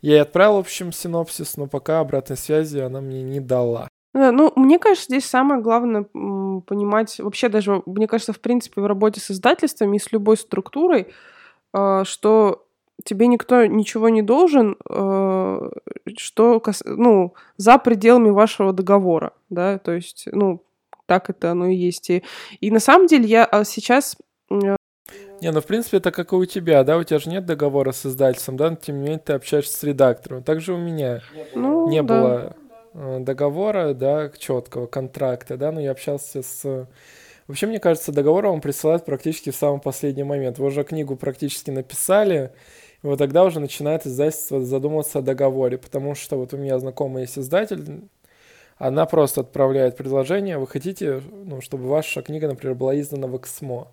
Я 0.00 0.12
ей 0.14 0.22
отправил, 0.22 0.56
в 0.56 0.60
общем, 0.60 0.92
синопсис, 0.92 1.56
но 1.56 1.66
пока 1.66 2.00
обратной 2.00 2.36
связи 2.36 2.78
она 2.78 3.00
мне 3.00 3.22
не 3.22 3.38
дала. 3.38 3.88
Да, 4.14 4.32
ну, 4.32 4.52
мне 4.56 4.78
кажется, 4.78 5.04
здесь 5.04 5.26
самое 5.26 5.60
главное 5.60 6.02
понимать, 6.02 7.20
вообще 7.20 7.48
даже, 7.48 7.82
мне 7.86 8.08
кажется, 8.08 8.32
в 8.32 8.40
принципе, 8.40 8.80
в 8.80 8.86
работе 8.86 9.20
с 9.20 9.30
издательствами 9.30 9.98
и 9.98 10.00
с 10.00 10.10
любой 10.10 10.36
структурой, 10.36 11.12
а, 11.72 12.04
что 12.04 12.66
тебе 13.04 13.26
никто 13.26 13.66
ничего 13.66 14.08
не 14.08 14.22
должен, 14.22 14.76
э, 14.88 15.70
что, 16.16 16.62
ну, 16.84 17.34
за 17.56 17.78
пределами 17.78 18.30
вашего 18.30 18.72
договора, 18.72 19.32
да, 19.48 19.78
то 19.78 19.92
есть, 19.92 20.28
ну, 20.32 20.62
так 21.06 21.28
это 21.28 21.50
оно 21.50 21.66
и 21.66 21.74
есть. 21.74 22.08
И, 22.10 22.22
и 22.60 22.70
на 22.70 22.78
самом 22.80 23.06
деле 23.06 23.24
я 23.26 23.44
а, 23.44 23.64
сейчас... 23.64 24.16
Э, 24.50 24.76
не, 25.40 25.50
ну, 25.50 25.60
в 25.60 25.66
принципе, 25.66 25.96
это 25.96 26.12
как 26.12 26.32
и 26.32 26.36
у 26.36 26.44
тебя, 26.44 26.84
да, 26.84 26.98
у 26.98 27.02
тебя 27.02 27.18
же 27.18 27.30
нет 27.30 27.46
договора 27.46 27.92
с 27.92 28.06
издательством, 28.06 28.56
да, 28.56 28.70
но 28.70 28.76
тем 28.76 28.96
не 28.96 29.02
менее 29.02 29.18
ты 29.18 29.32
общаешься 29.32 29.76
с 29.76 29.82
редактором. 29.82 30.42
Также 30.42 30.72
у 30.72 30.78
меня 30.78 31.20
ну, 31.54 31.88
не 31.88 32.02
да. 32.02 32.14
было 32.14 32.56
э, 32.94 33.18
договора, 33.20 33.94
да, 33.94 34.30
четкого 34.38 34.86
контракта, 34.86 35.56
да, 35.56 35.72
но 35.72 35.80
я 35.80 35.90
общался 35.90 36.42
с... 36.42 36.86
Вообще, 37.48 37.66
мне 37.66 37.80
кажется, 37.80 38.12
договор 38.12 38.46
вам 38.46 38.60
присылают 38.60 39.04
практически 39.04 39.50
в 39.50 39.56
самый 39.56 39.80
последний 39.80 40.22
момент. 40.22 40.58
Вы 40.60 40.66
уже 40.66 40.84
книгу 40.84 41.16
практически 41.16 41.72
написали, 41.72 42.52
и 43.02 43.06
вот 43.06 43.18
тогда 43.18 43.44
уже 43.44 43.60
начинает 43.60 44.06
издательство 44.06 44.62
задумываться 44.64 45.20
о 45.20 45.22
договоре, 45.22 45.78
потому 45.78 46.14
что 46.14 46.36
вот 46.36 46.52
у 46.52 46.56
меня 46.56 46.78
знакомый 46.78 47.22
есть 47.22 47.38
издатель, 47.38 48.02
она 48.76 49.04
просто 49.06 49.42
отправляет 49.42 49.96
предложение, 49.96 50.58
вы 50.58 50.66
хотите, 50.66 51.22
ну, 51.30 51.60
чтобы 51.60 51.88
ваша 51.88 52.22
книга, 52.22 52.48
например, 52.48 52.74
была 52.74 52.98
издана 52.98 53.26
в 53.26 53.36
Эксмо. 53.36 53.88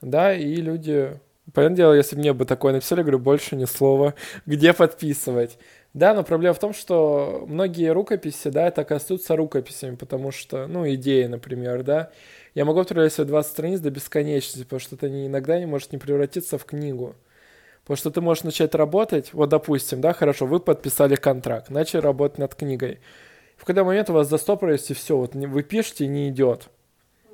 Да, 0.00 0.34
и 0.34 0.56
люди, 0.56 1.18
понятное 1.52 1.76
дело, 1.76 1.92
если 1.92 2.16
мне 2.16 2.32
бы 2.32 2.46
такое 2.46 2.72
написали, 2.72 3.02
говорю, 3.02 3.18
больше 3.18 3.56
ни 3.56 3.66
слова, 3.66 4.14
где 4.46 4.72
подписывать. 4.72 5.58
Да, 5.92 6.14
но 6.14 6.22
проблема 6.22 6.54
в 6.54 6.58
том, 6.58 6.72
что 6.72 7.44
многие 7.46 7.92
рукописи, 7.92 8.48
да, 8.48 8.70
так 8.70 8.90
и 8.90 8.94
остаются 8.94 9.36
рукописями, 9.36 9.96
потому 9.96 10.30
что, 10.30 10.66
ну, 10.66 10.88
идеи, 10.94 11.24
например, 11.24 11.82
да, 11.82 12.10
я 12.54 12.64
могу 12.64 12.80
отправлять 12.80 13.12
себе 13.12 13.24
20 13.26 13.50
страниц 13.50 13.80
до 13.80 13.90
бесконечности, 13.90 14.62
потому 14.62 14.80
что 14.80 14.96
это 14.96 15.08
иногда 15.08 15.58
не 15.58 15.66
может 15.66 15.92
не 15.92 15.98
превратиться 15.98 16.58
в 16.58 16.64
книгу. 16.64 17.16
Потому 17.90 17.98
что 17.98 18.10
ты 18.12 18.20
можешь 18.20 18.44
начать 18.44 18.76
работать, 18.76 19.34
вот 19.34 19.48
допустим, 19.48 20.00
да, 20.00 20.12
хорошо, 20.12 20.46
вы 20.46 20.60
подписали 20.60 21.16
контракт, 21.16 21.70
начали 21.70 22.00
работать 22.00 22.38
над 22.38 22.54
книгой. 22.54 23.00
В 23.56 23.62
какой-то 23.62 23.82
момент 23.82 24.08
у 24.10 24.12
вас 24.12 24.28
застопорилось, 24.28 24.88
и 24.92 24.94
все, 24.94 25.16
вот 25.16 25.34
вы 25.34 25.62
пишете, 25.64 26.06
не 26.06 26.28
идет. 26.28 26.68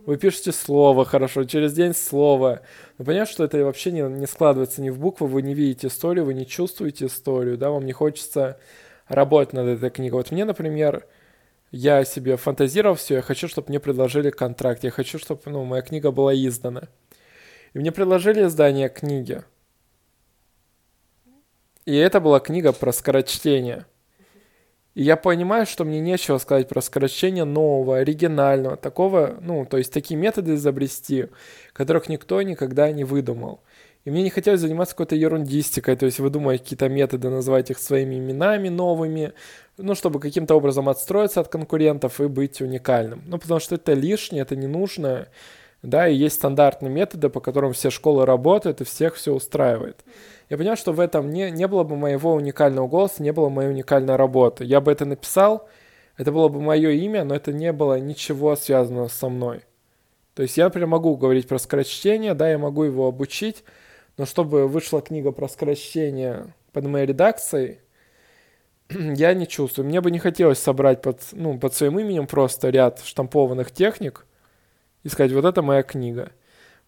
Вы 0.07 0.17
пишете 0.17 0.53
слово, 0.53 1.05
хорошо, 1.05 1.45
через 1.45 1.75
день 1.75 1.93
слово. 1.93 2.63
Вы 2.97 3.05
понимаете, 3.05 3.33
что 3.33 3.45
это 3.45 3.63
вообще 3.63 3.93
не, 3.93 4.01
не 4.01 4.27
складывается 4.27 4.81
ни 4.81 4.89
в 4.89 4.99
буквы, 4.99 5.27
вы 5.27 5.43
не 5.43 5.53
видите 5.53 5.89
историю, 5.89 6.25
вы 6.25 6.33
не 6.33 6.47
чувствуете 6.47 7.05
историю, 7.05 7.59
да, 7.59 7.69
вам 7.69 7.85
не 7.85 7.93
хочется 7.93 8.59
работать 9.09 9.53
над 9.53 9.69
этой 9.69 9.91
книгой. 9.91 10.21
Вот 10.21 10.31
мне, 10.31 10.47
например, 10.47 11.05
я 11.71 12.03
себе 12.07 12.39
фантазировал 12.39 12.97
все, 12.97 13.17
я 13.17 13.21
хочу, 13.21 13.47
чтобы 13.47 13.69
мне 13.69 13.79
предложили 13.79 14.31
контракт, 14.31 14.85
я 14.85 14.91
хочу, 14.91 15.19
чтобы 15.19 15.43
ну, 15.45 15.67
моя 15.67 15.83
книга 15.83 16.13
была 16.13 16.35
издана. 16.35 16.85
И 17.75 17.79
мне 17.79 17.93
предложили 17.93 18.47
издание 18.47 18.89
книги. 18.89 19.43
И 21.87 21.95
это 21.95 22.21
была 22.21 22.41
книга 22.41 22.73
про 22.73 22.93
скорочтение. 22.93 23.87
И 24.97 25.03
я 25.03 25.17
понимаю, 25.17 25.67
что 25.67 25.85
мне 25.85 26.01
нечего 26.01 26.39
сказать 26.39 26.69
про 26.69 26.81
скорочтение 26.81 27.45
нового, 27.45 27.99
оригинального, 27.99 28.77
такого, 28.77 29.37
ну, 29.41 29.65
то 29.67 29.77
есть 29.77 29.93
такие 29.93 30.19
методы 30.19 30.55
изобрести, 30.55 31.27
которых 31.73 32.09
никто 32.09 32.43
никогда 32.43 32.91
не 32.91 33.05
выдумал. 33.05 33.61
И 34.05 34.11
мне 34.11 34.23
не 34.23 34.31
хотелось 34.31 34.61
заниматься 34.61 34.95
какой-то 34.95 35.15
ерундистикой, 35.15 35.97
то 35.97 36.07
есть 36.07 36.19
выдумывать 36.19 36.63
какие-то 36.63 36.89
методы, 36.89 37.29
назвать 37.29 37.71
их 37.71 37.79
своими 37.79 38.17
именами 38.17 38.69
новыми, 38.69 39.33
ну, 39.77 39.95
чтобы 39.95 40.19
каким-то 40.19 40.55
образом 40.55 40.89
отстроиться 40.89 41.41
от 41.41 41.49
конкурентов 41.49 42.21
и 42.21 42.27
быть 42.27 42.61
уникальным. 42.61 43.23
Ну, 43.27 43.39
потому 43.39 43.61
что 43.61 43.77
это 43.77 43.93
лишнее, 43.93 44.43
это 44.43 44.57
не 44.57 44.67
нужно, 44.67 45.29
да, 45.87 46.09
и 46.09 46.15
есть 46.15 46.37
стандартные 46.37 46.91
методы, 46.91 47.29
по 47.29 47.41
которым 47.41 47.73
все 47.73 47.91
школы 47.91 48.27
работают, 48.27 48.81
и 48.81 48.85
всех 48.85 49.15
все 49.15 49.33
устраивает 49.33 50.05
я 50.49 50.57
понял, 50.57 50.77
что 50.77 50.93
в 50.93 51.01
этом 51.01 51.31
не, 51.31 51.51
не 51.51 51.67
было 51.67 51.83
бы 51.83 51.97
моего 51.97 52.35
уникального 52.35 52.87
голоса, 52.87 53.23
не 53.23 53.33
было 53.33 53.49
моей 53.49 53.71
уникальной 53.71 54.17
работы. 54.17 54.65
Я 54.65 54.81
бы 54.81 54.93
это 54.93 55.05
написал, 55.05 55.69
это 56.17 56.31
было 56.31 56.49
бы 56.49 56.61
мое 56.61 56.91
имя, 56.91 57.25
но 57.25 57.35
это 57.35 57.53
не 57.53 57.73
было 57.73 57.99
ничего 57.99 58.55
связанного 58.55 59.09
со 59.09 59.29
мной. 59.29 59.63
То 60.35 60.43
есть 60.43 60.57
я, 60.57 60.65
например, 60.65 60.89
могу 60.89 61.17
говорить 61.17 61.49
про 61.49 61.59
скорочтение, 61.59 62.35
да, 62.35 62.49
я 62.49 62.59
могу 62.59 62.85
его 62.85 63.09
обучить, 63.09 63.65
но 64.17 64.27
чтобы 64.27 64.69
вышла 64.69 65.01
книга 65.03 65.33
про 65.33 65.49
скорочтение 65.49 66.55
под 66.73 66.87
моей 66.87 67.07
редакцией, 67.07 67.81
я 68.91 69.35
не 69.35 69.49
чувствую. 69.49 69.89
Мне 69.89 70.01
бы 70.01 70.11
не 70.11 70.19
хотелось 70.19 70.59
собрать 70.59 71.03
под, 71.03 71.23
ну, 71.33 71.59
под 71.59 71.75
своим 71.75 71.99
именем 71.99 72.27
просто 72.27 72.71
ряд 72.71 73.01
штампованных 73.05 73.73
техник 73.73 74.26
и 75.07 75.09
сказать, 75.09 75.31
вот 75.31 75.45
это 75.45 75.63
моя 75.63 75.85
книга. 75.85 76.33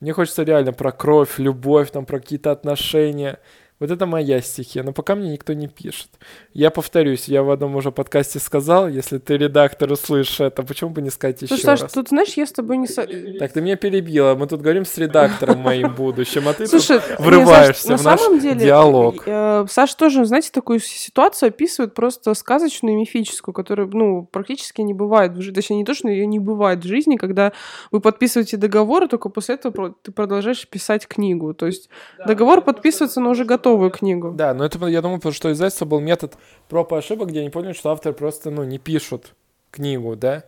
Мне 0.01 0.13
хочется 0.13 0.43
реально 0.43 0.73
про 0.73 0.91
кровь, 0.91 1.39
любовь, 1.39 1.93
там, 1.93 2.05
про 2.05 2.19
какие-то 2.19 2.51
отношения. 2.51 3.39
Вот 3.81 3.93
это 3.93 4.07
моя 4.07 4.41
стихия, 4.41 4.83
но 4.83 4.93
пока 4.93 5.15
мне 5.15 5.31
никто 5.31 5.53
не 5.53 5.69
пишет. 5.69 6.09
Я 6.53 6.71
повторюсь, 6.71 7.29
я 7.29 7.45
в 7.45 7.51
одном 7.51 7.77
уже 7.77 7.93
подкасте 7.93 8.41
сказал, 8.41 8.89
если 8.89 9.19
ты 9.19 9.37
редактор 9.37 9.93
услышишь 9.93 10.41
это, 10.41 10.65
почему 10.65 10.91
бы 10.91 11.01
не 11.01 11.11
сказать 11.11 11.43
еще 11.43 11.57
Саш, 11.57 11.83
раз? 11.83 11.93
тут, 11.93 12.09
знаешь, 12.09 12.35
я 12.35 12.47
с 12.47 12.53
тобой 12.53 12.77
не... 12.77 12.89
Со... 12.89 13.07
Так, 13.39 13.53
ты 13.53 13.61
меня 13.61 13.77
перебила, 13.77 14.35
мы 14.35 14.49
тут 14.49 14.63
говорим 14.63 14.85
с 14.85 14.99
редактором 14.99 15.61
моим 15.61 15.95
будущим, 15.95 16.49
а 16.49 16.55
ты 16.55 16.67
Слушай, 16.67 16.99
тут 16.99 17.25
врываешься 17.25 17.91
не, 17.91 17.99
Саш, 17.99 18.01
в 18.01 18.05
на 18.05 18.11
наш 18.11 18.21
самом 18.21 18.41
деле, 18.41 18.61
диалог. 18.61 19.23
Э, 19.27 19.65
Саш 19.69 19.95
тоже, 19.95 20.25
знаете, 20.25 20.51
такую 20.53 20.81
ситуацию 20.81 21.49
описывает 21.49 21.95
просто 21.95 22.35
сказочную 22.35 22.97
и 22.97 22.99
мифическую, 22.99 23.55
которая, 23.55 23.87
ну, 23.87 24.25
практически 24.25 24.81
не 24.81 24.93
бывает 24.93 25.33
в 25.33 25.41
жизни. 25.41 25.55
Точнее, 25.55 25.77
не 25.77 25.85
то, 25.85 25.95
что 25.95 26.09
ее 26.09 26.27
не 26.27 26.41
бывает 26.41 26.85
в 26.85 26.89
жизни, 26.89 27.15
когда 27.15 27.53
вы 27.93 28.01
подписываете 28.01 28.57
договор, 28.57 29.05
и 29.05 29.09
только 29.09 29.29
после 29.29 29.55
этого 29.55 29.95
ты 30.03 30.11
продолжаешь 30.11 30.67
писать 30.67 31.07
книгу. 31.07 31.55
То 31.55 31.67
есть 31.67 31.89
договор 32.27 32.61
подписывается 32.61 33.21
на 33.21 33.31
уже 33.31 33.45
готовую 33.69 33.91
книгу. 33.91 34.33
Да, 34.33 34.55
но 34.55 34.65
это, 34.65 34.85
я 34.87 35.03
думаю, 35.03 35.19
потому 35.19 35.35
что 35.35 35.53
издательство 35.53 35.85
был 35.85 36.01
метод 36.01 36.37
проб 36.69 36.93
и 36.93 36.97
ошибок, 36.97 37.29
где 37.29 37.41
они 37.41 37.51
поняли, 37.51 37.73
что 37.73 37.91
автор 37.91 38.13
просто, 38.13 38.51
ну, 38.51 38.65
не 38.65 38.79
пишут 38.79 39.35
книгу, 39.71 40.17
да? 40.17 40.45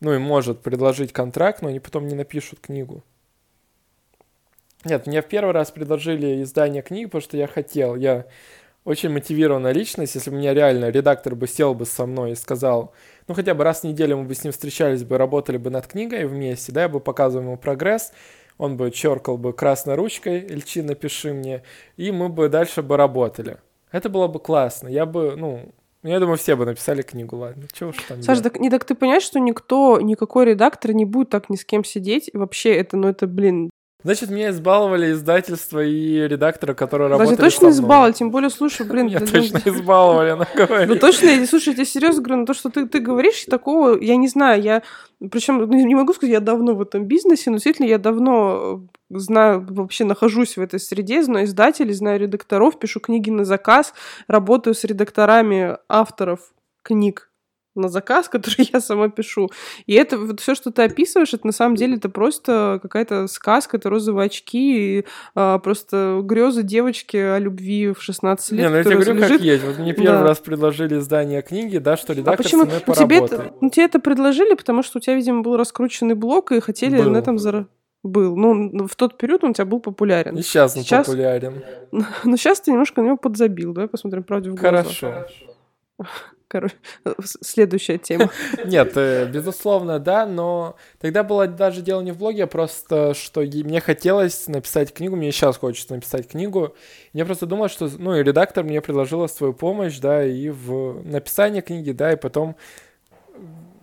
Ну, 0.00 0.12
и 0.12 0.18
может 0.18 0.60
предложить 0.60 1.12
контракт, 1.12 1.62
но 1.62 1.68
они 1.68 1.80
потом 1.80 2.08
не 2.08 2.14
напишут 2.14 2.60
книгу. 2.60 3.02
Нет, 4.84 5.06
мне 5.06 5.22
в 5.22 5.26
первый 5.26 5.52
раз 5.52 5.70
предложили 5.70 6.42
издание 6.42 6.82
книги, 6.82 7.06
потому 7.06 7.22
что 7.22 7.36
я 7.36 7.46
хотел. 7.46 7.94
Я 7.94 8.26
очень 8.84 9.08
мотивированная 9.08 9.72
личность. 9.72 10.14
Если 10.14 10.30
бы 10.30 10.36
меня 10.36 10.52
реально 10.52 10.90
редактор 10.90 11.34
бы 11.34 11.46
сел 11.46 11.74
бы 11.74 11.86
со 11.86 12.04
мной 12.04 12.32
и 12.32 12.34
сказал, 12.34 12.92
ну, 13.26 13.34
хотя 13.34 13.54
бы 13.54 13.64
раз 13.64 13.80
в 13.80 13.84
неделю 13.84 14.18
мы 14.18 14.24
бы 14.24 14.34
с 14.34 14.44
ним 14.44 14.52
встречались 14.52 15.04
бы, 15.04 15.16
работали 15.16 15.56
бы 15.56 15.70
над 15.70 15.86
книгой 15.86 16.26
вместе, 16.26 16.70
да, 16.72 16.82
я 16.82 16.88
бы 16.90 17.00
показывал 17.00 17.44
ему 17.44 17.56
прогресс, 17.56 18.12
он 18.58 18.76
бы 18.76 18.90
черкал 18.90 19.36
бы 19.36 19.52
красной 19.52 19.94
ручкой, 19.94 20.40
Ильчи, 20.40 20.82
напиши 20.82 21.32
мне, 21.32 21.62
и 21.96 22.10
мы 22.12 22.28
бы 22.28 22.48
дальше 22.48 22.82
бы 22.82 22.96
работали. 22.96 23.58
Это 23.90 24.08
было 24.08 24.26
бы 24.26 24.40
классно. 24.40 24.88
Я 24.88 25.06
бы, 25.06 25.34
ну, 25.36 25.72
я 26.02 26.20
думаю, 26.20 26.36
все 26.36 26.54
бы 26.54 26.66
написали 26.66 27.02
книгу, 27.02 27.36
ладно. 27.36 27.64
Чего 27.72 27.90
уж 27.90 27.96
там 28.08 28.22
Саша, 28.22 28.42
так, 28.42 28.60
не 28.60 28.68
так 28.68 28.84
ты 28.84 28.94
понимаешь, 28.94 29.22
что 29.22 29.38
никто, 29.38 30.00
никакой 30.00 30.44
редактор 30.46 30.92
не 30.92 31.04
будет 31.04 31.30
так 31.30 31.48
ни 31.48 31.56
с 31.56 31.64
кем 31.64 31.82
сидеть. 31.82 32.28
И 32.32 32.36
вообще 32.36 32.74
это, 32.74 32.96
ну 32.96 33.08
это, 33.08 33.26
блин, 33.26 33.70
Значит, 34.04 34.28
меня 34.28 34.50
избаловали 34.50 35.12
издательство 35.12 35.82
и 35.82 36.28
редакторы, 36.28 36.74
которые 36.74 37.08
работали 37.08 37.36
Даже 37.36 37.50
точно 37.50 37.68
избаловали, 37.70 38.12
тем 38.12 38.30
более, 38.30 38.50
слушай, 38.50 38.86
блин... 38.86 39.06
Меня 39.06 39.20
точно 39.20 39.58
избаловали, 39.64 40.28
она 40.28 40.46
говорит. 40.54 40.88
Ну 40.90 40.96
точно, 40.96 41.28
слушай, 41.46 41.70
я 41.70 41.74
тебе 41.74 41.86
серьезно 41.86 42.22
говорю, 42.22 42.40
на 42.40 42.46
то, 42.46 42.52
что 42.52 42.68
ты, 42.68 42.86
ты 42.86 43.00
говоришь, 43.00 43.46
такого, 43.46 43.98
я 43.98 44.16
не 44.16 44.28
знаю, 44.28 44.60
я... 44.60 44.82
Причем, 45.30 45.56
ну, 45.56 45.86
не 45.86 45.94
могу 45.94 46.12
сказать, 46.12 46.34
я 46.34 46.40
давно 46.40 46.74
в 46.74 46.82
этом 46.82 47.06
бизнесе, 47.06 47.48
но 47.48 47.56
действительно 47.56 47.86
я 47.86 47.96
давно 47.96 48.86
знаю, 49.08 49.66
вообще 49.70 50.04
нахожусь 50.04 50.58
в 50.58 50.60
этой 50.60 50.80
среде, 50.80 51.22
знаю 51.22 51.46
издателей, 51.46 51.94
знаю 51.94 52.20
редакторов, 52.20 52.78
пишу 52.78 53.00
книги 53.00 53.30
на 53.30 53.46
заказ, 53.46 53.94
работаю 54.28 54.74
с 54.74 54.84
редакторами 54.84 55.78
авторов 55.88 56.52
книг 56.82 57.30
на 57.74 57.88
заказ, 57.88 58.28
который 58.30 58.68
я 58.72 58.80
сама 58.80 59.08
пишу. 59.08 59.50
И 59.86 59.94
это 59.94 60.18
вот 60.18 60.40
все, 60.40 60.54
что 60.54 60.70
ты 60.70 60.82
описываешь, 60.82 61.34
это 61.34 61.46
на 61.46 61.52
самом 61.52 61.76
деле 61.76 61.96
это 61.96 62.08
просто 62.08 62.78
какая-то 62.82 63.26
сказка, 63.26 63.76
это 63.76 63.90
розовые 63.90 64.26
очки, 64.26 64.98
и, 64.98 65.04
а, 65.34 65.58
просто 65.58 66.20
грезы 66.22 66.62
девочки 66.62 67.16
о 67.16 67.38
любви 67.38 67.92
в 67.92 68.02
16 68.02 68.52
лет. 68.52 68.60
Не, 68.60 68.68
ну 68.70 68.76
я 68.76 68.84
тебе 68.84 68.94
говорю, 68.96 69.14
лежит... 69.14 69.30
как 69.30 69.40
есть. 69.40 69.64
Вот 69.64 69.78
мне 69.78 69.92
первый 69.92 70.18
да. 70.18 70.22
раз 70.22 70.38
предложили 70.38 70.98
издание 70.98 71.42
книги, 71.42 71.78
да, 71.78 71.96
что 71.96 72.12
редактор 72.12 72.40
а 72.40 72.42
почему? 72.42 72.62
со 72.62 72.66
мной 72.66 72.80
тебе 72.96 73.18
это, 73.18 73.54
ну, 73.60 73.70
тебе 73.70 73.86
это 73.86 73.98
предложили, 73.98 74.54
потому 74.54 74.82
что 74.82 74.98
у 74.98 75.00
тебя, 75.00 75.14
видимо, 75.14 75.42
был 75.42 75.56
раскрученный 75.56 76.14
блок, 76.14 76.52
и 76.52 76.60
хотели 76.60 76.96
был. 76.96 77.10
на 77.10 77.18
этом 77.18 77.38
заработать 77.38 77.72
был. 78.04 78.36
Ну, 78.36 78.86
в 78.86 78.94
тот 78.94 79.18
период 79.18 79.42
он 79.42 79.50
у 79.50 79.54
тебя 79.54 79.64
был 79.64 79.80
популярен. 79.80 80.36
И 80.36 80.42
сейчас 80.42 80.76
он 80.76 80.82
сейчас... 80.82 81.06
популярен. 81.06 81.64
Но 82.24 82.36
сейчас 82.36 82.60
ты 82.60 82.70
немножко 82.70 83.00
на 83.00 83.06
него 83.06 83.16
подзабил. 83.16 83.72
Давай 83.72 83.88
посмотрим 83.88 84.22
правде 84.22 84.50
в 84.50 84.54
глаза. 84.54 84.82
Хорошо. 84.82 85.26
Короче, 86.54 86.76
следующая 87.40 87.98
тема. 87.98 88.30
Нет, 88.64 88.92
э, 88.94 89.26
безусловно, 89.26 89.98
да, 89.98 90.24
но 90.24 90.76
тогда 91.00 91.24
было 91.24 91.48
даже 91.48 91.82
дело 91.82 92.00
не 92.00 92.12
в 92.12 92.18
блоге, 92.18 92.44
а 92.44 92.46
просто, 92.46 93.12
что 93.14 93.40
мне 93.40 93.80
хотелось 93.80 94.46
написать 94.46 94.94
книгу, 94.94 95.16
мне 95.16 95.32
сейчас 95.32 95.56
хочется 95.56 95.94
написать 95.94 96.28
книгу. 96.28 96.76
Я 97.12 97.24
просто 97.24 97.46
думал, 97.46 97.68
что, 97.68 97.90
ну, 97.98 98.14
и 98.14 98.22
редактор 98.22 98.62
мне 98.62 98.80
предложила 98.80 99.26
свою 99.26 99.52
помощь, 99.52 99.98
да, 99.98 100.24
и 100.24 100.48
в 100.50 101.02
написании 101.04 101.60
книги, 101.60 101.90
да, 101.90 102.12
и 102.12 102.16
потом 102.16 102.54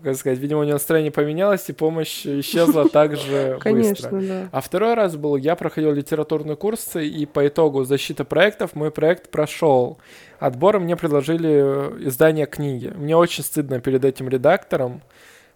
как 0.01 0.15
сказать, 0.15 0.39
видимо, 0.39 0.61
у 0.61 0.63
него 0.63 0.74
настроение 0.74 1.11
поменялось, 1.11 1.69
и 1.69 1.74
помощь 1.74 2.26
исчезла 2.26 2.89
так 2.93 3.17
же 3.17 3.57
Конечно, 3.59 4.09
быстро. 4.09 4.22
Да. 4.22 4.49
А 4.51 4.61
второй 4.61 4.93
раз 4.93 5.17
был, 5.17 5.36
я 5.36 5.55
проходил 5.55 5.91
литературные 5.91 6.55
курсы, 6.55 7.05
и 7.05 7.26
по 7.26 7.45
итогу 7.47 7.84
защиты 7.84 8.24
проектов 8.24 8.76
мой 8.76 8.91
проект 8.91 9.30
прошел. 9.30 9.99
Отбор 10.41 10.79
мне 10.79 10.95
предложили 10.97 12.07
издание 12.07 12.47
книги. 12.47 12.87
Мне 12.87 13.15
очень 13.15 13.43
стыдно 13.43 13.79
перед 13.79 14.03
этим 14.03 14.27
редактором, 14.27 15.03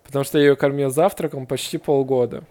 потому 0.04 0.24
что 0.24 0.38
я 0.38 0.50
ее 0.50 0.56
кормил 0.56 0.92
завтраком 0.92 1.48
почти 1.48 1.80
полгода. 1.80 2.44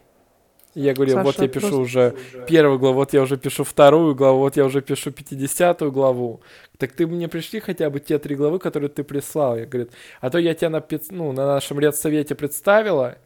И 0.75 0.81
я 0.81 0.95
говорю, 0.95 1.13
Саша, 1.13 1.25
вот 1.25 1.39
я 1.39 1.47
пишу 1.47 1.79
уже 1.79 2.17
первую 2.49 2.81
главу, 2.81 2.97
вот 2.97 3.13
я 3.13 3.23
уже 3.23 3.37
пишу 3.37 3.63
вторую 3.63 4.17
главу, 4.17 4.41
вот 4.41 4.57
я 4.57 4.65
уже 4.65 4.83
пишу 4.83 5.13
пятидесятую 5.13 5.93
главу. 5.93 6.41
Так 6.77 6.91
ты 6.91 7.07
мне 7.07 7.29
пришли 7.29 7.61
хотя 7.61 7.89
бы 7.89 8.01
те 8.01 8.19
три 8.19 8.35
главы, 8.35 8.59
которые 8.59 8.91
ты 8.91 9.05
прислал. 9.05 9.57
Я 9.57 9.67
говорю, 9.67 9.91
а 10.21 10.29
то 10.29 10.39
я 10.39 10.55
тебя 10.55 10.71
на, 10.71 10.85
ну, 11.11 11.31
на 11.31 11.47
нашем 11.47 11.79
редсовете 11.79 12.35
представила, 12.35 13.17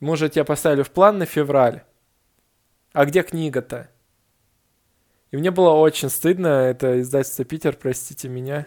мы 0.00 0.14
уже 0.14 0.28
тебя 0.28 0.42
поставили 0.42 0.82
в 0.82 0.90
план 0.90 1.18
на 1.18 1.24
февраль. 1.24 1.82
А 2.94 3.04
где 3.04 3.22
книга-то? 3.22 3.90
И 5.30 5.36
мне 5.36 5.50
было 5.50 5.70
очень 5.70 6.08
стыдно, 6.08 6.48
это 6.48 7.00
издательство 7.00 7.44
Питер, 7.44 7.76
простите 7.80 8.28
меня. 8.28 8.66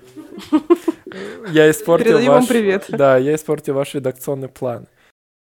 Я 1.51 1.69
испортил 1.69 2.19
ваш... 2.25 2.47
привет. 2.47 2.85
Да, 2.89 3.17
я 3.17 3.35
испортил 3.35 3.73
ваш 3.73 3.95
редакционный 3.95 4.47
план. 4.47 4.87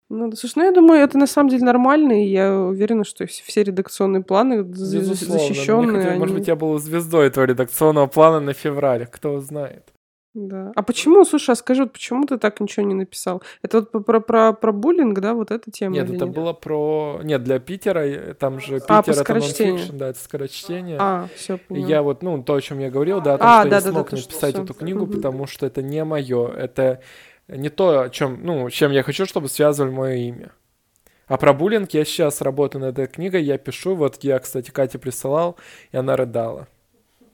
Ну, 0.10 0.32
слушай, 0.34 0.54
ну 0.58 0.64
я 0.66 0.72
думаю, 0.72 1.02
это 1.02 1.18
на 1.18 1.28
самом 1.28 1.50
деле 1.50 1.66
нормально, 1.66 2.24
и 2.24 2.28
я 2.28 2.56
уверена, 2.56 3.04
что 3.04 3.26
все 3.26 3.64
редакционные 3.64 4.24
планы 4.24 4.64
защищенные. 4.74 6.10
Они... 6.10 6.20
Может 6.20 6.36
быть, 6.36 6.48
я 6.48 6.56
был 6.56 6.78
звездой 6.78 7.28
этого 7.28 7.44
редакционного 7.44 8.08
плана 8.08 8.40
на 8.40 8.54
феврале, 8.54 9.06
кто 9.06 9.42
знает. 9.42 9.92
Да. 10.38 10.72
А 10.76 10.84
почему, 10.84 11.26
слушай, 11.26 11.52
а 11.52 11.56
скажи, 11.56 11.82
вот 11.84 11.94
почему 11.94 12.26
ты 12.26 12.38
так 12.38 12.60
ничего 12.60 12.86
не 12.86 12.94
написал? 12.94 13.42
Это 13.64 13.88
вот 13.92 14.06
про, 14.06 14.20
про, 14.20 14.54
про 14.54 14.72
буллинг, 14.72 15.20
да, 15.20 15.34
вот 15.34 15.50
эта 15.50 15.72
тема? 15.72 15.96
Нет, 15.96 16.12
это 16.12 16.26
нет? 16.26 16.36
было 16.36 16.54
про... 16.54 17.20
Нет, 17.24 17.44
для 17.44 17.58
Питера, 17.58 18.02
э, 18.02 18.34
там 18.36 18.60
же 18.60 18.76
Питер, 18.76 18.86
а, 18.90 19.00
это 19.00 19.14
скорочтение. 19.14 19.86
да, 19.92 20.10
это 20.10 20.20
скорочтение. 20.20 20.98
А, 21.00 21.28
все, 21.36 21.60
И 21.70 21.82
я 21.82 22.04
вот, 22.04 22.22
ну, 22.22 22.44
то, 22.44 22.54
о 22.54 22.62
чем 22.62 22.78
я 22.78 22.92
говорил, 22.92 23.20
да, 23.20 23.34
о 23.34 23.38
том, 23.40 23.48
а, 23.48 23.62
что 23.62 23.70
да, 23.70 23.76
я 23.78 23.82
да, 23.82 23.88
не 23.88 23.94
смог 23.94 24.10
да, 24.12 24.18
написать 24.18 24.54
что, 24.54 24.64
эту 24.64 24.74
книгу, 24.76 25.04
угу. 25.06 25.14
потому 25.14 25.48
что 25.48 25.66
это 25.66 25.82
не 25.82 26.04
мое, 26.04 26.52
это 26.52 27.02
не 27.48 27.70
то, 27.70 28.02
о 28.02 28.10
чем, 28.10 28.40
ну, 28.44 28.70
чем 28.70 28.92
я 28.92 29.02
хочу, 29.02 29.26
чтобы 29.26 29.50
связывали 29.50 29.92
мое 29.92 30.16
имя. 30.18 30.52
А 31.26 31.38
про 31.38 31.52
буллинг 31.54 31.90
я 31.96 32.06
сейчас 32.06 32.42
работаю 32.42 32.84
над 32.84 33.00
этой 33.00 33.12
книгой, 33.12 33.42
я 33.44 33.58
пишу, 33.58 33.96
вот 33.96 34.24
я, 34.24 34.38
кстати, 34.38 34.70
Кате 34.70 35.00
присылал, 35.00 35.58
и 35.92 35.98
она 35.98 36.16
рыдала. 36.16 36.68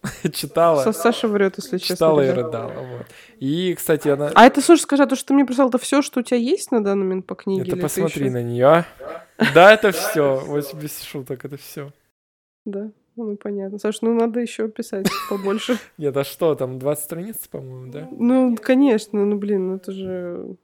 Читала. 0.33 0.91
Саша 0.91 1.27
врет, 1.27 1.55
если 1.57 1.77
честно. 1.77 1.95
Читала 1.95 2.21
и 2.21 2.29
рыдала, 2.29 2.73
вот. 2.73 3.07
И, 3.39 3.73
кстати, 3.75 4.09
она... 4.09 4.31
А 4.35 4.45
это, 4.45 4.61
слушай, 4.61 4.81
скажи, 4.81 5.03
а 5.03 5.07
то, 5.07 5.15
что 5.15 5.27
ты 5.27 5.33
мне 5.33 5.45
прислал, 5.45 5.69
это 5.69 5.77
все, 5.77 6.01
что 6.01 6.19
у 6.19 6.23
тебя 6.23 6.37
есть 6.37 6.71
на 6.71 6.83
данный 6.83 7.03
момент 7.03 7.25
по 7.25 7.35
книге? 7.35 7.71
Это 7.71 7.81
посмотри 7.81 8.29
на 8.29 8.43
нее. 8.43 8.85
Да, 9.53 9.73
это 9.73 9.91
все. 9.91 10.43
Вот 10.45 10.73
без 10.73 11.01
шуток, 11.01 11.45
это 11.45 11.57
все. 11.57 11.91
Да. 12.65 12.91
Ну, 13.15 13.37
понятно. 13.37 13.77
Саш, 13.77 14.01
ну 14.01 14.13
надо 14.13 14.39
еще 14.39 14.67
писать 14.67 15.07
побольше. 15.29 15.77
Нет, 15.97 16.17
а 16.17 16.23
что, 16.23 16.55
там 16.55 16.79
20 16.79 17.03
страниц, 17.03 17.47
по-моему, 17.47 17.91
да? 17.91 18.07
Ну, 18.11 18.57
конечно, 18.59 19.23
ну, 19.23 19.37
блин, 19.37 19.67
ну 19.67 19.75
это 19.75 19.91
же... 19.91 20.55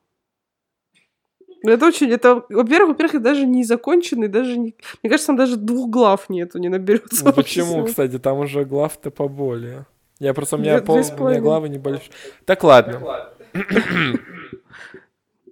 Это 1.64 1.86
очень, 1.88 2.10
это, 2.12 2.44
во-первых, 2.50 2.90
во-первых, 2.90 3.16
это 3.16 3.24
даже 3.24 3.46
не 3.46 3.64
законченный, 3.64 4.28
даже 4.28 4.58
не, 4.58 4.76
мне 5.04 5.10
кажется, 5.10 5.28
там 5.28 5.36
даже 5.36 5.58
двух 5.58 5.90
глав 5.90 6.30
нету, 6.30 6.58
не 6.58 6.70
наберется. 6.70 7.26
Ну, 7.26 7.34
почему, 7.34 7.86
кстати, 7.86 8.18
там 8.18 8.40
уже 8.40 8.64
глав-то 8.64 9.12
поболее. 9.12 9.86
Я 10.20 10.34
просто, 10.34 10.56
у 10.56 10.60
меня, 10.60 10.82
пол, 10.82 10.98
у 10.98 11.30
меня 11.30 11.42
главы 11.42 11.70
небольшие. 11.70 12.12
Так, 12.46 12.64
ладно. 12.64 13.30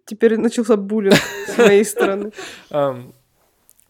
Теперь 0.05 0.38
начался 0.38 0.78
буллинг 0.78 1.16
с 1.47 1.58
моей 1.58 1.84
стороны. 1.84 2.32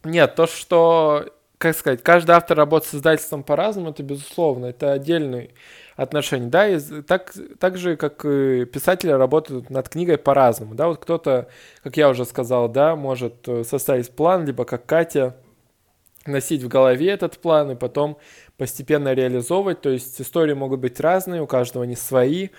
Нет, 0.04 0.34
то, 0.34 0.46
что, 0.46 1.26
как 1.58 1.74
сказать, 1.76 2.02
каждый 2.02 2.32
автор 2.32 2.56
работает 2.56 2.90
с 2.90 2.94
издательством 2.94 3.42
по-разному, 3.42 3.90
это 3.90 4.02
безусловно, 4.04 4.66
это 4.66 4.92
отдельный 4.92 5.50
отношений, 5.96 6.48
да, 6.48 6.68
и 6.68 6.78
так, 7.02 7.34
так 7.58 7.76
же, 7.76 7.96
как 7.96 8.24
и 8.24 8.64
писатели 8.64 9.10
работают 9.10 9.68
над 9.68 9.88
книгой 9.88 10.18
по-разному, 10.18 10.76
да, 10.76 10.86
вот 10.86 10.98
кто-то, 10.98 11.48
как 11.82 11.96
я 11.96 12.08
уже 12.08 12.24
сказал, 12.24 12.68
да, 12.68 12.94
может 12.94 13.48
э, 13.48 13.64
составить 13.64 14.10
план, 14.10 14.46
либо 14.46 14.64
как 14.64 14.86
Катя, 14.86 15.36
носить 16.26 16.62
в 16.62 16.68
голове 16.68 17.08
этот 17.08 17.38
план 17.38 17.72
и 17.72 17.74
потом 17.74 18.18
постепенно 18.56 19.12
реализовывать, 19.12 19.80
то 19.80 19.90
есть 19.90 20.20
истории 20.20 20.52
могут 20.52 20.78
быть 20.80 21.00
разные, 21.00 21.42
у 21.42 21.46
каждого 21.46 21.82
не 21.84 21.96
свои, 21.96 22.50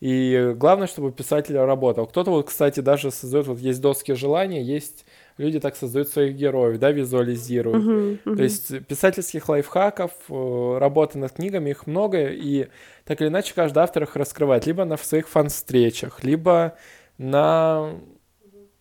и 0.00 0.52
главное, 0.56 0.88
чтобы 0.88 1.12
писатель 1.12 1.56
работал. 1.56 2.06
Кто-то 2.06 2.32
вот, 2.32 2.48
кстати, 2.48 2.80
даже 2.80 3.12
создает, 3.12 3.46
вот 3.46 3.60
есть 3.60 3.80
доски 3.80 4.12
желания, 4.12 4.60
есть 4.60 5.06
люди 5.38 5.60
так 5.60 5.76
создают 5.76 6.08
своих 6.08 6.36
героев, 6.36 6.78
да, 6.78 6.90
визуализируют. 6.90 7.84
Uh-huh, 7.84 8.18
uh-huh. 8.24 8.36
То 8.36 8.42
есть 8.42 8.86
писательских 8.86 9.48
лайфхаков, 9.48 10.12
э, 10.28 10.78
работы 10.78 11.18
над 11.18 11.32
книгами, 11.32 11.70
их 11.70 11.86
много, 11.86 12.28
и 12.28 12.68
так 13.04 13.20
или 13.20 13.28
иначе 13.28 13.54
каждый 13.54 13.78
автор 13.82 14.04
их 14.04 14.16
раскрывает, 14.16 14.66
либо 14.66 14.84
на 14.84 14.96
своих 14.96 15.28
фан-встречах, 15.28 16.22
либо 16.24 16.76
на... 17.18 17.94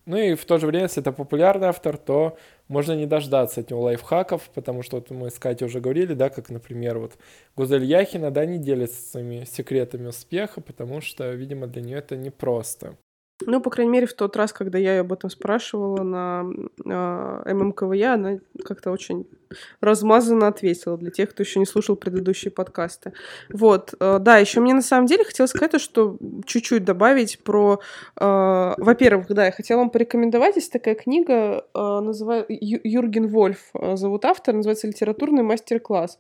Ну 0.06 0.18
и 0.18 0.34
в 0.34 0.46
то 0.46 0.58
же 0.58 0.68
время, 0.68 0.86
если 0.86 1.02
это 1.02 1.12
популярный 1.12 1.68
автор, 1.68 1.96
то 1.98 2.38
можно 2.68 2.94
не 2.94 3.06
дождаться 3.06 3.62
от 3.62 3.70
него 3.70 3.82
лайфхаков, 3.82 4.50
потому 4.54 4.82
что 4.82 4.96
вот 4.98 5.12
мы 5.12 5.30
с 5.30 5.38
Катей 5.38 5.68
уже 5.68 5.80
говорили, 5.80 6.14
да, 6.14 6.30
как, 6.30 6.50
например, 6.50 6.98
вот 6.98 7.14
Гузель 7.56 7.84
Яхина, 7.84 8.32
да, 8.32 8.46
не 8.46 8.58
делится 8.58 9.02
своими 9.02 9.44
секретами 9.44 10.08
успеха, 10.08 10.62
потому 10.62 11.02
что, 11.02 11.32
видимо, 11.32 11.68
для 11.68 11.82
нее 11.82 11.98
это 11.98 12.16
непросто. 12.16 12.98
Ну, 13.46 13.62
по 13.62 13.70
крайней 13.70 13.92
мере, 13.92 14.08
в 14.08 14.14
тот 14.14 14.36
раз, 14.36 14.54
когда 14.54 14.78
я 14.78 14.96
ее 14.96 15.02
об 15.02 15.14
этом 15.14 15.30
спрашивала 15.30 16.04
на 16.04 16.46
э, 16.86 17.54
ММКВЯ, 17.54 18.14
она 18.14 18.40
как-то 18.64 18.92
очень 18.92 19.28
размазанно 19.82 20.48
ответила 20.48 20.98
для 20.98 21.12
тех, 21.12 21.30
кто 21.30 21.44
еще 21.44 21.60
не 21.60 21.66
слушал 21.66 21.96
предыдущие 21.96 22.52
подкасты. 22.52 23.14
Вот, 23.52 23.94
э, 24.00 24.20
да, 24.20 24.38
еще 24.38 24.60
мне 24.60 24.74
на 24.74 24.82
самом 24.82 25.08
деле 25.08 25.24
хотелось 25.24 25.52
сказать, 25.52 25.82
что 25.82 26.18
чуть-чуть 26.46 26.84
добавить 26.84 27.40
про... 27.44 27.80
Э, 28.20 28.74
во-первых, 28.78 29.28
да, 29.30 29.46
я 29.46 29.52
хотела 29.52 29.80
вам 29.80 29.90
порекомендовать, 29.90 30.56
есть 30.56 30.72
такая 30.72 30.96
книга, 30.96 31.66
э, 31.74 32.00
называется 32.00 32.46
Юрген 32.50 33.28
Вольф 33.28 33.72
зовут 33.94 34.26
автор, 34.26 34.56
называется 34.56 34.88
«Литературный 34.88 35.44
мастер-класс». 35.44 36.20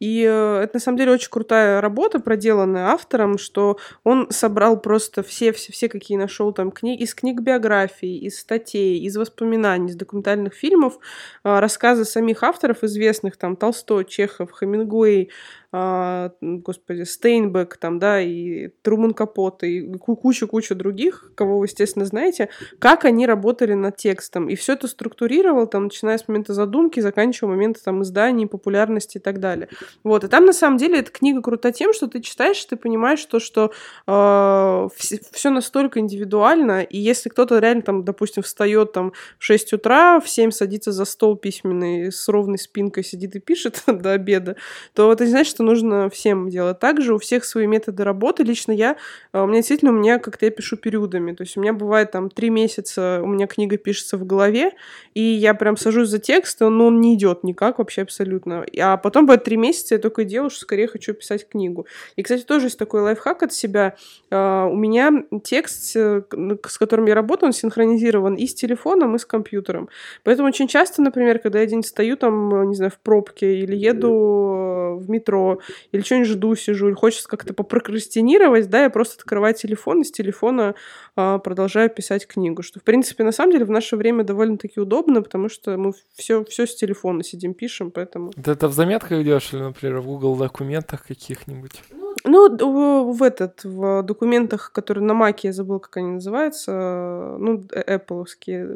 И 0.00 0.22
э, 0.22 0.60
это 0.62 0.76
на 0.76 0.80
самом 0.80 0.98
деле 0.98 1.12
очень 1.12 1.30
крутая 1.30 1.80
работа, 1.80 2.20
проделанная 2.20 2.88
автором, 2.88 3.38
что 3.38 3.78
он 4.04 4.30
собрал 4.30 4.80
просто 4.80 5.22
все, 5.22 5.52
все, 5.52 5.72
все 5.72 5.88
какие 5.88 6.16
нашел 6.16 6.47
там 6.52 6.70
книги, 6.70 7.02
из 7.02 7.14
книг 7.14 7.40
биографий, 7.40 8.18
из 8.18 8.38
статей, 8.38 8.98
из 9.00 9.16
воспоминаний, 9.16 9.90
из 9.90 9.96
документальных 9.96 10.54
фильмов, 10.54 10.98
э, 11.44 11.58
рассказы 11.58 12.04
самих 12.04 12.42
авторов 12.42 12.84
известных, 12.84 13.36
там 13.36 13.56
Толстой, 13.56 14.04
Чехов, 14.04 14.50
Хемингуэй, 14.58 15.30
а, 15.70 16.32
господи, 16.40 17.02
Стейнбек, 17.02 17.76
там, 17.76 17.98
да, 17.98 18.20
и 18.20 18.68
Труман 18.82 19.12
Капот, 19.12 19.62
и 19.62 19.82
кучу-кучу 19.98 20.74
других, 20.74 21.32
кого 21.34 21.58
вы, 21.58 21.66
естественно, 21.66 22.04
знаете, 22.04 22.48
как 22.78 23.04
они 23.04 23.26
работали 23.26 23.74
над 23.74 23.96
текстом. 23.96 24.48
И 24.48 24.54
все 24.54 24.74
это 24.74 24.88
структурировал, 24.88 25.66
там, 25.66 25.84
начиная 25.84 26.16
с 26.16 26.26
момента 26.26 26.54
задумки, 26.54 27.00
заканчивая 27.00 27.50
момента 27.50 27.82
там 27.84 28.02
издания, 28.02 28.46
популярности 28.46 29.18
и 29.18 29.20
так 29.20 29.40
далее. 29.40 29.68
Вот, 30.04 30.24
и 30.24 30.28
там, 30.28 30.46
на 30.46 30.52
самом 30.52 30.78
деле, 30.78 31.00
эта 31.00 31.10
книга 31.10 31.42
крута 31.42 31.70
тем, 31.72 31.92
что 31.92 32.06
ты 32.06 32.20
читаешь, 32.20 32.64
ты 32.64 32.76
понимаешь 32.76 33.24
то, 33.24 33.38
что 33.38 33.72
э, 34.06 34.18
а, 34.20 34.88
все 35.32 35.50
настолько 35.50 36.00
индивидуально, 36.00 36.82
и 36.82 36.98
если 36.98 37.28
кто-то 37.28 37.58
реально, 37.58 37.82
там, 37.82 38.04
допустим, 38.04 38.42
встает 38.42 38.92
там 38.92 39.12
в 39.38 39.44
6 39.44 39.74
утра, 39.74 40.20
в 40.20 40.28
7 40.28 40.50
садится 40.50 40.92
за 40.92 41.04
стол 41.04 41.36
письменный 41.36 42.10
с 42.10 42.28
ровной 42.28 42.58
спинкой, 42.58 43.04
сидит 43.04 43.36
и 43.36 43.40
пишет 43.40 43.82
до 43.86 44.12
обеда, 44.12 44.56
то 44.94 45.14
ты 45.14 45.26
знаешь, 45.26 45.52
что 45.58 45.64
нужно 45.64 46.08
всем 46.08 46.50
делать 46.50 46.78
так 46.78 47.00
же. 47.00 47.14
У 47.14 47.18
всех 47.18 47.44
свои 47.44 47.66
методы 47.66 48.04
работы. 48.04 48.44
Лично 48.44 48.70
я, 48.70 48.96
э, 49.32 49.40
у 49.40 49.46
меня 49.46 49.56
действительно, 49.56 49.90
у 49.90 49.94
меня 49.94 50.20
как-то 50.20 50.44
я 50.44 50.52
пишу 50.52 50.76
периодами. 50.76 51.32
То 51.32 51.42
есть 51.42 51.56
у 51.56 51.60
меня 51.60 51.72
бывает 51.72 52.12
там 52.12 52.30
три 52.30 52.48
месяца, 52.48 53.20
у 53.24 53.26
меня 53.26 53.48
книга 53.48 53.76
пишется 53.76 54.16
в 54.16 54.24
голове, 54.24 54.70
и 55.14 55.20
я 55.20 55.54
прям 55.54 55.76
сажусь 55.76 56.10
за 56.10 56.20
текст, 56.20 56.60
но 56.60 56.86
он 56.86 57.00
не 57.00 57.14
идет 57.14 57.42
никак 57.42 57.78
вообще 57.78 58.02
абсолютно. 58.02 58.64
А 58.80 58.96
потом 58.98 59.26
бывает 59.26 59.42
три 59.42 59.56
месяца, 59.56 59.96
я 59.96 60.00
только 60.00 60.22
и 60.22 60.24
делаю, 60.24 60.50
что 60.50 60.60
скорее 60.60 60.86
хочу 60.86 61.12
писать 61.12 61.48
книгу. 61.48 61.86
И, 62.14 62.22
кстати, 62.22 62.42
тоже 62.42 62.66
есть 62.66 62.78
такой 62.78 63.00
лайфхак 63.00 63.42
от 63.42 63.52
себя. 63.52 63.96
Э, 64.30 64.68
у 64.70 64.76
меня 64.76 65.10
текст, 65.42 65.96
э, 65.96 66.22
с 66.68 66.78
которым 66.78 67.06
я 67.06 67.16
работаю, 67.16 67.48
он 67.48 67.52
синхронизирован 67.52 68.36
и 68.36 68.46
с 68.46 68.54
телефоном, 68.54 69.16
и 69.16 69.18
с 69.18 69.24
компьютером. 69.24 69.88
Поэтому 70.22 70.46
очень 70.46 70.68
часто, 70.68 71.02
например, 71.02 71.40
когда 71.40 71.58
я 71.58 71.66
день 71.66 71.82
стою 71.82 72.16
там, 72.16 72.68
не 72.68 72.76
знаю, 72.76 72.92
в 72.92 73.00
пробке 73.00 73.56
или 73.56 73.74
еду 73.74 74.98
в 74.98 75.08
метро, 75.08 75.47
или 75.92 76.02
что-нибудь 76.02 76.28
жду, 76.28 76.54
сижу, 76.54 76.88
или 76.88 76.94
хочется 76.94 77.28
как-то 77.28 77.54
попрокрастинировать, 77.54 78.68
да, 78.68 78.84
я 78.84 78.90
просто 78.90 79.16
открываю 79.16 79.54
телефон, 79.54 80.02
и 80.02 80.04
с 80.04 80.10
телефона 80.10 80.74
а, 81.16 81.38
продолжаю 81.38 81.90
писать 81.90 82.26
книгу, 82.26 82.62
что, 82.62 82.80
в 82.80 82.82
принципе, 82.82 83.24
на 83.24 83.32
самом 83.32 83.52
деле 83.52 83.64
в 83.64 83.70
наше 83.70 83.96
время 83.96 84.24
довольно-таки 84.24 84.80
удобно, 84.80 85.22
потому 85.22 85.48
что 85.48 85.76
мы 85.76 85.92
все, 86.14 86.44
все 86.44 86.66
с 86.66 86.74
телефона 86.74 87.22
сидим, 87.22 87.54
пишем, 87.54 87.90
поэтому... 87.90 88.32
Ты 88.32 88.50
это 88.50 88.68
в 88.68 88.72
заметках 88.72 89.20
идешь 89.20 89.52
или, 89.52 89.60
например, 89.60 90.00
в 90.00 90.06
Google 90.06 90.36
документах 90.36 91.06
каких-нибудь? 91.06 91.82
Ну, 92.24 93.12
в 93.12 93.22
этот, 93.22 93.64
в 93.64 94.02
документах, 94.02 94.72
которые 94.72 95.04
на 95.04 95.14
Маке, 95.14 95.48
я 95.48 95.52
забыла, 95.52 95.78
как 95.78 95.96
они 95.98 96.08
называются, 96.08 97.36
ну, 97.38 97.64
Apple, 97.72 98.24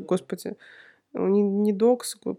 господи, 0.00 0.56
не, 1.12 1.42
не 1.42 1.72
Docs, 1.72 2.36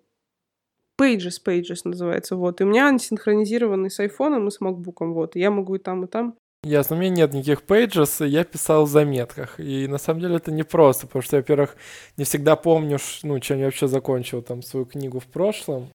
Pages, 0.99 1.41
Pages 1.45 1.81
называется, 1.83 2.35
вот. 2.35 2.61
И 2.61 2.63
у 2.63 2.67
меня 2.67 2.87
они 2.87 2.99
синхронизированы 2.99 3.89
с 3.89 3.99
айфоном 3.99 4.47
и 4.47 4.51
с 4.51 4.61
макбуком, 4.61 5.13
вот. 5.13 5.35
И 5.35 5.39
я 5.39 5.51
могу 5.51 5.75
и 5.75 5.79
там, 5.79 6.05
и 6.05 6.07
там. 6.07 6.35
Ясно, 6.63 6.95
у 6.95 6.99
меня 6.99 7.09
нет 7.09 7.33
никаких 7.33 7.63
pages, 7.63 8.25
я 8.25 8.45
писал 8.45 8.85
в 8.85 8.89
заметках. 8.89 9.59
И 9.59 9.85
на 9.87 9.97
самом 9.97 10.21
деле 10.21 10.37
это 10.37 10.51
непросто, 10.51 11.07
потому 11.07 11.21
что, 11.21 11.35
во-первых, 11.35 11.75
не 12.15 12.23
всегда 12.23 12.55
помню, 12.55 12.99
ну, 13.23 13.39
чем 13.39 13.59
я 13.59 13.65
вообще 13.65 13.87
закончил 13.87 14.41
там 14.41 14.61
свою 14.61 14.85
книгу 14.85 15.19
в 15.19 15.25
прошлом. 15.25 15.89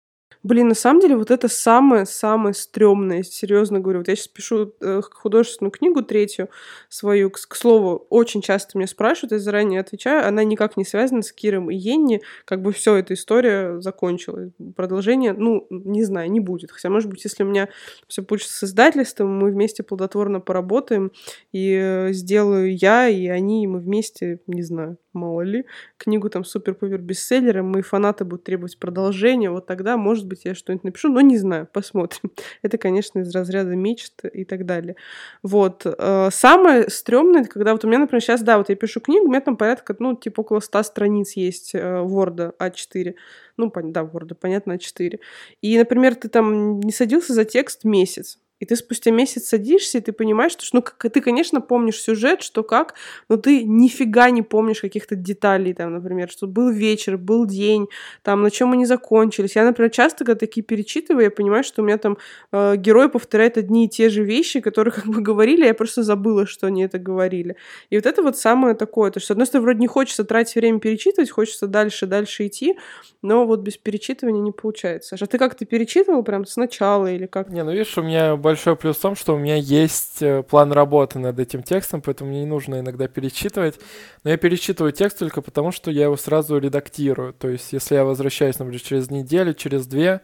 Блин, 0.45 0.69
на 0.69 0.75
самом 0.75 1.01
деле 1.01 1.17
вот 1.17 1.31
это 1.31 1.49
самое-самое 1.49 2.55
стрёмное, 2.55 3.23
серьезно 3.25 3.81
говорю. 3.81 4.01
Вот 4.01 4.09
я 4.09 4.15
сейчас 4.15 4.29
пишу 4.29 4.73
э, 4.81 5.01
художественную 5.03 5.73
книгу 5.73 6.03
третью 6.03 6.49
свою. 6.89 7.31
К, 7.31 7.39
к 7.41 7.55
слову, 7.57 8.07
очень 8.09 8.41
часто 8.41 8.79
меня 8.79 8.87
спрашивают, 8.87 9.33
я 9.33 9.39
заранее 9.41 9.81
отвечаю, 9.81 10.27
она 10.27 10.45
никак 10.45 10.77
не 10.77 10.85
связана 10.85 11.23
с 11.23 11.33
Киром 11.33 11.71
и 11.71 11.75
Йенни. 11.75 12.23
Как 12.45 12.63
бы 12.63 12.73
все, 12.73 12.97
эта 12.97 13.15
история 13.15 13.81
закончилась. 13.81 14.53
Продолжение, 14.77 15.33
ну, 15.33 15.67
не 15.71 16.05
знаю, 16.05 16.31
не 16.31 16.41
будет. 16.41 16.71
Хотя, 16.71 16.89
может 16.89 17.11
быть, 17.11 17.25
если 17.25 17.43
у 17.43 17.47
меня 17.47 17.69
все 18.07 18.23
получится 18.23 18.59
с 18.59 18.65
издательством, 18.65 19.37
мы 19.37 19.51
вместе 19.51 19.83
плодотворно 19.83 20.41
поработаем, 20.41 21.11
и 21.53 21.73
э, 21.73 22.13
сделаю 22.13 22.77
я, 22.77 23.09
и 23.09 23.27
они, 23.27 23.65
и 23.65 23.67
мы 23.67 23.81
вместе, 23.81 24.41
не 24.47 24.63
знаю, 24.63 24.99
мало 25.13 25.43
ли, 25.43 25.65
книгу 25.97 26.31
там 26.31 26.45
супер-пупер 26.45 26.99
бестселлером, 26.99 27.67
мои 27.67 27.83
фанаты 27.83 28.25
будут 28.25 28.45
требовать 28.45 28.79
продолжения, 28.79 29.51
вот 29.51 29.67
тогда, 29.67 29.97
может 29.97 30.27
быть, 30.29 30.43
я 30.45 30.55
что-нибудь 30.55 30.85
напишу, 30.85 31.09
но 31.09 31.21
не 31.21 31.39
знаю, 31.39 31.67
посмотрим. 31.73 32.33
Это, 32.63 32.79
конечно, 32.79 33.21
из 33.21 33.35
разряда 33.35 33.75
мечт 33.75 34.25
и 34.25 34.45
так 34.45 34.67
далее. 34.67 34.97
Вот. 35.43 35.83
Э, 35.85 36.29
самое 36.31 36.89
стрёмное, 36.89 37.45
когда 37.45 37.73
вот 37.73 37.85
у 37.85 37.89
меня, 37.89 37.99
например, 37.99 38.23
сейчас, 38.23 38.43
да, 38.43 38.59
вот 38.59 38.69
я 38.69 38.77
пишу 38.77 39.01
книгу, 39.01 39.27
у 39.27 39.29
меня 39.29 39.41
там 39.41 39.57
порядка, 39.57 39.97
ну, 39.99 40.15
типа 40.15 40.41
около 40.41 40.61
100 40.61 40.83
страниц 40.83 41.33
есть 41.33 41.75
э, 41.75 41.79
Word 41.79 42.55
А4. 42.59 43.15
Ну, 43.57 43.73
да, 43.75 44.03
Word, 44.03 44.35
понятно, 44.35 44.73
А4. 44.73 45.19
И, 45.63 45.79
например, 45.79 46.15
ты 46.15 46.29
там 46.29 46.81
не 46.81 46.93
садился 46.93 47.33
за 47.33 47.45
текст 47.45 47.85
месяц, 47.85 48.39
и 48.61 48.65
ты 48.65 48.77
спустя 48.77 49.11
месяц 49.11 49.49
садишься, 49.49 49.99
и 49.99 50.01
ты 50.01 50.13
понимаешь, 50.13 50.53
что, 50.53 50.65
ну, 50.73 50.83
как, 50.83 51.13
ты, 51.13 51.21
конечно, 51.21 51.61
помнишь 51.61 52.01
сюжет, 52.01 52.43
что 52.43 52.63
как, 52.63 52.95
но 53.29 53.37
ты 53.37 53.65
нифига 53.65 54.31
не 54.31 54.43
помнишь 54.43 54.81
каких-то 54.81 55.15
деталей, 55.15 55.75
там, 55.75 55.93
например, 55.93 56.29
что 56.29 56.47
был 56.47 56.71
вечер, 56.71 57.17
был 57.17 57.47
день, 57.47 57.87
там, 58.23 58.43
на 58.43 58.51
чем 58.51 58.73
они 58.73 58.87
закончились. 58.87 59.57
Я, 59.57 59.65
например, 59.65 59.91
часто, 59.91 60.25
когда 60.25 60.35
такие 60.35 60.63
перечитываю, 60.63 61.25
я 61.25 61.31
понимаю, 61.31 61.63
что 61.65 61.83
у 61.83 61.85
меня 61.85 61.99
там 61.99 62.19
э, 62.53 62.77
герой 62.77 63.09
повторяет 63.09 63.57
одни 63.59 63.87
и 63.87 63.89
те 63.89 64.09
же 64.09 64.25
вещи, 64.25 64.61
которые 64.61 64.93
как 64.99 65.07
бы 65.07 65.21
говорили, 65.21 65.65
я 65.65 65.75
просто 65.75 66.03
забыла, 66.03 66.47
что 66.47 66.67
они 66.67 66.83
это 66.83 66.99
говорили. 66.99 67.57
И 67.91 67.97
вот 67.97 68.07
это 68.07 68.23
вот 68.23 68.37
самое 68.37 68.75
такое, 68.75 69.11
то, 69.11 69.21
что, 69.21 69.29
с 69.29 69.31
одной 69.31 69.47
стороны, 69.47 69.65
вроде 69.65 69.81
не 69.81 69.87
хочется 69.87 70.25
тратить 70.25 70.57
время 70.57 70.81
перечитывать, 70.81 71.31
хочется 71.31 71.67
дальше, 71.67 72.07
дальше 72.07 72.47
идти, 72.47 72.77
но 73.23 73.47
вот 73.47 73.61
без 73.61 73.77
перечитывания 73.77 74.43
не 74.43 74.53
получается. 74.53 75.17
А 75.21 75.27
ты 75.27 75.39
как, 75.39 75.55
ты 75.55 75.65
перечитывал 75.65 76.23
прям 76.23 76.45
сначала 76.47 77.07
или 77.13 77.27
как? 77.27 77.51
Не, 77.51 77.63
ну 77.63 77.73
видишь, 77.73 77.97
у 77.99 78.03
меня 78.03 78.37
большой 78.49 78.77
плюс 78.77 78.97
в 78.97 79.01
том, 79.01 79.15
что 79.15 79.35
у 79.35 79.39
меня 79.39 79.57
есть 79.57 80.23
э, 80.23 80.43
план 80.43 80.73
работы 80.73 81.19
над 81.19 81.39
этим 81.39 81.63
текстом, 81.63 82.01
поэтому 82.01 82.31
мне 82.31 82.41
не 82.41 82.47
нужно 82.47 82.81
иногда 82.81 83.07
перечитывать. 83.07 83.79
Но 84.25 84.31
я 84.31 84.39
перечитываю 84.39 84.93
текст 84.93 85.19
только 85.19 85.43
потому, 85.43 85.71
что 85.71 85.91
я 85.91 86.05
его 86.05 86.17
сразу 86.17 86.57
редактирую. 86.59 87.35
То 87.35 87.49
есть, 87.49 87.73
если 87.75 87.97
я 87.97 88.05
возвращаюсь, 88.05 88.59
например, 88.59 88.81
через 88.81 89.11
неделю, 89.11 89.53
через 89.53 89.87
две, 89.87 90.23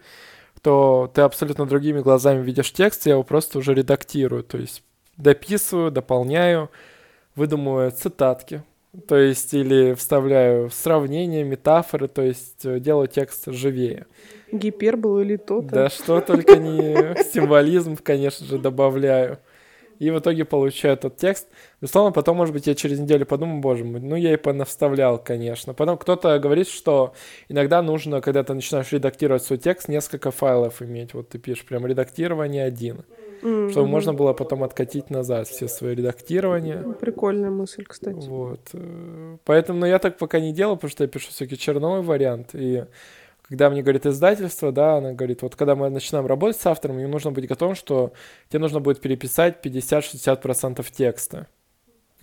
то 0.62 1.10
ты 1.14 1.20
абсолютно 1.20 1.66
другими 1.66 2.00
глазами 2.00 2.42
видишь 2.42 2.72
текст, 2.72 3.04
я 3.06 3.12
его 3.12 3.22
просто 3.24 3.58
уже 3.58 3.74
редактирую. 3.74 4.42
То 4.42 4.56
есть, 4.56 4.82
дописываю, 5.18 5.90
дополняю, 5.90 6.70
выдумываю 7.36 7.90
цитатки, 7.90 8.62
то 9.08 9.16
есть 9.16 9.52
или 9.54 9.94
вставляю 9.94 10.70
сравнения, 10.70 11.44
метафоры, 11.44 12.08
то 12.08 12.22
есть 12.22 12.64
э, 12.64 12.80
делаю 12.80 13.08
текст 13.08 13.46
живее 13.46 14.06
гиперболу 14.58 15.20
или 15.20 15.36
то-то. 15.36 15.68
Да 15.68 15.90
что 15.90 16.20
только 16.20 16.56
не 16.56 17.22
символизм, 17.32 17.96
конечно 17.96 18.46
же, 18.46 18.58
добавляю. 18.58 19.38
И 20.00 20.10
в 20.10 20.18
итоге 20.18 20.44
получаю 20.44 20.96
тот 20.96 21.16
текст. 21.16 21.48
Безусловно, 21.80 22.10
потом, 22.10 22.36
может 22.36 22.52
быть, 22.52 22.66
я 22.66 22.74
через 22.74 22.98
неделю 22.98 23.26
подумаю, 23.26 23.60
боже 23.60 23.84
мой, 23.84 24.00
ну 24.00 24.16
я 24.16 24.34
и 24.34 24.36
понавставлял, 24.36 25.18
конечно. 25.18 25.72
Потом 25.72 25.98
кто-то 25.98 26.36
говорит, 26.40 26.68
что 26.68 27.14
иногда 27.48 27.80
нужно, 27.80 28.20
когда 28.20 28.42
ты 28.42 28.54
начинаешь 28.54 28.90
редактировать 28.90 29.44
свой 29.44 29.58
текст, 29.58 29.88
несколько 29.88 30.32
файлов 30.32 30.82
иметь. 30.82 31.14
Вот 31.14 31.28
ты 31.28 31.38
пишешь 31.38 31.64
прям 31.64 31.86
редактирование 31.86 32.64
один. 32.64 33.04
Mm-hmm. 33.44 33.70
чтобы 33.70 33.86
можно 33.86 34.12
было 34.12 34.32
потом 34.32 34.64
откатить 34.64 35.10
назад 35.10 35.46
все 35.48 35.68
свои 35.68 35.94
редактирования. 35.94 36.82
Прикольная 37.00 37.50
мысль, 37.50 37.84
кстати. 37.84 38.26
Вот. 38.26 38.60
Э, 38.72 39.36
поэтому, 39.44 39.80
но 39.80 39.86
ну, 39.86 39.92
я 39.92 39.98
так 39.98 40.18
пока 40.18 40.40
не 40.40 40.52
делал, 40.52 40.76
потому 40.76 40.90
что 40.90 41.04
я 41.04 41.08
пишу 41.08 41.28
все-таки 41.30 41.58
черновой 41.58 42.02
вариант, 42.02 42.50
и 42.54 42.84
когда 43.48 43.68
мне 43.68 43.82
говорит 43.82 44.06
издательство, 44.06 44.72
да, 44.72 44.96
она 44.96 45.12
говорит, 45.12 45.42
вот 45.42 45.54
когда 45.54 45.76
мы 45.76 45.90
начинаем 45.90 46.26
работать 46.26 46.60
с 46.60 46.66
автором, 46.66 46.98
им 46.98 47.10
нужно 47.10 47.30
быть 47.30 47.46
готовым, 47.46 47.74
что 47.74 48.12
тебе 48.48 48.60
нужно 48.60 48.80
будет 48.80 49.00
переписать 49.00 49.64
50-60% 49.64 50.84
текста. 50.90 51.46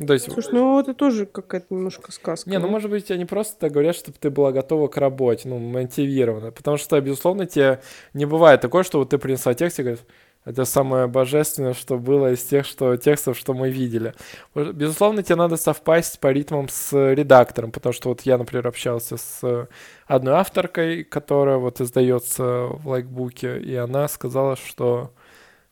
То 0.06 0.14
есть... 0.14 0.32
Слушай, 0.32 0.54
ну 0.54 0.80
это 0.80 0.94
тоже 0.96 1.28
какая-то 1.28 1.68
немножко 1.70 2.12
сказка. 2.12 2.50
Не, 2.50 2.58
ну 2.58 2.68
может 2.68 2.90
быть, 2.90 3.12
они 3.12 3.26
просто 3.26 3.60
так 3.60 3.72
говорят, 3.72 3.96
чтобы 3.96 4.18
ты 4.20 4.32
была 4.32 4.52
готова 4.52 4.88
к 4.88 4.98
работе, 4.98 5.48
ну, 5.48 5.60
мотивирована. 5.60 6.52
Потому 6.52 6.78
что, 6.78 7.00
безусловно, 7.00 7.46
тебе 7.46 7.82
не 8.14 8.26
бывает 8.26 8.62
такое, 8.62 8.84
что 8.84 8.98
вот 8.98 9.10
ты 9.10 9.20
принесла 9.20 9.54
текст 9.54 9.80
и 9.80 9.84
говоришь, 9.84 10.06
это 10.44 10.66
самое 10.66 11.06
божественное, 11.08 11.74
что 11.74 12.00
было 12.00 12.34
из 12.34 12.44
тех 12.44 12.66
что, 12.66 12.98
текстов, 12.98 13.38
что 13.38 13.54
мы 13.54 13.70
видели. 13.70 14.14
Безусловно, 14.56 15.22
тебе 15.22 15.36
надо 15.36 15.56
совпасть 15.56 16.20
по 16.20 16.32
ритмам 16.32 16.68
с 16.68 16.92
редактором, 17.14 17.72
потому 17.72 17.94
что 17.94 18.10
вот 18.10 18.22
я, 18.22 18.38
например, 18.40 18.68
общался 18.68 19.18
с 19.18 19.68
одной 20.08 20.34
авторкой, 20.34 21.04
которая 21.04 21.58
вот 21.58 21.80
издается 21.80 22.44
в 22.44 22.88
лайкбуке, 22.88 23.60
и 23.60 23.76
она 23.76 24.08
сказала, 24.08 24.56
что 24.56 25.14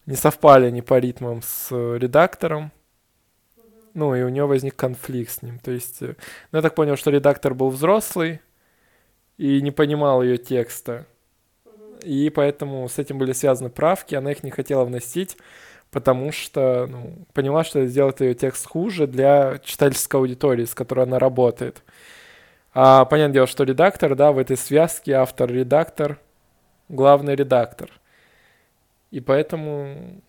не 0.06 0.16
совпали 0.16 0.68
они 0.68 0.84
по 0.84 1.00
ритмам 1.00 1.42
с 1.42 1.72
редактором, 1.72 2.72
ну, 3.96 4.14
и 4.14 4.22
у 4.22 4.30
нее 4.30 4.46
возник 4.46 4.76
конфликт 4.76 5.32
с 5.32 5.42
ним. 5.42 5.58
То 5.58 5.72
есть, 5.72 6.02
ну, 6.02 6.16
я 6.54 6.62
так 6.62 6.76
понял, 6.76 6.96
что 6.96 7.10
редактор 7.10 7.56
был 7.56 7.70
взрослый 7.70 8.40
и 9.38 9.62
не 9.62 9.72
понимал 9.72 10.22
ее 10.22 10.38
текста 10.38 11.08
и 12.04 12.30
поэтому 12.30 12.88
с 12.88 12.98
этим 13.00 13.18
были 13.18 13.34
связаны 13.34 13.70
правки, 13.70 14.16
она 14.16 14.32
их 14.32 14.44
не 14.44 14.52
хотела 14.52 14.86
вносить, 14.86 15.38
потому 15.92 16.32
что 16.32 16.88
ну, 16.88 17.14
поняла, 17.34 17.64
что 17.64 17.86
сделает 17.86 18.22
ее 18.22 18.34
текст 18.34 18.66
хуже 18.68 19.08
для 19.08 19.60
читательской 19.64 20.20
аудитории, 20.20 20.66
с 20.66 20.76
которой 20.76 21.06
она 21.06 21.20
работает. 21.20 21.84
А 22.74 23.06
понятное 23.06 23.34
дело, 23.34 23.48
что 23.48 23.64
редактор, 23.64 24.16
да, 24.16 24.32
в 24.32 24.38
этой 24.38 24.58
связке 24.58 25.14
автор-редактор, 25.14 26.20
главный 26.88 27.36
редактор. 27.36 27.90
И 29.12 29.20
поэтому 29.20 30.22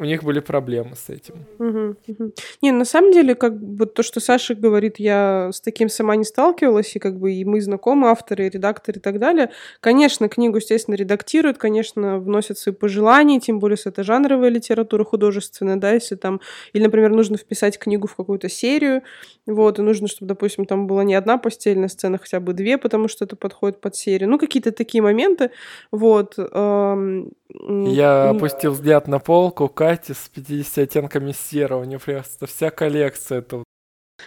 у 0.00 0.04
них 0.04 0.24
были 0.24 0.40
проблемы 0.40 0.96
с 0.96 1.10
этим. 1.10 1.34
Угу, 1.58 1.96
угу. 2.08 2.32
Не, 2.62 2.72
на 2.72 2.86
самом 2.86 3.12
деле, 3.12 3.34
как 3.34 3.62
бы 3.62 3.84
то, 3.84 4.02
что 4.02 4.18
Саша 4.18 4.54
говорит, 4.54 4.98
я 4.98 5.50
с 5.52 5.60
таким 5.60 5.90
сама 5.90 6.16
не 6.16 6.24
сталкивалась, 6.24 6.96
и 6.96 6.98
как 6.98 7.18
бы 7.18 7.32
и 7.32 7.44
мы 7.44 7.60
знакомы, 7.60 8.08
авторы, 8.08 8.48
редакторы 8.48 8.98
и 8.98 9.02
так 9.02 9.18
далее. 9.18 9.50
Конечно, 9.80 10.30
книгу, 10.30 10.56
естественно, 10.56 10.94
редактируют, 10.94 11.58
конечно, 11.58 12.18
вносят 12.18 12.56
свои 12.56 12.74
пожелания, 12.74 13.40
тем 13.40 13.58
более, 13.58 13.74
если 13.74 13.92
это 13.92 14.02
жанровая 14.02 14.48
литература 14.48 15.04
художественная, 15.04 15.76
да, 15.76 15.92
если 15.92 16.14
там, 16.14 16.40
или, 16.72 16.82
например, 16.82 17.10
нужно 17.10 17.36
вписать 17.36 17.78
книгу 17.78 18.06
в 18.06 18.16
какую-то 18.16 18.48
серию, 18.48 19.02
вот, 19.46 19.78
и 19.78 19.82
нужно, 19.82 20.08
чтобы, 20.08 20.28
допустим, 20.28 20.64
там 20.64 20.86
была 20.86 21.04
не 21.04 21.14
одна 21.14 21.36
постельная 21.36 21.88
сцена, 21.88 22.16
хотя 22.16 22.40
бы 22.40 22.54
две, 22.54 22.78
потому 22.78 23.06
что 23.08 23.26
это 23.26 23.36
подходит 23.36 23.82
под 23.82 23.96
серию. 23.96 24.30
Ну, 24.30 24.38
какие-то 24.38 24.72
такие 24.72 25.02
моменты, 25.02 25.50
вот. 25.90 26.36
Эм, 26.38 27.32
я 27.52 28.30
опустил 28.30 28.72
взгляд 28.72 29.08
на 29.08 29.18
полку, 29.18 29.68
Кати 29.90 30.14
с 30.14 30.28
50 30.28 30.78
оттенками 30.78 31.32
серого. 31.32 31.80
У 31.80 31.84
нее 31.84 31.98
просто 31.98 32.46
вся 32.46 32.70
коллекция 32.70 33.42
тут. 33.42 33.64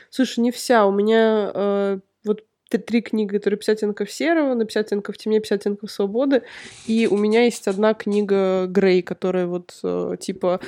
Слушай, 0.10 0.42
не 0.42 0.52
вся. 0.52 0.86
У 0.86 0.92
меня 0.92 1.52
э, 1.56 2.00
вот 2.26 2.44
три 2.68 3.02
книги, 3.02 3.38
которые 3.38 3.58
50 3.58 3.78
оттенков 3.78 4.12
серого, 4.12 4.56
на 4.56 4.66
50 4.66 4.86
оттенков 4.86 5.18
темнее, 5.18 5.40
50 5.40 5.60
оттенков 5.62 5.90
свободы. 5.90 6.42
И 6.86 7.08
у 7.08 7.18
меня 7.18 7.46
есть 7.46 7.70
одна 7.70 7.94
книга 7.94 8.66
Грей, 8.68 9.02
которая 9.02 9.46
вот 9.48 9.80
э, 9.84 10.18
типа... 10.20 10.60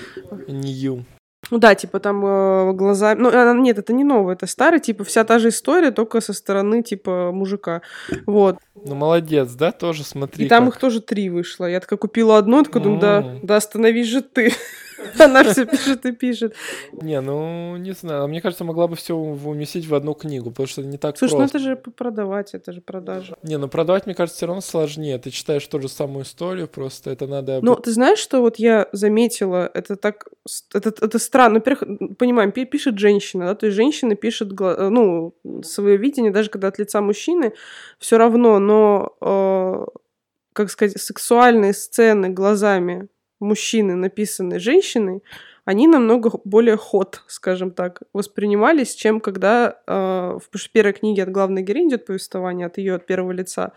Нью. 0.47 1.03
Ну 1.51 1.57
да, 1.57 1.75
типа 1.75 1.99
там 1.99 2.25
э, 2.25 2.73
глаза... 2.73 3.15
Ну, 3.15 3.29
а, 3.33 3.53
нет, 3.53 3.77
это 3.77 3.93
не 3.93 4.03
новое, 4.03 4.35
это 4.35 4.47
старый, 4.47 4.79
типа 4.79 5.03
вся 5.03 5.23
та 5.23 5.39
же 5.39 5.49
история, 5.49 5.91
только 5.91 6.21
со 6.21 6.33
стороны, 6.33 6.83
типа, 6.83 7.31
мужика. 7.33 7.81
Вот. 8.25 8.59
Ну, 8.75 8.95
молодец, 8.95 9.51
да, 9.51 9.71
тоже 9.71 10.03
смотри. 10.03 10.45
И 10.45 10.47
там 10.47 10.69
их 10.69 10.77
тоже 10.77 11.01
три 11.01 11.29
вышло. 11.29 11.65
Я 11.65 11.79
такая 11.79 11.97
купила 11.97 12.37
одну, 12.37 12.63
такая 12.63 12.81
думаю, 12.81 13.01
да, 13.01 13.35
да 13.43 13.55
остановись 13.57 14.07
же 14.07 14.21
ты. 14.21 14.53
Она 15.19 15.43
все 15.43 15.65
пишет 15.65 16.05
и 16.05 16.11
пишет. 16.11 16.55
Не, 16.93 17.21
ну, 17.21 17.77
не 17.77 17.91
знаю. 17.91 18.27
Мне 18.27 18.41
кажется, 18.41 18.63
могла 18.63 18.87
бы 18.87 18.95
все 18.95 19.15
уместить 19.15 19.87
в 19.87 19.95
одну 19.95 20.13
книгу, 20.13 20.51
потому 20.51 20.67
что 20.67 20.81
не 20.83 20.97
так 20.97 21.17
Слушай, 21.17 21.37
ну 21.37 21.43
это 21.43 21.59
же 21.59 21.75
продавать, 21.75 22.53
это 22.53 22.71
же 22.71 22.81
продажа. 22.81 23.37
Не, 23.43 23.57
ну 23.57 23.67
продавать, 23.67 24.05
мне 24.05 24.15
кажется, 24.15 24.37
все 24.37 24.45
равно 24.47 24.61
сложнее. 24.61 25.17
Ты 25.17 25.31
читаешь 25.31 25.65
ту 25.67 25.81
же 25.81 25.89
самую 25.89 26.23
историю, 26.23 26.67
просто 26.67 27.11
это 27.11 27.27
надо... 27.27 27.59
Ну, 27.61 27.75
ты 27.75 27.91
знаешь, 27.91 28.19
что 28.19 28.41
вот 28.41 28.57
я 28.57 28.87
заметила, 28.91 29.69
это 29.73 29.95
так... 29.95 30.27
Это, 30.73 30.89
это 30.89 31.19
странно. 31.19 31.55
Во-первых, 31.55 32.17
понимаем, 32.17 32.51
пишет 32.51 32.97
женщина, 32.99 33.47
да, 33.47 33.55
то 33.55 33.65
есть 33.65 33.75
женщина 33.75 34.15
пишет, 34.15 34.51
ну, 34.59 35.33
свое 35.63 35.97
видение, 35.97 36.31
даже 36.31 36.49
когда 36.49 36.67
от 36.67 36.79
лица 36.79 37.01
мужчины, 37.01 37.53
все 37.99 38.17
равно, 38.17 38.59
но, 38.59 39.15
э, 39.21 39.85
как 40.53 40.69
сказать, 40.69 40.99
сексуальные 41.01 41.73
сцены 41.73 42.29
глазами 42.29 43.09
мужчины, 43.39 43.95
написанные 43.95 44.59
женщиной, 44.59 45.23
они 45.65 45.87
намного 45.87 46.31
более 46.43 46.77
ход, 46.77 47.23
скажем 47.27 47.71
так, 47.71 48.03
воспринимались, 48.13 48.93
чем 48.93 49.19
когда 49.19 49.79
э, 49.87 50.39
в 50.39 50.69
первой 50.71 50.93
книге 50.93 51.23
от 51.23 51.31
главной 51.31 51.63
героини 51.63 51.89
идет 51.89 52.05
повествование, 52.05 52.67
от 52.67 52.77
ее 52.77 52.95
от 52.95 53.05
первого 53.05 53.31
лица 53.31 53.73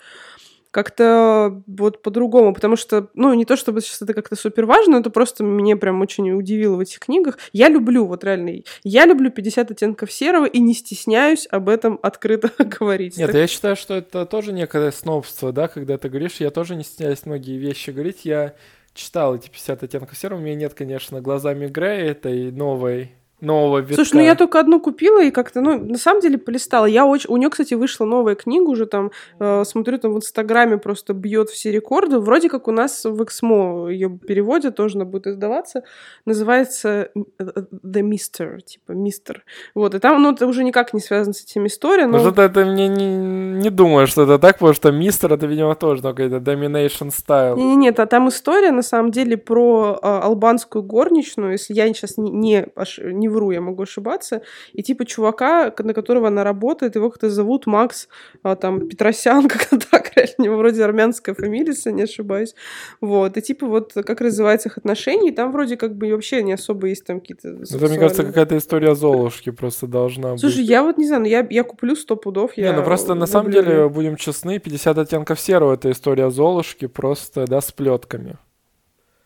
как-то 0.71 1.63
вот 1.67 2.03
по-другому, 2.03 2.53
потому 2.53 2.77
что, 2.77 3.09
ну, 3.15 3.33
не 3.35 3.45
то 3.45 3.57
чтобы 3.57 3.81
сейчас 3.81 4.03
это 4.03 4.13
как-то 4.13 4.37
супер 4.37 4.67
важно, 4.67 4.97
это 4.97 5.11
просто 5.11 5.43
мне 5.43 5.77
прям 5.77 6.01
очень 6.01 6.31
удивило 6.33 6.77
в 6.77 6.81
этих 6.81 7.01
книгах. 7.01 7.39
Я 7.53 7.69
люблю, 7.69 8.05
вот 8.05 8.23
реально, 8.23 8.63
я 8.85 9.07
люблю 9.07 9.31
50 9.31 9.71
оттенков 9.71 10.13
серого 10.13 10.45
и 10.45 10.59
не 10.61 10.75
стесняюсь 10.75 11.49
об 11.51 11.69
этом 11.69 11.99
открыто 12.03 12.53
говорить. 12.65 13.17
Нет, 13.17 13.29
так... 13.29 13.37
я 13.37 13.47
считаю, 13.47 13.77
что 13.77 13.95
это 13.95 14.27
тоже 14.27 14.53
некое 14.53 14.93
снобство, 14.93 15.53
да, 15.53 15.69
когда 15.69 15.97
ты 15.97 16.09
говоришь, 16.09 16.37
я 16.39 16.51
тоже 16.51 16.77
не 16.77 16.85
стесняюсь 16.85 17.25
многие 17.25 17.57
вещи 17.57 17.91
говорить, 17.91 18.21
я 18.25 18.55
читал 18.99 19.37
эти 19.37 19.49
50 19.49 19.85
оттенков 19.85 20.19
серого. 20.19 20.41
У 20.41 20.43
меня 20.43 20.55
нет, 20.55 20.75
конечно, 20.75 21.21
глазами 21.21 21.69
Грея 21.69 22.11
этой 22.11 22.51
новой 22.51 23.13
нового 23.41 23.78
витка. 23.78 23.95
Слушай, 23.97 24.14
ну 24.14 24.20
я 24.22 24.34
только 24.34 24.61
одну 24.61 24.80
купила 24.80 25.22
и 25.22 25.30
как-то, 25.30 25.61
ну, 25.61 25.78
на 25.78 25.99
самом 25.99 26.20
деле 26.20 26.39
полистала. 26.39 26.86
Я 26.86 27.07
очень... 27.07 27.30
У 27.30 27.36
нее, 27.36 27.51
кстати, 27.51 27.74
вышла 27.74 28.05
новая 28.05 28.34
книга 28.34 28.68
уже 28.68 28.86
там, 28.86 29.11
э, 29.39 29.64
смотрю, 29.64 29.99
там 29.99 30.14
в 30.14 30.16
Инстаграме 30.16 30.78
просто 30.78 31.14
бьет 31.14 31.51
все 31.51 31.70
рекорды. 31.70 32.18
Вроде 32.18 32.49
как 32.49 32.68
у 32.68 32.72
нас 32.72 33.05
в 33.05 33.22
Эксмо 33.22 33.89
ее 33.89 34.11
переводят, 34.11 34.76
тоже 34.76 34.97
она 34.97 35.05
будет 35.05 35.26
издаваться. 35.26 35.82
Называется 36.24 37.11
э, 37.14 37.28
The 37.39 38.03
Mister, 38.03 38.61
типа 38.61 38.93
Мистер. 38.93 39.45
Вот, 39.74 39.95
и 39.95 39.99
там, 39.99 40.22
ну, 40.22 40.32
это 40.32 40.47
уже 40.47 40.64
никак 40.64 40.93
не 40.93 41.01
связано 41.01 41.34
с 41.34 41.43
этим 41.43 41.66
историей, 41.66 42.07
но... 42.07 42.18
Ну, 42.18 42.18
что-то 42.18 42.43
это 42.43 42.64
мне 42.64 42.89
не, 42.89 43.07
не 43.07 43.70
думаю, 43.70 44.07
что 44.07 44.22
это 44.22 44.39
так, 44.39 44.59
потому 44.59 44.74
что 44.74 44.91
Мистер, 44.91 45.32
это, 45.32 45.47
видимо, 45.47 45.74
тоже 45.74 46.03
какой-то 46.03 46.36
domination 46.36 47.11
style. 47.11 47.57
Не-не-нет, 47.57 48.01
а 48.01 48.07
там 48.07 48.28
история, 48.28 48.72
на 48.72 48.82
самом 48.82 49.11
деле, 49.11 49.36
про 49.36 49.99
э, 50.03 50.07
албанскую 50.07 50.82
горничную, 50.82 51.53
если 51.53 51.74
я 51.74 51.86
сейчас 51.89 52.16
не, 52.18 52.30
не, 52.30 52.66
не 53.12 53.28
не 53.29 53.35
вру, 53.35 53.51
я 53.51 53.61
могу 53.61 53.83
ошибаться, 53.83 54.43
и 54.72 54.83
типа 54.83 55.05
чувака, 55.05 55.72
на 55.79 55.95
которого 55.95 56.29
она 56.29 56.45
работает, 56.45 56.97
его 56.97 57.11
как-то 57.11 57.31
зовут 57.31 57.66
Макс 57.66 58.09
а, 58.43 58.57
там 58.57 58.89
Петросян, 58.89 59.49
как-то 59.49 59.79
так, 59.79 60.16
реально, 60.16 60.35
у 60.39 60.43
него 60.43 60.57
вроде 60.57 60.85
армянская 60.85 61.35
фамилия, 61.35 61.72
если 61.72 61.93
не 61.93 62.03
ошибаюсь. 62.03 62.55
Вот, 63.01 63.37
и 63.37 63.43
типа 63.43 63.66
вот 63.66 63.93
как 63.95 64.20
развивается 64.20 64.68
их 64.68 64.79
отношения, 64.79 65.31
и 65.31 65.35
там 65.35 65.53
вроде 65.53 65.76
как 65.76 65.97
бы 65.97 66.11
вообще 66.11 66.43
не 66.43 66.53
особо 66.53 66.89
есть 66.89 67.05
там 67.05 67.20
какие-то 67.20 67.49
ну, 67.49 67.62
Это, 67.62 67.89
мне 67.89 67.99
кажется, 67.99 68.24
какая-то 68.24 68.57
история 68.57 68.95
Золушки 68.95 69.51
просто 69.51 69.87
должна 69.87 70.31
Слушай, 70.31 70.33
быть. 70.33 70.55
Слушай, 70.55 70.64
я 70.66 70.83
вот 70.83 70.99
не 70.99 71.07
знаю, 71.07 71.22
но 71.22 71.29
я, 71.29 71.47
я 71.51 71.64
куплю 71.64 71.95
сто 71.97 72.16
пудов, 72.16 72.53
я 72.57 72.70
Не, 72.70 72.76
ну 72.76 72.85
просто 72.85 73.14
на 73.14 73.26
самом 73.26 73.51
деле, 73.51 73.89
будем 73.89 74.16
честны, 74.16 74.59
50 74.59 74.99
оттенков 74.99 75.41
серого— 75.41 75.74
это 75.74 75.91
история 75.91 76.31
Золушки 76.31 76.87
просто, 76.87 77.47
да, 77.47 77.61
с 77.61 77.72
плетками 77.72 78.39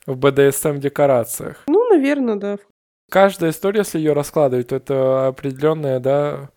в 0.07 0.17
БДСМ 0.17 0.79
декорациях. 0.79 1.63
Ну, 1.67 1.89
наверное, 1.89 2.37
да, 2.37 2.59
каждая 3.09 3.51
история, 3.51 3.81
если 3.81 3.99
ее 3.99 4.13
раскладывать, 4.13 4.69
то 4.69 4.77
это 4.77 5.27
определенная, 5.29 6.01
да, 6.01 6.51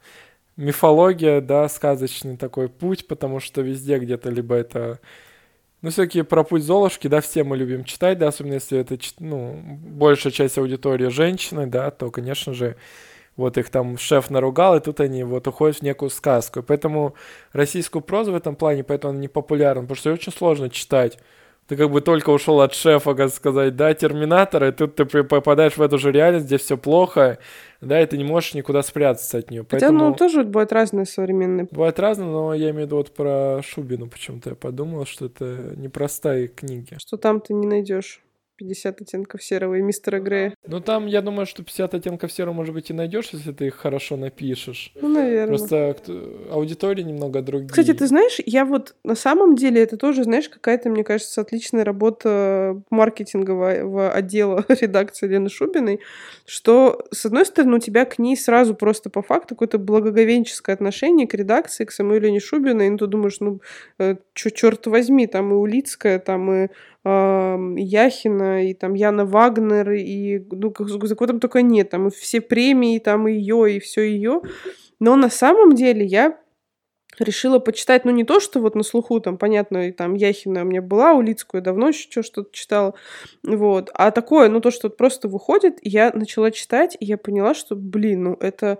мифология, 0.57 1.41
да, 1.41 1.67
сказочный 1.69 2.37
такой 2.37 2.69
путь, 2.69 3.07
потому 3.07 3.39
что 3.39 3.61
везде 3.61 3.97
где-то 3.99 4.29
либо 4.29 4.55
это... 4.55 4.99
Ну, 5.81 5.91
все-таки 5.91 6.23
про 6.23 6.43
путь 6.43 6.63
Золушки, 6.63 7.07
да, 7.07 7.21
все 7.21 7.43
мы 7.43 7.57
любим 7.57 7.83
читать, 7.83 8.17
да, 8.17 8.29
особенно 8.29 8.53
если 8.55 8.79
это, 8.79 8.97
ну, 9.19 9.61
большая 9.61 10.31
часть 10.31 10.57
аудитории 10.57 11.09
женщины, 11.09 11.67
да, 11.67 11.91
то, 11.91 12.09
конечно 12.09 12.53
же, 12.53 12.75
вот 13.35 13.57
их 13.57 13.69
там 13.69 13.97
шеф 13.97 14.29
наругал, 14.29 14.77
и 14.77 14.79
тут 14.79 14.99
они 14.99 15.23
вот 15.23 15.47
уходят 15.47 15.77
в 15.77 15.81
некую 15.81 16.09
сказку. 16.09 16.63
Поэтому 16.63 17.15
российскую 17.51 18.01
прозу 18.01 18.31
в 18.31 18.35
этом 18.35 18.55
плане, 18.55 18.83
поэтому 18.83 19.11
она 19.11 19.19
не 19.19 19.27
популярна, 19.27 19.81
потому 19.81 19.97
что 19.97 20.09
ее 20.09 20.15
очень 20.15 20.31
сложно 20.31 20.69
читать 20.69 21.19
ты 21.67 21.75
как 21.75 21.89
бы 21.89 22.01
только 22.01 22.29
ушел 22.29 22.61
от 22.61 22.73
шефа, 22.73 23.15
как 23.15 23.31
сказать, 23.31 23.75
да, 23.75 23.93
терминатора, 23.93 24.69
и 24.69 24.71
тут 24.71 24.95
ты 24.95 25.05
попадаешь 25.05 25.77
в 25.77 25.81
эту 25.81 25.97
же 25.97 26.11
реальность, 26.11 26.45
где 26.45 26.57
все 26.57 26.77
плохо, 26.77 27.39
да, 27.81 28.01
и 28.01 28.05
ты 28.05 28.17
не 28.17 28.23
можешь 28.23 28.53
никуда 28.53 28.83
спрятаться 28.83 29.39
от 29.39 29.49
нее. 29.49 29.61
Хотя, 29.63 29.87
Поэтому... 29.87 30.09
ну, 30.09 30.15
тоже 30.15 30.43
бывает 30.43 30.71
разные 30.71 31.05
современные. 31.05 31.67
Бывает 31.71 31.99
разные, 31.99 32.29
но 32.29 32.53
я 32.53 32.69
имею 32.69 32.83
в 32.83 32.87
виду 32.87 32.97
вот 32.97 33.13
про 33.13 33.61
Шубину 33.63 34.07
почему-то 34.07 34.51
я 34.51 34.55
подумал, 34.55 35.05
что 35.05 35.25
это 35.25 35.73
непростые 35.75 36.47
книги. 36.47 36.97
Что 36.99 37.17
там 37.17 37.41
ты 37.41 37.53
не 37.53 37.65
найдешь 37.65 38.24
50 38.57 39.01
оттенков 39.01 39.43
серого 39.43 39.75
и 39.75 39.81
мистера 39.81 40.19
Грея. 40.19 40.55
Ну, 40.67 40.79
там, 40.79 41.07
я 41.07 41.21
думаю, 41.21 41.45
что 41.45 41.63
50 41.63 41.93
оттенков 41.93 42.31
серого, 42.31 42.53
может 42.53 42.73
быть, 42.73 42.89
и 42.89 42.93
найдешь, 42.93 43.29
если 43.31 43.51
ты 43.51 43.67
их 43.67 43.75
хорошо 43.75 44.15
напишешь. 44.17 44.91
Ну, 45.01 45.09
наверное. 45.09 45.47
Просто 45.47 45.95
аудитории 46.51 47.03
немного 47.03 47.41
другие. 47.41 47.69
Кстати, 47.69 47.93
ты 47.93 48.07
знаешь, 48.07 48.39
я 48.45 48.65
вот 48.65 48.95
на 49.03 49.15
самом 49.15 49.55
деле 49.55 49.81
это 49.81 49.97
тоже, 49.97 50.23
знаешь, 50.23 50.49
какая-то, 50.49 50.89
мне 50.89 51.03
кажется, 51.03 51.41
отличная 51.41 51.83
работа 51.83 52.81
маркетингового 52.89 54.11
отдела 54.11 54.65
редакции 54.69 55.27
Лены 55.27 55.49
Шубиной, 55.49 55.99
что, 56.45 57.05
с 57.11 57.25
одной 57.25 57.45
стороны, 57.45 57.77
у 57.77 57.79
тебя 57.79 58.05
к 58.05 58.19
ней 58.19 58.37
сразу 58.37 58.75
просто 58.75 59.09
по 59.09 59.21
факту 59.21 59.55
какое-то 59.55 59.77
благоговенческое 59.79 60.75
отношение 60.75 61.27
к 61.27 61.33
редакции, 61.33 61.85
к 61.85 61.91
самой 61.91 62.19
Лене 62.19 62.39
Шубиной, 62.39 62.87
и 62.87 62.89
ну, 62.89 62.97
ты 62.97 63.07
думаешь, 63.07 63.39
ну, 63.39 63.61
э, 63.99 64.15
черт 64.33 64.87
возьми, 64.87 65.27
там 65.27 65.51
и 65.51 65.55
Улицкая, 65.55 66.19
там 66.19 66.51
и 66.51 66.67
Яхина, 67.05 68.65
и 68.65 68.73
там 68.73 68.95
Яна 68.95 69.25
Вагнер, 69.25 69.91
и 69.91 70.39
ну, 70.51 70.73
за 70.79 71.15
кого 71.15 71.27
там 71.27 71.39
только 71.39 71.61
нет, 71.61 71.91
там 71.91 72.07
и 72.07 72.11
все 72.11 72.41
премии, 72.41 72.99
там 72.99 73.27
и 73.27 73.33
ее, 73.33 73.75
и 73.75 73.79
все 73.79 74.01
ее. 74.01 74.41
Но 74.99 75.15
на 75.15 75.29
самом 75.29 75.75
деле 75.75 76.03
я 76.05 76.37
решила 77.19 77.59
почитать, 77.59 78.05
ну, 78.05 78.11
не 78.11 78.23
то, 78.23 78.39
что 78.39 78.59
вот 78.59 78.75
на 78.75 78.83
слуху, 78.83 79.19
там, 79.19 79.37
понятно, 79.37 79.87
и 79.87 79.91
там 79.91 80.15
Яхина 80.15 80.63
у 80.63 80.65
меня 80.65 80.81
была, 80.81 81.13
Улицкую 81.13 81.61
давно 81.61 81.89
еще 81.89 82.23
что-то 82.23 82.49
читала, 82.51 82.93
вот, 83.43 83.89
а 83.93 84.11
такое, 84.11 84.49
ну, 84.49 84.59
то, 84.59 84.71
что 84.71 84.89
просто 84.89 85.27
выходит, 85.27 85.77
я 85.81 86.11
начала 86.13 86.51
читать, 86.51 86.97
и 86.99 87.05
я 87.05 87.17
поняла, 87.17 87.53
что, 87.53 87.75
блин, 87.75 88.23
ну, 88.23 88.37
это 88.39 88.79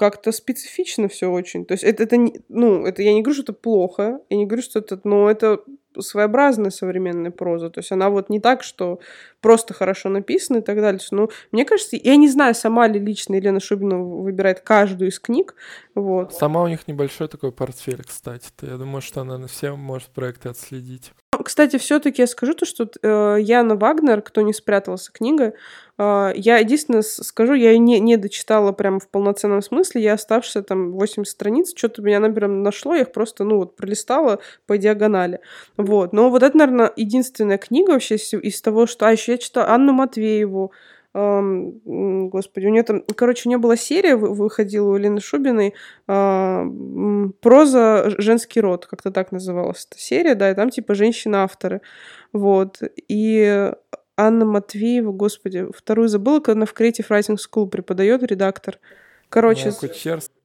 как-то 0.00 0.32
специфично 0.32 1.08
все 1.08 1.30
очень. 1.30 1.66
То 1.66 1.72
есть 1.72 1.84
это, 1.84 2.04
это, 2.04 2.16
ну, 2.48 2.86
это 2.86 3.02
я 3.02 3.12
не 3.12 3.20
говорю, 3.20 3.34
что 3.34 3.42
это 3.42 3.52
плохо, 3.52 4.20
я 4.30 4.36
не 4.38 4.46
говорю, 4.46 4.62
что 4.62 4.78
это, 4.78 4.98
но 5.04 5.30
это 5.30 5.60
своеобразная 5.98 6.70
современная 6.70 7.30
проза. 7.30 7.68
То 7.68 7.80
есть 7.80 7.92
она 7.92 8.08
вот 8.08 8.30
не 8.30 8.40
так, 8.40 8.62
что 8.62 9.00
просто 9.42 9.74
хорошо 9.74 10.08
написана 10.08 10.58
и 10.58 10.60
так 10.62 10.76
далее. 10.76 11.02
Ну, 11.10 11.28
мне 11.52 11.66
кажется, 11.66 11.98
я 12.02 12.16
не 12.16 12.28
знаю, 12.28 12.54
сама 12.54 12.88
ли 12.88 12.98
лично 12.98 13.34
Елена 13.34 13.60
Шубина 13.60 13.98
выбирает 13.98 14.60
каждую 14.60 15.10
из 15.10 15.20
книг. 15.20 15.54
Вот. 15.94 16.32
Сама 16.32 16.62
у 16.62 16.68
них 16.68 16.88
небольшой 16.88 17.28
такой 17.28 17.52
портфель, 17.52 18.02
кстати. 18.02 18.48
-то. 18.56 18.70
Я 18.70 18.78
думаю, 18.78 19.02
что 19.02 19.20
она 19.20 19.36
на 19.36 19.48
все 19.48 19.76
может 19.76 20.08
проекты 20.08 20.48
отследить. 20.48 21.12
Кстати, 21.42 21.76
все-таки 21.76 22.22
я 22.22 22.26
скажу 22.26 22.54
то, 22.54 22.64
что 22.64 22.88
э, 23.02 23.36
Яна 23.40 23.76
Вагнер, 23.76 24.22
кто 24.22 24.40
не 24.42 24.52
спрятался, 24.52 25.12
книга, 25.12 25.54
э, 25.98 26.32
я 26.34 26.58
единственное 26.58 27.02
скажу, 27.02 27.54
я 27.54 27.70
ее 27.70 27.78
не, 27.78 28.00
не 28.00 28.16
дочитала 28.16 28.72
прямо 28.72 29.00
в 29.00 29.08
полноценном 29.08 29.62
смысле, 29.62 30.02
я 30.02 30.14
оставшиеся 30.14 30.62
там 30.62 30.92
80 30.92 31.30
страниц, 31.30 31.72
что-то 31.76 32.02
меня, 32.02 32.20
наверное, 32.20 32.62
нашло, 32.62 32.94
я 32.94 33.02
их 33.02 33.12
просто, 33.12 33.44
ну, 33.44 33.58
вот, 33.58 33.76
пролистала 33.76 34.40
по 34.66 34.76
диагонали. 34.78 35.40
Вот. 35.76 36.12
Но 36.12 36.30
вот 36.30 36.42
это, 36.42 36.56
наверное, 36.56 36.92
единственная 36.96 37.58
книга 37.58 37.90
вообще 37.92 38.16
из, 38.16 38.32
из 38.32 38.60
того, 38.60 38.86
что... 38.86 39.06
А, 39.06 39.12
еще 39.12 39.32
я 39.32 39.38
читала 39.38 39.68
Анну 39.68 39.92
Матвееву, 39.92 40.72
господи, 41.12 42.66
у 42.66 42.70
нее 42.70 42.84
там, 42.84 43.02
короче, 43.16 43.48
у 43.48 43.50
нее 43.50 43.58
была 43.58 43.76
серия, 43.76 44.14
выходила 44.16 44.90
у 44.90 44.96
Елены 44.96 45.20
Шубиной, 45.20 45.74
а, 46.06 46.64
проза 47.40 48.10
«Женский 48.18 48.60
род», 48.60 48.86
как-то 48.86 49.10
так 49.10 49.32
называлась 49.32 49.86
эта 49.90 49.98
серия, 50.00 50.34
да, 50.34 50.50
и 50.50 50.54
там 50.54 50.70
типа 50.70 50.94
женщины-авторы, 50.94 51.80
вот, 52.32 52.80
и 53.08 53.72
Анна 54.16 54.44
Матвеева, 54.44 55.12
господи, 55.12 55.66
вторую 55.74 56.08
забыла, 56.08 56.40
когда 56.40 56.58
она 56.58 56.66
в 56.66 56.74
Creative 56.74 57.08
Writing 57.08 57.36
School 57.36 57.68
преподает, 57.68 58.22
редактор, 58.22 58.78
Короче, 59.30 59.72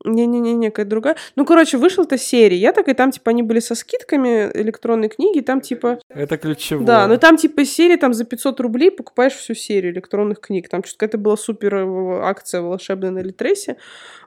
не-не-не, 0.05 0.69
какая 0.69 0.85
другая. 0.85 1.15
Ну, 1.35 1.43
короче, 1.43 1.77
вышла 1.77 2.03
эта 2.03 2.19
серия. 2.19 2.57
Я 2.57 2.71
так 2.71 2.87
и 2.87 2.93
там, 2.93 3.09
типа, 3.09 3.31
они 3.31 3.41
были 3.41 3.59
со 3.59 3.73
скидками 3.73 4.51
электронной 4.53 5.09
книги, 5.09 5.41
там, 5.41 5.59
типа... 5.59 5.99
Это 6.09 6.37
ключевое. 6.37 6.85
Да, 6.85 7.07
ну 7.07 7.17
там, 7.17 7.37
типа, 7.37 7.65
серия, 7.65 7.97
там, 7.97 8.13
за 8.13 8.25
500 8.25 8.59
рублей 8.59 8.91
покупаешь 8.91 9.33
всю 9.33 9.55
серию 9.55 9.91
электронных 9.91 10.39
книг. 10.39 10.69
Там 10.69 10.83
что-то 10.83 10.99
какая-то 10.99 11.17
была 11.17 11.35
супер 11.35 11.75
э, 11.75 12.19
акция 12.21 12.61
волшебная 12.61 13.09
на 13.09 13.19
Литресе. 13.19 13.77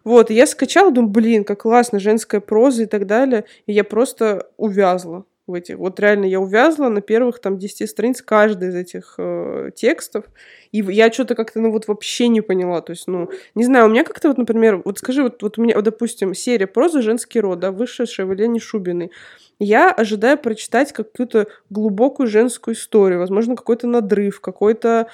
Вот, 0.02 0.32
и 0.32 0.34
я 0.34 0.46
скачала, 0.48 0.90
думаю, 0.90 1.12
блин, 1.12 1.44
как 1.44 1.62
классно, 1.62 2.00
женская 2.00 2.40
проза 2.40 2.82
и 2.82 2.86
так 2.86 3.06
далее. 3.06 3.44
И 3.66 3.72
я 3.72 3.84
просто 3.84 4.50
увязла 4.56 5.24
в 5.48 5.54
этих. 5.54 5.78
Вот 5.78 5.98
реально 5.98 6.26
я 6.26 6.40
увязла 6.40 6.88
на 6.88 7.00
первых 7.00 7.40
там 7.40 7.58
10 7.58 7.88
страниц 7.88 8.22
каждый 8.22 8.68
из 8.68 8.74
этих 8.74 9.14
э, 9.18 9.70
текстов. 9.74 10.26
И 10.70 10.78
я 10.78 11.10
что-то 11.10 11.34
как-то, 11.34 11.60
ну, 11.60 11.72
вот 11.72 11.88
вообще 11.88 12.28
не 12.28 12.40
поняла. 12.40 12.80
То 12.82 12.92
есть, 12.92 13.06
ну, 13.06 13.30
не 13.54 13.64
знаю, 13.64 13.86
у 13.86 13.88
меня 13.88 14.04
как-то 14.04 14.28
вот, 14.28 14.38
например, 14.38 14.82
вот 14.84 14.98
скажи, 14.98 15.22
вот, 15.22 15.42
вот 15.42 15.58
у 15.58 15.62
меня, 15.62 15.74
вот, 15.74 15.84
допустим, 15.84 16.34
серия 16.34 16.66
проза 16.66 17.02
«Женский 17.02 17.40
род», 17.40 17.58
да, 17.58 17.72
вышедшая 17.72 18.26
в 18.26 18.32
Елене 18.32 18.60
Шубиной. 18.60 19.10
Я 19.58 19.90
ожидаю 19.90 20.38
прочитать 20.38 20.92
какую-то 20.92 21.48
глубокую 21.68 22.28
женскую 22.28 22.74
историю, 22.74 23.18
возможно, 23.18 23.56
какой-то 23.56 23.88
надрыв, 23.88 24.40
какой-то, 24.40 25.08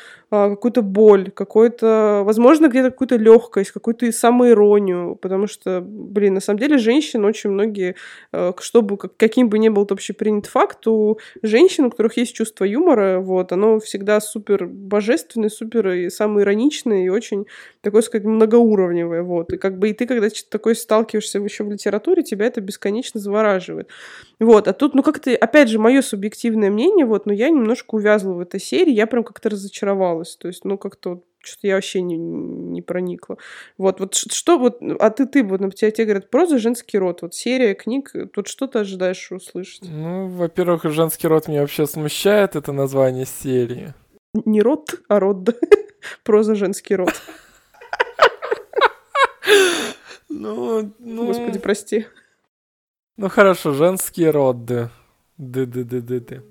какую-то 0.50 0.82
боль, 0.82 1.30
какой-то, 1.30 2.22
возможно, 2.24 2.68
где-то 2.68 2.90
какую-то 2.90 3.16
легкость, 3.16 3.70
какую-то 3.72 4.10
самоиронию, 4.12 5.16
потому 5.16 5.46
что, 5.46 5.80
блин, 5.80 6.34
на 6.34 6.40
самом 6.40 6.58
деле 6.58 6.78
женщин 6.78 7.24
очень 7.24 7.50
многие, 7.50 7.96
а, 8.32 8.52
чтобы, 8.60 8.96
каким 8.96 9.48
бы 9.48 9.58
ни 9.58 9.68
был 9.68 9.86
общепринят 9.88 10.46
факт, 10.46 10.86
у 10.86 11.18
женщин, 11.42 11.84
у 11.84 11.90
которых 11.90 12.16
есть 12.16 12.34
чувство 12.34 12.64
юмора, 12.64 13.20
вот, 13.20 13.52
оно 13.52 13.78
всегда 13.80 14.20
супер 14.20 14.66
божественное, 14.66 15.48
супер 15.48 15.88
и 15.90 16.10
самоироничное, 16.10 17.04
и 17.04 17.08
очень 17.08 17.46
такое, 17.80 18.02
сказать, 18.02 18.26
многоуровневое, 18.26 19.22
вот, 19.22 19.52
и 19.52 19.56
как 19.56 19.78
бы 19.78 19.90
и 19.90 19.92
ты, 19.92 20.06
когда 20.06 20.28
такой 20.50 20.74
сталкиваешься 20.74 21.38
еще 21.38 21.64
в 21.64 21.70
литературе, 21.70 22.22
тебя 22.22 22.46
это 22.46 22.60
бесконечно 22.60 23.20
завораживает. 23.20 23.88
Вот, 24.40 24.68
а 24.68 24.72
тут, 24.72 24.94
ну, 24.94 25.02
как-то, 25.02 25.30
опять 25.36 25.68
же, 25.68 25.78
мое 25.78 26.02
субъективное 26.02 26.70
мнение, 26.70 27.06
вот, 27.06 27.26
но 27.26 27.32
я 27.32 27.50
немножко 27.50 27.94
увязла 27.94 28.32
в 28.32 28.40
этой 28.40 28.60
серии, 28.60 28.92
я 28.92 29.06
прям 29.06 29.22
как-то 29.22 29.50
разочаровалась. 29.50 30.23
То 30.38 30.48
есть, 30.48 30.64
ну, 30.64 30.78
как-то 30.78 31.22
что-то 31.46 31.66
я 31.66 31.74
вообще 31.74 32.00
не, 32.00 32.16
не 32.16 32.82
проникла. 32.82 33.36
Вот, 33.78 34.00
вот 34.00 34.14
что 34.14 34.58
вот, 34.58 34.78
а 34.98 35.10
ты, 35.10 35.26
ты, 35.26 35.44
вот, 35.44 35.60
на 35.60 35.70
тебя, 35.70 35.90
тебе 35.90 36.06
говорят, 36.06 36.30
проза 36.30 36.58
женский 36.58 36.98
род, 36.98 37.22
вот 37.22 37.34
серия 37.34 37.74
книг, 37.74 38.12
тут 38.32 38.48
что 38.48 38.66
ты 38.66 38.80
ожидаешь 38.80 39.30
услышать? 39.30 39.82
Ну, 39.82 40.28
во-первых, 40.28 40.84
женский 40.84 41.28
род 41.28 41.48
меня 41.48 41.60
вообще 41.60 41.86
смущает, 41.86 42.56
это 42.56 42.72
название 42.72 43.26
серии. 43.26 43.94
Не 44.32 44.62
род, 44.62 44.94
а 45.08 45.20
род, 45.20 45.48
проза 46.24 46.54
женский 46.54 46.96
род. 46.96 47.12
Ну, 50.36 50.92
ну... 50.98 51.26
Господи, 51.26 51.60
прости. 51.60 52.06
Ну 53.16 53.28
хорошо, 53.28 53.72
женские 53.72 54.30
роды. 54.30 54.90
Ды-ды-ды-ды-ды. 55.38 56.42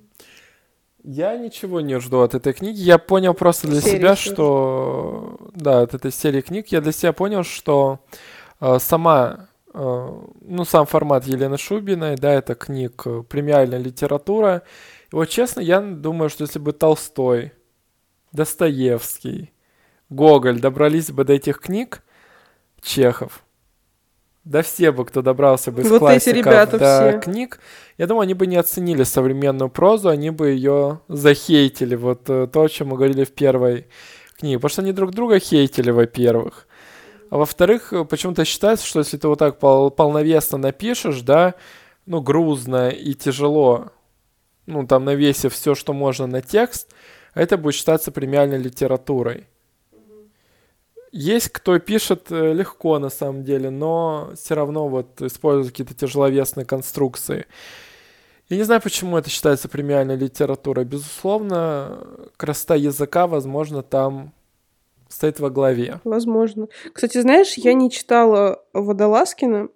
Я 1.04 1.36
ничего 1.36 1.82
не 1.82 2.00
жду 2.00 2.22
от 2.22 2.34
этой 2.34 2.54
книги. 2.54 2.80
Я 2.80 2.98
понял 2.98 3.34
просто 3.34 3.68
для 3.68 3.82
серии 3.82 3.98
себя, 3.98 4.16
что... 4.16 5.38
Да, 5.54 5.82
от 5.82 5.94
этой 5.94 6.12
серии 6.12 6.40
книг 6.40 6.68
я 6.70 6.80
для 6.80 6.94
себя 6.94 7.12
понял, 7.12 7.44
что 7.44 8.00
э, 8.62 8.78
сама... 8.80 9.50
Э, 9.74 10.22
ну, 10.42 10.64
сам 10.64 10.86
формат 10.86 11.26
Елены 11.26 11.58
Шубиной, 11.58 12.16
да, 12.16 12.34
это 12.34 12.56
книг 12.56 13.04
э, 13.06 13.24
премиальная 13.28 13.80
литература. 13.80 14.64
И 15.12 15.16
вот 15.16 15.28
честно, 15.28 15.60
я 15.60 15.82
думаю, 15.82 16.30
что 16.30 16.44
если 16.46 16.60
бы 16.60 16.72
Толстой, 16.72 17.52
Достоевский, 18.32 19.52
Гоголь 20.10 20.62
добрались 20.62 21.12
бы 21.12 21.26
до 21.26 21.34
этих 21.34 21.60
книг, 21.60 22.02
Чехов, 22.82 23.43
да 24.44 24.62
все 24.62 24.92
бы, 24.92 25.06
кто 25.06 25.22
добрался 25.22 25.72
бы 25.72 25.82
из 25.82 25.90
вот 25.90 26.00
классиков 26.00 26.72
до 26.72 26.78
все. 26.78 27.20
книг, 27.20 27.60
я 27.98 28.08
думаю, 28.08 28.24
они 28.24 28.34
бы 28.34 28.46
не 28.46 28.58
оценили 28.58 29.04
современную 29.04 29.70
прозу, 29.70 30.10
они 30.10 30.32
бы 30.32 30.50
ее 30.50 31.00
захейтили. 31.08 31.96
Вот 31.96 32.30
э, 32.30 32.48
то, 32.48 32.62
о 32.62 32.70
чем 32.70 32.90
мы 32.90 32.98
говорили 32.98 33.24
в 33.24 33.32
первой 33.32 33.88
книге. 34.38 34.58
Потому 34.58 34.70
что 34.70 34.82
они 34.82 34.92
друг 34.92 35.12
друга 35.12 35.40
хейтили, 35.40 35.92
во-первых. 35.92 36.68
А 37.30 37.38
во-вторых, 37.38 37.94
э, 37.94 38.04
почему-то 38.04 38.44
считается, 38.44 38.86
что 38.86 39.00
если 39.00 39.18
ты 39.18 39.28
вот 39.28 39.40
так 39.40 39.60
пол 39.60 39.90
полновесно 39.92 40.58
напишешь, 40.58 41.22
да, 41.22 41.56
ну, 42.06 42.22
грузно 42.22 42.90
и 42.90 43.14
тяжело, 43.14 43.92
ну, 44.66 44.86
там, 44.86 45.06
навесив 45.06 45.54
все, 45.54 45.74
что 45.74 45.94
можно 45.94 46.28
на 46.28 46.42
текст, 46.42 46.90
это 47.34 47.58
будет 47.58 47.76
считаться 47.76 48.12
премиальной 48.12 48.58
литературой. 48.58 49.48
Есть 51.14 51.50
кто 51.50 51.78
пишет 51.78 52.32
э, 52.32 52.54
легко 52.54 52.98
на 52.98 53.10
самом 53.10 53.44
деле, 53.44 53.70
но 53.70 54.32
все 54.36 54.56
равно 54.56 54.88
вот 54.88 55.22
используют 55.22 55.70
какие-то 55.70 55.94
тяжеловесные 55.94 56.66
конструкции. 56.66 57.46
Я 58.50 58.58
не 58.58 58.64
знаю, 58.64 58.82
почему 58.82 59.16
это 59.16 59.30
считается 59.30 59.70
премиальной 59.70 60.16
литературой. 60.16 60.86
Безусловно, 60.86 62.00
красота 62.36 62.74
языка, 62.74 63.28
возможно, 63.28 63.84
там 63.84 64.34
стоит 65.08 65.40
во 65.40 65.52
главе. 65.52 66.00
Возможно. 66.04 66.68
Кстати, 66.92 67.22
знаешь, 67.22 67.54
я 67.58 67.76
не 67.76 67.92
читала 67.92 68.64
Водолазкина, 68.74 69.70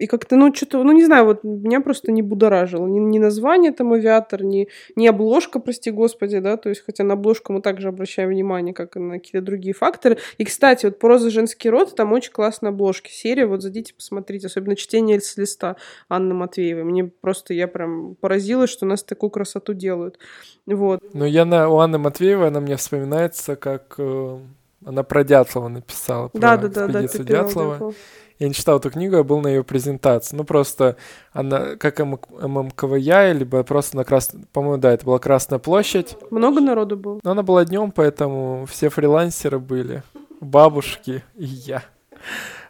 и 0.00 0.06
как-то, 0.06 0.36
ну, 0.36 0.52
что-то, 0.54 0.82
ну, 0.82 0.92
не 0.92 1.04
знаю, 1.04 1.26
вот 1.26 1.44
меня 1.44 1.82
просто 1.82 2.10
не 2.10 2.22
будоражило. 2.22 2.86
Ни, 2.86 2.98
ни 2.98 3.18
название 3.18 3.70
там 3.70 3.92
«Авиатор», 3.92 4.42
ни, 4.42 4.66
ни 4.96 5.06
обложка, 5.06 5.60
прости 5.60 5.90
господи, 5.90 6.38
да, 6.38 6.56
то 6.56 6.70
есть, 6.70 6.82
хотя 6.86 7.04
на 7.04 7.14
обложку 7.14 7.52
мы 7.52 7.60
также 7.60 7.88
обращаем 7.88 8.30
внимание, 8.30 8.72
как 8.72 8.96
и 8.96 8.98
на 8.98 9.18
какие-то 9.18 9.44
другие 9.44 9.74
факторы. 9.74 10.16
И, 10.38 10.44
кстати, 10.46 10.86
вот 10.86 10.98
«Проза 10.98 11.28
женский 11.28 11.68
род» 11.68 11.94
там 11.94 12.14
очень 12.14 12.32
классные 12.32 12.70
обложки. 12.70 13.10
Серия, 13.10 13.44
вот 13.44 13.60
зайдите, 13.60 13.92
посмотрите, 13.92 14.46
особенно 14.46 14.74
чтение 14.74 15.20
с 15.20 15.36
листа 15.36 15.76
Анны 16.08 16.32
Матвеевой. 16.32 16.84
Мне 16.84 17.04
просто, 17.04 17.52
я 17.52 17.68
прям 17.68 18.14
поразилась, 18.14 18.70
что 18.70 18.86
у 18.86 18.88
нас 18.88 19.02
такую 19.02 19.28
красоту 19.28 19.74
делают. 19.74 20.18
Вот. 20.64 21.00
Ну, 21.12 21.26
я 21.26 21.44
на, 21.44 21.68
у 21.68 21.76
Анны 21.76 21.98
Матвеевой, 21.98 22.48
она 22.48 22.60
мне 22.60 22.76
вспоминается, 22.76 23.54
как 23.54 23.96
э, 23.98 24.38
она 24.84 25.02
про 25.02 25.24
Дятлова 25.24 25.68
написала. 25.68 26.28
Про 26.28 26.40
да, 26.40 26.56
да, 26.56 26.68
да, 26.68 26.88
да, 26.88 27.02
Дятлова. 27.02 27.92
Я 28.38 28.48
не 28.48 28.54
читал 28.54 28.78
эту 28.78 28.90
книгу, 28.90 29.16
я 29.16 29.22
был 29.22 29.40
на 29.40 29.48
ее 29.48 29.62
презентации. 29.62 30.34
Ну, 30.34 30.44
просто 30.44 30.96
она, 31.32 31.76
как 31.76 31.98
ММКВЯ, 31.98 33.32
либо 33.34 33.62
просто 33.64 33.98
на 33.98 34.04
Красной... 34.04 34.44
По-моему, 34.52 34.78
да, 34.78 34.92
это 34.92 35.04
была 35.04 35.18
Красная 35.18 35.58
площадь. 35.58 36.16
Много 36.30 36.62
народу 36.62 36.96
было? 36.96 37.20
Но 37.22 37.32
она 37.32 37.42
была 37.42 37.66
днем, 37.66 37.92
поэтому 37.92 38.64
все 38.66 38.88
фрилансеры 38.88 39.58
были. 39.58 40.02
Бабушки 40.40 41.22
и 41.34 41.44
я. 41.44 41.82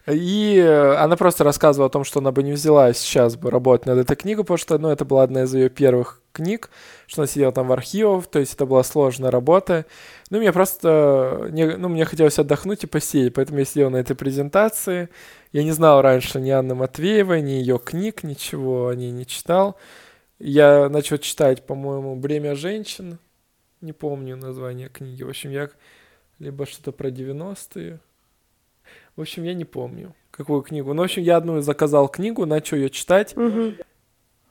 И 0.07 0.59
она 0.98 1.16
просто 1.16 1.44
рассказывала 1.44 1.88
о 1.88 1.90
том, 1.90 2.05
что 2.05 2.20
она 2.20 2.32
бы 2.32 2.42
не 2.42 2.53
взяла 2.53 2.92
сейчас 2.92 3.36
бы 3.36 3.51
работать 3.51 3.86
над 3.86 3.98
этой 3.98 4.16
книгой, 4.16 4.44
потому 4.44 4.59
что, 4.59 4.78
ну, 4.78 4.88
это 4.88 5.05
была 5.05 5.22
одна 5.22 5.42
из 5.42 5.55
ее 5.55 5.68
первых 5.68 6.22
книг, 6.32 6.70
что 7.07 7.22
она 7.22 7.26
сидела 7.26 7.53
там 7.53 7.68
в 7.68 7.72
архивах, 7.72 8.26
то 8.26 8.38
есть 8.38 8.55
это 8.55 8.64
была 8.66 8.82
сложная 8.82 9.30
работа. 9.30 9.84
Ну, 10.30 10.38
мне 10.38 10.53
просто, 10.53 11.48
не, 11.51 11.66
ну, 11.76 11.88
мне 11.88 12.05
хотелось 12.05 12.38
отдохнуть 12.38 12.84
и 12.84 12.86
посеять, 12.86 13.34
поэтому 13.34 13.59
я 13.59 13.64
сидел 13.64 13.90
на 13.90 13.98
этой 13.98 14.16
презентации. 14.16 15.11
Я 15.53 15.64
не 15.64 15.72
знал 15.72 16.01
раньше 16.01 16.40
ни 16.40 16.51
Анны 16.51 16.74
Матвеевой, 16.74 17.42
ни 17.42 17.51
ее 17.51 17.78
книг, 17.78 18.22
ничего 18.22 18.88
о 18.88 18.94
ней 18.94 19.11
не 19.11 19.26
читал. 19.26 19.76
Я 20.38 20.88
начал 20.88 21.18
читать, 21.18 21.66
по-моему, 21.66 22.16
«Бремя 22.16 22.55
женщин», 22.55 23.18
не 23.80 23.92
помню 23.92 24.36
название 24.36 24.88
книги. 24.88 25.22
В 25.22 25.28
общем, 25.28 25.51
я 25.51 25.70
либо 26.38 26.66
что-то 26.66 26.92
про 26.92 27.09
90-е. 27.09 28.01
В 29.21 29.23
общем, 29.23 29.43
я 29.43 29.53
не 29.53 29.66
помню, 29.66 30.14
какую 30.31 30.62
книгу. 30.62 30.95
Ну, 30.95 31.03
в 31.03 31.05
общем, 31.05 31.23
я 31.23 31.37
одну 31.37 31.61
заказал 31.61 32.09
книгу, 32.09 32.47
начал 32.47 32.79
ее 32.79 32.89
читать. 32.89 33.37
Угу. 33.37 33.75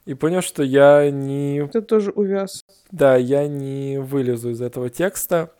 И 0.06 0.14
понял, 0.14 0.44
что 0.44 0.62
я 0.62 1.10
не... 1.10 1.68
Ты 1.74 1.82
тоже 1.82 2.12
увяз. 2.12 2.64
Да, 2.92 3.16
я 3.16 3.48
не 3.48 3.98
вылезу 4.00 4.52
из 4.52 4.62
этого 4.62 4.92
текста. 4.92 5.52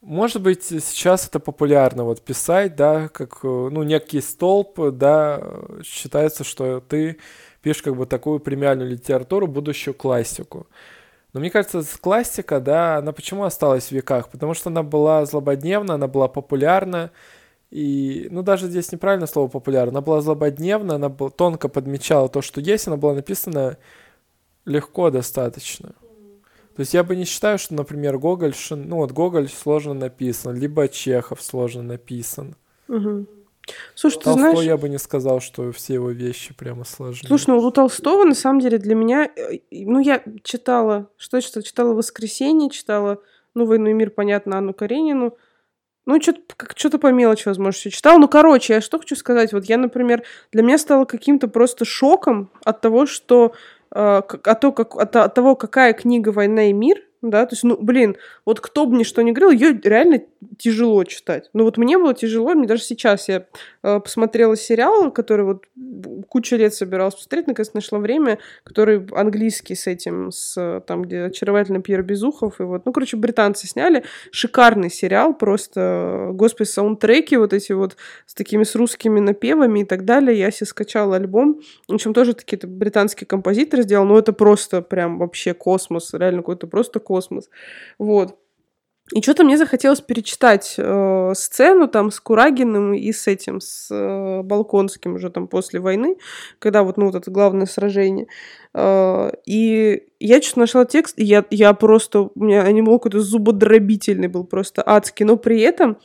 Может 0.00 0.42
быть, 0.42 0.62
сейчас 0.62 1.26
это 1.26 1.40
популярно 1.40 2.04
вот 2.04 2.22
писать, 2.22 2.76
да, 2.76 3.08
как, 3.08 3.42
ну, 3.42 3.82
некий 3.82 4.20
столб, 4.20 4.78
да, 4.92 5.42
считается, 5.84 6.44
что 6.44 6.78
ты 6.78 7.16
пишешь 7.62 7.82
как 7.82 7.96
бы 7.96 8.06
такую 8.06 8.38
премиальную 8.38 8.88
литературу, 8.88 9.48
будущую 9.48 9.94
классику. 9.94 10.68
Но 11.32 11.40
мне 11.40 11.50
кажется, 11.50 11.82
классика, 12.00 12.60
да, 12.60 12.98
она 12.98 13.10
почему 13.10 13.42
осталась 13.42 13.88
в 13.88 13.90
веках? 13.90 14.28
Потому 14.28 14.54
что 14.54 14.70
она 14.70 14.84
была 14.84 15.26
злободневна, 15.26 15.94
она 15.94 16.06
была 16.06 16.28
популярна, 16.28 17.10
и, 17.70 18.28
ну, 18.30 18.42
даже 18.42 18.68
здесь 18.68 18.92
неправильно 18.92 19.26
слово 19.26 19.48
популярно. 19.48 19.90
Она 19.90 20.00
была 20.00 20.20
злободневна, 20.20 20.94
она 20.94 21.08
был, 21.08 21.30
тонко 21.30 21.68
подмечала 21.68 22.28
то, 22.28 22.42
что 22.42 22.60
есть, 22.60 22.86
она 22.86 22.96
была 22.96 23.14
написана 23.14 23.78
легко 24.64 25.10
достаточно. 25.10 25.94
То 26.76 26.80
есть 26.80 26.92
я 26.92 27.02
бы 27.02 27.16
не 27.16 27.24
считаю, 27.24 27.58
что, 27.58 27.74
например, 27.74 28.18
Гоголь, 28.18 28.54
ну 28.70 28.96
вот 28.96 29.12
Гоголь 29.12 29.48
сложно 29.48 29.94
написан, 29.94 30.54
либо 30.54 30.88
Чехов 30.88 31.42
сложно 31.42 31.82
написан. 31.82 32.54
Угу. 32.88 33.26
Слушай, 33.94 34.20
Толстой 34.20 34.34
ты 34.34 34.38
знаешь... 34.38 34.60
я 34.60 34.76
бы 34.76 34.88
не 34.88 34.98
сказал, 34.98 35.40
что 35.40 35.72
все 35.72 35.94
его 35.94 36.10
вещи 36.10 36.54
прямо 36.54 36.84
сложны. 36.84 37.26
Слушай, 37.26 37.50
ну 37.50 37.58
у 37.58 37.70
Толстого 37.70 38.24
на 38.24 38.34
самом 38.34 38.60
деле 38.60 38.78
для 38.78 38.94
меня... 38.94 39.24
Э, 39.24 39.58
ну 39.70 40.00
я 40.00 40.22
читала... 40.44 41.08
Что 41.16 41.38
я 41.38 41.40
читала? 41.40 41.64
Читала 41.64 41.94
«Воскресенье», 41.94 42.70
читала 42.70 43.20
«Ну, 43.54 43.64
«Войну 43.64 43.88
и 43.88 43.92
мир», 43.92 44.10
понятно, 44.10 44.58
Анну 44.58 44.74
Каренину. 44.74 45.36
Ну, 46.06 46.20
что-то 46.20 46.98
по 46.98 47.08
мелочи, 47.08 47.48
возможно, 47.48 47.72
все 47.72 47.90
читал. 47.90 48.18
Ну, 48.18 48.28
короче, 48.28 48.74
я 48.74 48.80
что 48.80 48.98
хочу 48.98 49.16
сказать. 49.16 49.52
Вот 49.52 49.64
я, 49.64 49.76
например, 49.76 50.22
для 50.52 50.62
меня 50.62 50.78
стало 50.78 51.04
каким-то 51.04 51.48
просто 51.48 51.84
шоком 51.84 52.50
от 52.64 52.80
того, 52.80 53.06
что 53.06 53.52
э, 53.90 54.22
от, 54.22 54.60
того, 54.60 54.72
как, 54.72 54.94
от, 54.94 55.16
от 55.16 55.34
того, 55.34 55.56
какая 55.56 55.92
книга 55.94 56.28
«Война 56.28 56.70
и 56.70 56.72
мир», 56.72 57.02
да, 57.30 57.46
то 57.46 57.54
есть, 57.54 57.64
ну, 57.64 57.76
блин, 57.80 58.16
вот 58.44 58.60
кто 58.60 58.86
бы 58.86 58.94
мне 58.94 59.04
что 59.04 59.22
ни 59.22 59.32
говорил, 59.32 59.50
ее 59.50 59.80
реально 59.82 60.22
тяжело 60.58 61.04
читать. 61.04 61.50
Ну, 61.52 61.64
вот 61.64 61.76
мне 61.76 61.98
было 61.98 62.14
тяжело, 62.14 62.54
мне 62.54 62.66
даже 62.66 62.82
сейчас 62.82 63.28
я 63.28 63.46
э, 63.82 64.00
посмотрела 64.00 64.56
сериал, 64.56 65.10
который 65.10 65.44
вот 65.44 65.64
кучу 66.28 66.56
лет 66.56 66.74
собиралась 66.74 67.14
посмотреть, 67.14 67.46
наконец 67.46 67.74
нашла 67.74 67.98
время, 67.98 68.38
который 68.64 69.06
английский 69.12 69.74
с 69.74 69.86
этим, 69.86 70.30
с 70.30 70.82
там, 70.86 71.02
где 71.02 71.24
очаровательный 71.24 71.82
Пьер 71.82 72.02
Безухов, 72.02 72.60
и 72.60 72.64
вот, 72.64 72.86
ну, 72.86 72.92
короче, 72.92 73.16
британцы 73.16 73.66
сняли, 73.66 74.04
шикарный 74.30 74.90
сериал, 74.90 75.34
просто, 75.34 76.30
господи, 76.32 76.68
саундтреки 76.68 77.36
вот 77.36 77.52
эти 77.52 77.72
вот 77.72 77.96
с 78.26 78.34
такими, 78.34 78.64
с 78.64 78.74
русскими 78.74 79.20
напевами 79.20 79.80
и 79.80 79.84
так 79.84 80.04
далее, 80.04 80.38
я 80.38 80.50
себе 80.50 80.66
скачала 80.66 81.16
альбом, 81.16 81.60
в 81.88 81.94
общем, 81.94 82.14
тоже 82.14 82.34
такие 82.34 82.58
британские 82.66 83.26
композиторы 83.26 83.82
сделал, 83.82 84.04
но 84.06 84.18
это 84.18 84.32
просто 84.32 84.82
прям 84.82 85.18
вообще 85.18 85.54
космос, 85.54 86.12
реально 86.14 86.42
какой-то 86.42 86.66
просто 86.66 87.00
космос. 87.00 87.15
Вот. 87.98 88.36
И 89.14 89.22
что-то 89.22 89.44
мне 89.44 89.56
захотелось 89.56 90.00
перечитать 90.00 90.74
э, 90.78 91.32
сцену 91.36 91.86
там 91.86 92.10
с 92.10 92.18
Курагиным 92.18 92.92
и 92.92 93.12
с 93.12 93.28
этим, 93.28 93.60
с 93.60 93.88
э, 93.88 94.42
Балконским 94.42 95.14
уже 95.14 95.30
там 95.30 95.46
после 95.46 95.78
войны, 95.78 96.16
когда 96.58 96.82
вот, 96.82 96.96
ну, 96.96 97.06
вот 97.06 97.14
это 97.14 97.30
главное 97.30 97.66
сражение. 97.66 98.26
Э, 98.74 99.30
и 99.46 100.08
я 100.18 100.40
что-то 100.40 100.58
нашла 100.58 100.84
текст, 100.86 101.20
и 101.20 101.24
я, 101.24 101.44
я 101.50 101.72
просто, 101.72 102.22
у 102.22 102.30
меня 102.34 102.62
анимал 102.62 102.98
какой-то 102.98 103.20
зубодробительный 103.20 104.26
был, 104.26 104.42
просто 104.42 104.82
адский, 104.84 105.24
но 105.24 105.36
при 105.36 105.60
этом 105.60 105.98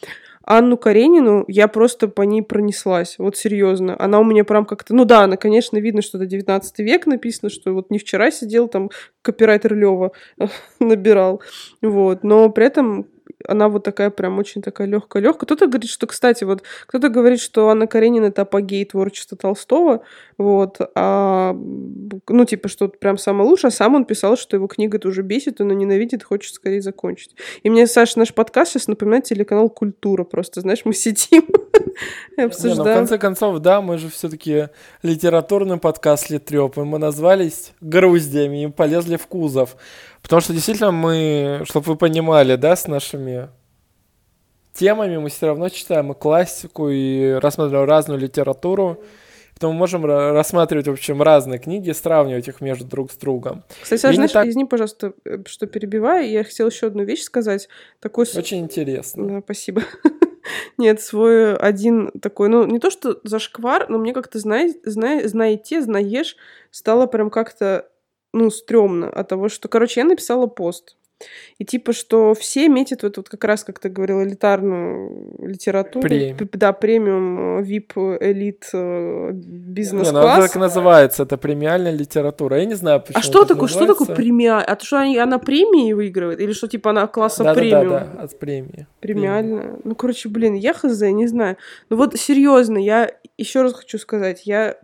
Анну 0.44 0.78
Каренину 0.78 1.46
я 1.48 1.68
просто 1.68 2.08
по 2.08 2.24
ней 2.24 2.42
пронеслась, 2.42 3.16
вот 3.20 3.38
серьезно. 3.38 3.96
Она 4.00 4.20
у 4.20 4.24
меня 4.24 4.44
прям 4.44 4.66
как-то... 4.66 4.96
Ну 4.96 5.06
да, 5.06 5.22
она, 5.24 5.38
конечно, 5.38 5.78
видно, 5.78 6.02
что 6.02 6.18
это 6.18 6.26
19 6.26 6.80
век 6.80 7.06
написано, 7.06 7.50
что 7.50 7.74
вот 7.74 7.90
не 7.90 8.00
вчера 8.00 8.32
сидел 8.32 8.68
там 8.68 8.90
копирайтер 9.22 9.76
Лева 9.76 10.12
набирал, 10.80 11.42
вот. 11.82 12.24
Но 12.24 12.50
при 12.50 12.66
этом 12.66 13.08
она 13.48 13.70
вот 13.70 13.84
такая 13.84 14.10
прям 14.10 14.40
очень 14.40 14.62
такая 14.62 14.88
легкая 14.88 15.22
легкая. 15.22 15.46
Кто-то 15.46 15.68
говорит, 15.68 15.90
что, 15.90 16.08
кстати, 16.08 16.44
вот 16.44 16.64
кто-то 16.88 17.10
говорит, 17.10 17.40
что 17.40 17.70
Анна 17.70 17.88
Каренина 17.88 18.26
это 18.26 18.44
апогей 18.44 18.86
творчества 18.86 19.38
Толстого, 19.38 20.04
вот, 20.38 20.78
а, 20.96 21.54
ну, 21.54 22.46
типа, 22.46 22.68
что 22.68 22.88
прям 22.88 23.18
самое 23.18 23.48
лучшее, 23.50 23.70
а 23.70 23.72
сам 23.72 23.96
он 23.96 24.06
писал, 24.06 24.38
что 24.38 24.56
его 24.58 24.68
книга 24.68 24.98
это 24.98 25.08
уже 25.08 25.22
бесит, 25.22 25.62
он 25.62 25.70
ее 25.70 25.76
ненавидит, 25.76 26.24
хочет 26.24 26.54
скорее 26.54 26.82
закончить. 26.82 27.36
И 27.64 27.70
мне, 27.70 27.88
Саша, 27.88 28.20
наш 28.20 28.34
подкаст 28.34 28.72
сейчас 28.72 28.88
напоминает 28.88 29.26
телеканал 29.26 29.70
«Культура», 29.70 30.24
просто, 30.24 30.62
знаешь, 30.62 30.82
мы 30.84 30.94
сидим 30.94 31.46
и 32.38 32.42
обсуждаем. 32.42 32.78
Не, 32.78 32.84
ну, 32.84 32.92
в 32.92 32.96
конце 32.96 33.18
концов, 33.18 33.60
да, 33.60 33.82
мы 33.82 33.98
же 33.98 34.10
все-таки 34.10 34.70
литературный 35.04 35.78
подкаст 35.78 36.30
Литреп, 36.30 36.78
и 36.78 36.82
мы 36.82 36.98
назвались 36.98 37.74
груздями 37.82 38.64
и 38.64 38.68
полезли 38.68 39.18
в 39.18 39.28
кузов. 39.28 39.76
Потому 40.22 40.42
что 40.42 40.54
действительно 40.54 40.92
мы, 40.92 41.64
чтобы 41.66 41.88
вы 41.88 41.96
понимали, 41.96 42.56
да, 42.56 42.76
с 42.76 42.88
нашими 42.88 43.50
темами 44.74 45.18
мы 45.18 45.30
все 45.30 45.48
равно 45.48 45.70
читаем 45.70 46.12
и 46.12 46.16
классику, 46.16 46.90
и 46.90 47.32
рассматриваем 47.34 47.88
разную 47.88 48.20
литературу. 48.20 49.02
Поэтому 49.54 49.74
мы 49.74 49.80
можем 49.80 50.06
рассматривать, 50.06 50.88
в 50.88 50.92
общем, 50.92 51.22
разные 51.22 51.60
книги, 51.60 51.92
сравнивать 51.92 52.48
их 52.48 52.62
между 52.62 52.84
друг 52.84 53.12
с 53.12 53.16
другом. 53.16 53.64
Кстати, 53.82 54.08
а 54.08 54.14
знаешь, 54.14 54.32
так... 54.32 54.48
извини, 54.48 54.66
пожалуйста, 54.66 55.14
что 55.46 55.68
перебиваю, 55.68 56.28
я 56.28 56.44
хотела 56.44 56.70
еще 56.70 56.88
одну 56.88 57.04
вещь 57.04 57.22
сказать. 57.22 57.70
Такой... 58.00 58.26
Очень 58.36 58.62
интересно. 58.62 59.28
Да, 59.28 59.42
спасибо. 59.42 59.84
Нет, 60.78 61.00
свой 61.00 61.56
один 61.56 62.12
такой, 62.22 62.50
ну, 62.50 62.66
не 62.66 62.80
то 62.80 62.90
что 62.90 63.20
зашквар, 63.24 63.88
но 63.88 64.00
мне 64.00 64.14
как-то, 64.14 64.40
знаете, 64.40 64.80
знаете, 64.84 65.82
знаешь, 65.82 66.36
стало 66.72 67.06
прям 67.06 67.30
как-то 67.30 67.88
ну, 68.34 68.50
стрёмно 68.50 69.10
от 69.10 69.28
того, 69.28 69.50
что... 69.50 69.68
Короче, 69.68 70.02
я 70.02 70.06
написала 70.06 70.48
пост. 70.48 70.96
И 71.58 71.66
типа, 71.66 71.94
что 71.94 72.34
все 72.34 72.68
метят 72.68 73.04
вот, 73.04 73.18
вот 73.18 73.30
как 73.30 73.44
раз, 73.44 73.64
как 73.64 73.80
ты 73.80 73.90
говорил, 73.90 74.24
элитарную 74.24 75.36
литературу. 75.40 76.08
Премиум. 76.08 76.50
Да, 76.54 76.74
премиум, 76.74 77.62
вип, 77.62 77.94
элит, 77.96 78.70
э, 78.74 79.32
бизнес-класс. 79.34 80.38
Не, 80.38 80.42
ну, 80.42 80.48
так 80.48 80.56
называется, 80.56 81.24
это 81.24 81.38
премиальная 81.38 81.92
литература. 81.92 82.58
Я 82.58 82.66
не 82.66 82.74
знаю, 82.74 83.02
почему 83.02 83.20
А 83.20 83.22
что 83.22 83.46
такое, 83.46 83.68
что 83.68 83.86
такое 83.86 84.16
премиальная? 84.16 84.66
А 84.66 84.76
то, 84.76 84.86
что 84.86 85.00
они, 85.00 85.18
она 85.18 85.38
премии 85.38 85.94
выигрывает? 85.94 86.40
Или 86.40 86.54
что, 86.54 86.68
типа, 86.68 86.92
она 86.92 87.08
класса 87.08 87.44
да, 87.44 87.54
премиум? 87.54 87.90
Да, 87.90 88.00
да, 88.00 88.12
да, 88.16 88.22
от 88.24 88.40
премии. 88.40 88.88
Премиальная. 89.00 89.62
Премиум. 89.62 89.82
Ну, 89.84 89.96
короче, 89.96 90.30
блин, 90.30 90.56
я 90.56 90.74
хз, 90.74 91.02
не 91.02 91.28
знаю. 91.28 91.58
Ну 91.90 91.98
вот, 91.98 92.18
серьезно, 92.18 92.78
я 92.78 93.12
еще 93.38 93.62
раз 93.62 93.74
хочу 93.74 93.98
сказать, 93.98 94.44
я 94.46 94.78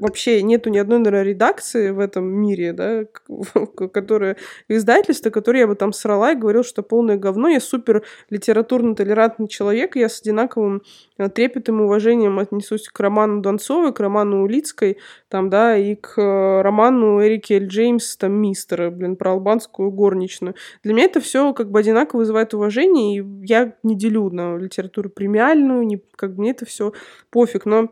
вообще 0.00 0.42
нету 0.42 0.70
ни 0.70 0.78
одной, 0.78 0.98
наверное, 0.98 1.22
редакции 1.22 1.90
в 1.90 2.00
этом 2.00 2.24
мире, 2.26 2.72
да, 2.72 3.04
которая 3.92 4.36
издательство, 4.68 5.30
которое 5.30 5.60
я 5.60 5.66
бы 5.66 5.76
там 5.76 5.92
срала 5.92 6.32
и 6.32 6.36
говорил, 6.36 6.64
что 6.64 6.82
полное 6.82 7.16
говно. 7.16 7.48
Я 7.48 7.60
супер 7.60 8.02
литературно-толерантный 8.30 9.46
человек, 9.46 9.96
я 9.96 10.08
с 10.08 10.20
одинаковым 10.20 10.82
э, 11.18 11.28
трепетом 11.28 11.82
уважением 11.82 12.38
отнесусь 12.38 12.88
к 12.88 12.98
роману 12.98 13.42
Донцовой, 13.42 13.92
к 13.92 14.00
роману 14.00 14.42
Улицкой, 14.42 14.98
там, 15.28 15.50
да, 15.50 15.76
и 15.76 15.94
к 15.94 16.18
э, 16.18 16.62
роману 16.62 17.24
Эрики 17.24 17.52
Эль 17.52 17.66
Джеймс, 17.66 18.16
там, 18.16 18.32
Мистера, 18.32 18.90
блин, 18.90 19.16
про 19.16 19.32
албанскую 19.32 19.90
горничную. 19.90 20.54
Для 20.82 20.94
меня 20.94 21.04
это 21.04 21.20
все 21.20 21.52
как 21.52 21.70
бы 21.70 21.78
одинаково 21.78 22.20
вызывает 22.20 22.54
уважение, 22.54 23.20
и 23.20 23.46
я 23.46 23.74
не 23.82 23.96
делю 23.96 24.30
на 24.30 24.56
литературу 24.56 25.10
премиальную, 25.10 25.86
не, 25.86 26.02
как 26.16 26.34
бы 26.34 26.40
мне 26.40 26.52
это 26.52 26.64
все 26.64 26.92
пофиг, 27.30 27.66
но 27.66 27.90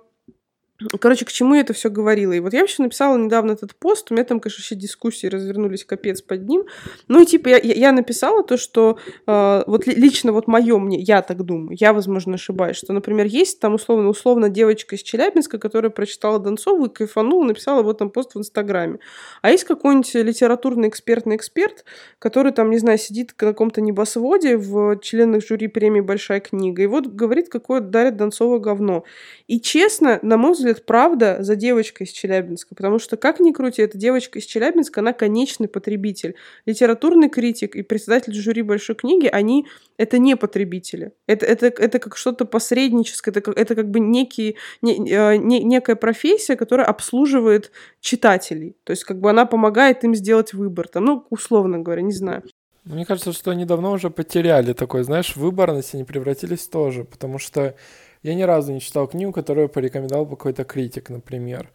Короче, 1.00 1.24
к 1.24 1.32
чему 1.32 1.54
я 1.54 1.62
это 1.62 1.72
все 1.72 1.90
говорила? 1.90 2.32
И 2.32 2.38
вот 2.38 2.52
я 2.52 2.60
вообще 2.60 2.84
написала 2.84 3.16
недавно 3.16 3.52
этот 3.52 3.74
пост, 3.74 4.10
у 4.10 4.14
меня 4.14 4.24
там, 4.24 4.38
конечно, 4.38 4.60
вообще 4.60 4.76
дискуссии 4.76 5.26
развернулись 5.26 5.84
капец 5.84 6.22
под 6.22 6.48
ним. 6.48 6.64
Ну, 7.08 7.20
и 7.20 7.26
типа, 7.26 7.48
я, 7.48 7.58
я 7.58 7.90
написала 7.90 8.44
то, 8.44 8.56
что 8.56 8.96
э, 9.26 9.64
вот 9.66 9.86
лично 9.88 10.30
вот 10.30 10.46
мое 10.46 10.78
мне, 10.78 11.00
я 11.00 11.22
так 11.22 11.42
думаю, 11.42 11.76
я, 11.80 11.92
возможно, 11.92 12.34
ошибаюсь, 12.34 12.76
что, 12.76 12.92
например, 12.92 13.26
есть 13.26 13.58
там 13.58 13.74
условно, 13.74 14.08
условно 14.08 14.48
девочка 14.48 14.94
из 14.94 15.02
Челябинска, 15.02 15.58
которая 15.58 15.90
прочитала 15.90 16.38
Донцову 16.38 16.86
и 16.86 16.88
кайфанула, 16.88 17.44
написала 17.44 17.82
вот 17.82 17.98
там 17.98 18.10
пост 18.10 18.36
в 18.36 18.38
Инстаграме. 18.38 19.00
А 19.42 19.50
есть 19.50 19.64
какой-нибудь 19.64 20.14
литературный 20.14 20.88
экспертный 20.88 21.34
эксперт, 21.34 21.84
который 22.20 22.52
там, 22.52 22.70
не 22.70 22.78
знаю, 22.78 22.98
сидит 22.98 23.34
на 23.40 23.48
каком-то 23.48 23.80
небосводе 23.80 24.56
в 24.56 25.00
членах 25.00 25.44
жюри 25.44 25.66
премии 25.66 26.00
«Большая 26.00 26.38
книга», 26.38 26.82
и 26.82 26.86
вот 26.86 27.08
говорит, 27.08 27.48
какое 27.48 27.80
дарит 27.80 28.16
Донцова 28.16 28.60
говно. 28.60 29.02
И 29.48 29.60
честно, 29.60 30.20
на 30.22 30.36
мой 30.36 30.52
взгляд, 30.52 30.67
взгляд, 30.70 30.86
правда 30.86 31.38
за 31.40 31.56
девочкой 31.56 32.06
из 32.06 32.10
Челябинска, 32.10 32.74
потому 32.74 32.98
что, 32.98 33.16
как 33.16 33.40
ни 33.40 33.52
крути, 33.52 33.82
эта 33.82 33.98
девочка 33.98 34.38
из 34.38 34.44
Челябинска, 34.44 35.00
она 35.00 35.12
конечный 35.12 35.68
потребитель. 35.68 36.34
Литературный 36.66 37.28
критик 37.28 37.76
и 37.76 37.82
председатель 37.82 38.32
жюри 38.34 38.62
большой 38.62 38.96
книги, 38.96 39.26
они 39.26 39.66
это 39.96 40.18
не 40.18 40.36
потребители. 40.36 41.12
Это, 41.26 41.46
это, 41.46 41.66
это 41.66 41.98
как 41.98 42.16
что-то 42.16 42.44
посредническое, 42.44 43.30
это 43.30 43.52
это 43.52 43.74
как 43.74 43.90
бы 43.90 44.00
некий, 44.00 44.56
не, 44.82 45.10
э, 45.10 45.36
не, 45.36 45.62
некая 45.64 45.96
профессия, 45.96 46.56
которая 46.56 46.86
обслуживает 46.86 47.72
читателей. 48.00 48.76
То 48.84 48.92
есть 48.92 49.04
как 49.04 49.20
бы 49.20 49.30
она 49.30 49.46
помогает 49.46 50.04
им 50.04 50.14
сделать 50.14 50.52
выбор. 50.52 50.88
Там, 50.88 51.04
ну, 51.04 51.26
условно 51.30 51.78
говоря, 51.78 52.02
не 52.02 52.12
знаю. 52.12 52.42
Мне 52.84 53.04
кажется, 53.04 53.32
что 53.32 53.50
они 53.50 53.66
давно 53.66 53.92
уже 53.92 54.08
потеряли 54.08 54.72
такой, 54.72 55.02
знаешь, 55.02 55.36
выборность, 55.36 55.94
они 55.94 56.04
превратились 56.04 56.66
тоже, 56.66 57.04
потому 57.04 57.38
что 57.38 57.74
я 58.22 58.34
ни 58.34 58.42
разу 58.42 58.72
не 58.72 58.80
читал 58.80 59.06
книгу, 59.06 59.32
которую 59.32 59.68
порекомендовал 59.68 60.26
бы 60.26 60.36
какой-то 60.36 60.64
критик, 60.64 61.10
например. 61.10 61.70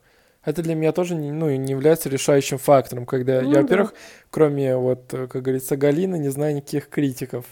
Это 0.45 0.61
для 0.61 0.75
меня 0.75 0.91
тоже 0.91 1.15
не, 1.15 1.31
ну, 1.31 1.49
не 1.55 1.71
является 1.71 2.09
решающим 2.09 2.57
фактором, 2.57 3.05
когда 3.05 3.41
ну, 3.41 3.51
я, 3.51 3.61
во-первых, 3.61 3.91
да. 3.91 3.97
кроме, 4.29 4.75
вот, 4.75 5.05
как 5.09 5.41
говорится, 5.41 5.77
Галины, 5.77 6.17
не 6.17 6.29
знаю 6.29 6.55
никаких 6.55 6.89
критиков. 6.89 7.45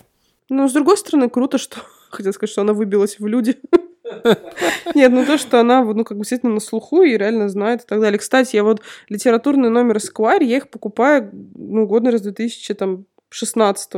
Ну, 0.49 0.67
с 0.67 0.73
другой 0.73 0.97
стороны, 0.97 1.29
круто, 1.29 1.57
что... 1.57 1.79
Хотел 2.11 2.33
сказать, 2.33 2.51
что 2.51 2.61
она 2.61 2.73
выбилась 2.73 3.19
в 3.19 3.25
люди. 3.25 3.57
Нет, 4.93 5.11
ну 5.13 5.25
то, 5.25 5.37
что 5.37 5.61
она, 5.61 5.81
ну, 5.85 6.03
как 6.03 6.17
бы 6.17 6.23
действительно 6.23 6.53
на 6.53 6.59
слуху 6.59 7.03
и 7.03 7.17
реально 7.17 7.47
знает 7.47 7.83
и 7.83 7.85
так 7.87 8.01
далее. 8.01 8.19
Кстати, 8.19 8.57
я 8.57 8.65
вот 8.65 8.81
литературный 9.07 9.69
номер 9.69 9.97
Esquire, 9.97 10.43
я 10.43 10.57
их 10.57 10.69
покупаю, 10.69 11.29
ну, 11.55 11.85
год, 11.87 12.03
наверное, 12.03 12.19
с 12.19 12.23
2016 12.23 13.93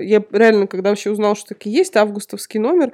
Я 0.00 0.22
реально, 0.30 0.66
когда 0.66 0.90
вообще 0.90 1.10
узнал, 1.10 1.36
что 1.36 1.48
такие 1.48 1.76
есть, 1.76 1.96
августовский 1.96 2.60
номер, 2.60 2.92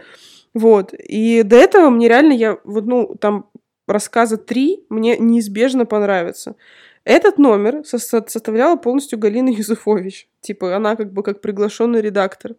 вот. 0.54 0.94
И 0.94 1.42
до 1.42 1.56
этого 1.56 1.90
мне 1.90 2.08
реально, 2.08 2.32
я 2.32 2.58
вот, 2.64 2.86
ну, 2.86 3.14
там 3.20 3.50
рассказа 3.86 4.36
три 4.36 4.84
мне 4.88 5.16
неизбежно 5.18 5.86
понравится. 5.86 6.56
Этот 7.04 7.38
номер 7.38 7.84
со 7.84 7.98
составляла 7.98 8.76
полностью 8.76 9.18
Галина 9.18 9.50
Юзефович. 9.50 10.28
Типа, 10.40 10.74
она 10.74 10.96
как 10.96 11.12
бы 11.12 11.22
как 11.22 11.40
приглашенный 11.40 12.00
редактор. 12.00 12.52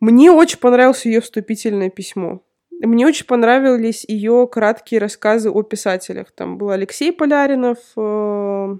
Мне 0.00 0.32
очень 0.32 0.58
понравилось 0.58 1.06
ее 1.06 1.20
вступительное 1.20 1.90
письмо. 1.90 2.42
Мне 2.70 3.06
очень 3.06 3.26
понравились 3.26 4.04
ее 4.06 4.48
краткие 4.50 5.00
рассказы 5.00 5.50
о 5.50 5.62
писателях. 5.62 6.30
Там 6.32 6.58
был 6.58 6.70
Алексей 6.70 7.12
Поляринов, 7.12 7.78
э 7.96 8.76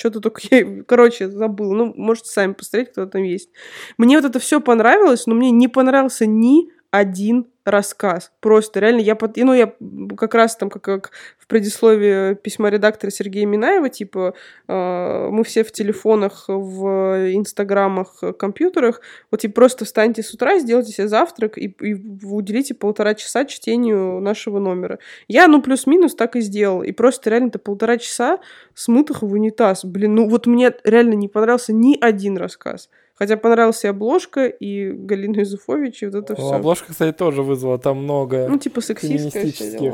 что-то 0.00 0.20
только 0.20 0.40
я, 0.50 0.82
короче, 0.84 1.30
забыл. 1.30 1.72
Ну, 1.72 1.92
можете 1.94 2.30
сами 2.30 2.54
посмотреть, 2.54 2.92
кто 2.92 3.06
там 3.06 3.22
есть. 3.22 3.50
Мне 3.98 4.16
вот 4.16 4.24
это 4.24 4.38
все 4.38 4.60
понравилось, 4.60 5.26
но 5.26 5.34
мне 5.34 5.50
не 5.50 5.68
понравился 5.68 6.26
ни 6.26 6.70
один 6.90 7.46
рассказ. 7.64 8.32
Просто 8.40 8.80
реально, 8.80 9.00
я, 9.00 9.14
под, 9.14 9.36
ну, 9.36 9.52
я 9.52 9.72
как 10.16 10.34
раз 10.34 10.56
там, 10.56 10.70
как, 10.70 10.82
как 10.82 11.10
в 11.38 11.46
предисловии 11.46 12.34
письма 12.34 12.70
редактора 12.70 13.10
Сергея 13.10 13.46
Минаева, 13.46 13.88
типа, 13.88 14.34
э, 14.68 15.28
мы 15.30 15.44
все 15.44 15.64
в 15.64 15.72
телефонах, 15.72 16.44
в 16.48 17.32
инстаграмах, 17.34 18.22
компьютерах, 18.38 19.00
вот 19.30 19.44
и 19.44 19.48
просто 19.48 19.84
встаньте 19.84 20.22
с 20.22 20.32
утра, 20.32 20.58
сделайте 20.58 20.92
себе 20.92 21.08
завтрак 21.08 21.58
и, 21.58 21.74
и 21.80 21.94
уделите 22.24 22.74
полтора 22.74 23.14
часа 23.14 23.44
чтению 23.44 24.20
нашего 24.20 24.58
номера. 24.58 24.98
Я, 25.28 25.46
ну, 25.48 25.62
плюс-минус 25.62 26.14
так 26.14 26.36
и 26.36 26.40
сделал. 26.40 26.82
И 26.82 26.92
просто 26.92 27.30
реально 27.30 27.48
это 27.48 27.58
полтора 27.58 27.98
часа 27.98 28.38
смытых 28.74 29.22
в 29.22 29.32
унитаз. 29.32 29.84
Блин, 29.84 30.14
ну 30.14 30.28
вот 30.28 30.46
мне 30.46 30.72
реально 30.84 31.14
не 31.14 31.28
понравился 31.28 31.72
ни 31.72 31.98
один 32.00 32.36
рассказ. 32.36 32.88
Хотя 33.20 33.36
понравилась 33.36 33.84
и 33.84 33.86
обложка, 33.86 34.46
и 34.46 34.92
Галина 34.92 35.40
Юзуфович, 35.40 36.04
и 36.04 36.06
вот 36.06 36.14
это 36.14 36.34
все. 36.34 36.52
Обложка, 36.52 36.92
кстати, 36.92 37.14
тоже 37.14 37.42
вызвала 37.42 37.78
там 37.78 37.98
много 37.98 38.46
ну, 38.48 38.56
типа 38.56 38.80
феминистических 38.80 39.92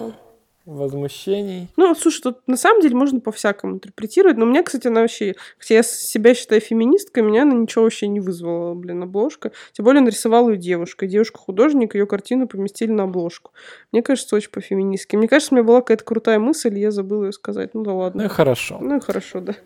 возмущений. 0.64 1.66
Ну, 1.76 1.92
слушай, 1.96 2.22
тут 2.22 2.38
на 2.46 2.56
самом 2.56 2.82
деле 2.82 2.94
можно 2.94 3.18
по-всякому 3.18 3.74
интерпретировать, 3.74 4.36
но 4.36 4.44
у 4.44 4.48
меня, 4.48 4.62
кстати, 4.62 4.86
она 4.86 5.00
вообще, 5.00 5.34
хотя 5.58 5.74
я 5.74 5.82
себя 5.82 6.34
считаю 6.34 6.60
феминисткой, 6.60 7.24
меня 7.24 7.42
она 7.42 7.54
ничего 7.54 7.82
вообще 7.82 8.06
не 8.06 8.20
вызвала, 8.20 8.74
блин, 8.74 9.02
обложка. 9.02 9.50
Тем 9.72 9.84
более 9.84 10.02
нарисовала 10.02 10.50
ее 10.50 10.56
девушка. 10.56 11.08
Девушка-художник, 11.08 11.96
ее 11.96 12.06
картину 12.06 12.46
поместили 12.46 12.92
на 12.92 13.04
обложку. 13.04 13.50
Мне 13.90 14.02
кажется, 14.02 14.36
очень 14.36 14.50
по-феминистски. 14.50 15.16
Мне 15.16 15.26
кажется, 15.26 15.52
у 15.52 15.56
меня 15.56 15.66
была 15.66 15.80
какая-то 15.80 16.04
крутая 16.04 16.38
мысль, 16.38 16.78
и 16.78 16.80
я 16.80 16.92
забыла 16.92 17.24
ее 17.24 17.32
сказать. 17.32 17.74
Ну 17.74 17.82
да 17.82 17.92
ладно. 17.92 18.22
Ну 18.22 18.28
и 18.28 18.32
хорошо. 18.32 18.78
Ну 18.80 18.98
и 18.98 19.00
хорошо, 19.00 19.40
да. 19.40 19.56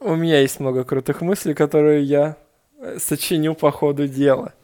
У 0.00 0.16
меня 0.16 0.40
есть 0.40 0.58
много 0.58 0.82
крутых 0.82 1.20
мыслей, 1.20 1.54
которые 1.54 2.02
я 2.02 2.36
сочиню 2.98 3.54
по 3.54 3.70
ходу 3.70 4.08
дела. 4.08 4.54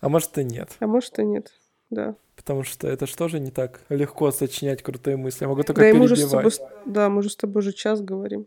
А 0.00 0.08
может 0.08 0.36
и 0.38 0.44
нет. 0.44 0.70
А 0.80 0.86
может 0.86 1.18
и 1.18 1.24
нет, 1.24 1.52
да. 1.90 2.14
Потому 2.36 2.62
что 2.62 2.88
это 2.88 3.06
же 3.06 3.40
не 3.40 3.50
так 3.50 3.80
легко 3.88 4.30
сочинять 4.30 4.82
крутые 4.82 5.16
мысли. 5.16 5.44
Я 5.44 5.48
могу 5.48 5.62
только 5.62 5.80
да, 5.80 5.92
перебивать. 5.92 6.10
Мы 6.10 6.50
тобой, 6.50 6.52
да, 6.84 7.08
мы 7.08 7.22
же 7.22 7.30
с 7.30 7.36
тобой 7.36 7.60
уже 7.60 7.72
час 7.72 8.00
говорим. 8.02 8.46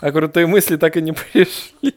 А 0.00 0.10
крутые 0.10 0.46
мысли 0.46 0.76
так 0.76 0.96
и 0.96 1.02
не 1.02 1.12
пришли. 1.32 1.94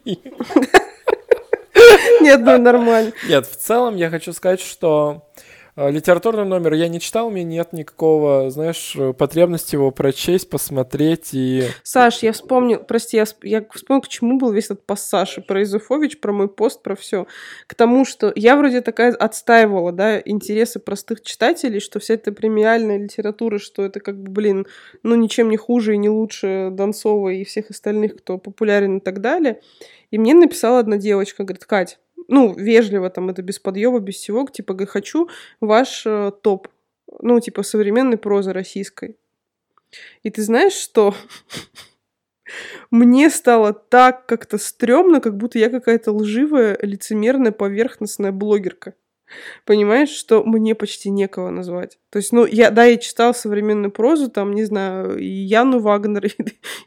Нет, 2.22 2.42
ну 2.42 2.58
нормально. 2.58 3.12
Нет, 3.28 3.48
в 3.48 3.56
целом 3.56 3.96
я 3.96 4.10
хочу 4.10 4.32
сказать, 4.34 4.62
что 4.62 5.30
литературный 5.76 6.46
номер 6.46 6.74
я 6.74 6.88
не 6.88 7.00
читал, 7.00 7.30
меня 7.30 7.44
нет 7.46 7.74
никакого, 7.74 8.50
знаешь, 8.50 8.96
потребности 9.18 9.76
его 9.76 9.92
прочесть, 9.92 10.50
посмотреть 10.50 11.30
и... 11.34 11.64
Саш, 11.84 12.24
я 12.24 12.32
вспомнил, 12.32 12.80
прости, 12.80 13.18
я, 13.18 13.26
я 13.42 13.66
вспомнил, 13.72 14.02
к 14.02 14.08
чему 14.08 14.38
был 14.38 14.52
весь 14.52 14.66
этот 14.66 14.86
пассаж, 14.86 15.40
про 15.48 15.64
Изуфович, 15.64 16.20
про 16.20 16.32
мой 16.32 16.48
пост, 16.48 16.84
про 16.84 16.96
все. 16.96 17.26
К 17.68 17.76
тому, 17.76 18.06
что 18.06 18.32
я 18.36 18.56
вроде 18.56 18.82
такая 18.82 19.14
отстаивала, 19.14 19.92
да, 19.92 20.20
интересы 20.20 20.80
простых 20.80 21.22
читателей, 21.22 21.80
что 21.80 22.00
вся 22.00 22.14
эта 22.14 22.32
премиальная 22.32 23.00
литература, 23.00 23.58
что 23.58 23.84
это 23.84 24.00
как 24.00 24.22
бы, 24.22 24.32
блин, 24.32 24.68
ну 25.02 25.16
ничем 25.16 25.50
не 25.50 25.58
хуже 25.58 25.96
и 25.96 25.98
не 25.98 26.10
лучше 26.10 26.70
Донцова 26.72 27.30
и 27.30 27.44
всех 27.44 27.70
остальных, 27.70 28.18
кто 28.18 28.38
популярен 28.38 28.98
и 28.98 29.00
так 29.00 29.22
далее. 29.22 29.60
И 30.12 30.20
мне 30.20 30.36
написала 30.36 30.78
одна 30.78 30.98
девочка, 30.98 31.44
говорит, 31.44 31.66
Кать, 31.66 31.98
ну, 32.28 32.54
вежливо, 32.54 33.10
там, 33.10 33.30
это 33.30 33.42
без 33.42 33.60
подъема, 33.60 34.00
без 34.00 34.16
всего, 34.16 34.48
типа, 34.48 34.86
хочу 34.86 35.30
ваш 35.62 36.06
э, 36.06 36.32
топ, 36.42 36.68
ну, 37.20 37.40
типа, 37.40 37.64
современной 37.64 38.18
прозы 38.18 38.54
российской. 38.54 39.18
И 40.24 40.30
ты 40.30 40.42
знаешь, 40.42 40.74
что? 40.74 41.14
Мне 42.92 43.30
стало 43.30 43.74
так 43.74 44.26
как-то 44.26 44.58
стрёмно, 44.58 45.22
как 45.22 45.38
будто 45.38 45.60
я 45.60 45.70
какая-то 45.70 46.12
лживая, 46.12 46.78
лицемерная, 46.82 47.52
поверхностная 47.52 48.32
блогерка. 48.32 48.94
Понимаешь, 49.66 50.10
что 50.10 50.44
мне 50.44 50.76
почти 50.76 51.10
некого 51.10 51.50
назвать. 51.50 52.00
То 52.10 52.18
есть, 52.18 52.32
ну, 52.32 52.46
я, 52.46 52.72
да, 52.72 52.86
я 52.86 52.98
читал 52.98 53.34
современную 53.34 53.92
прозу, 53.92 54.30
там, 54.30 54.54
не 54.54 54.64
знаю, 54.64 55.18
и 55.18 55.26
Яну 55.26 55.80
Вагнер, 55.80 56.26
и, 56.28 56.34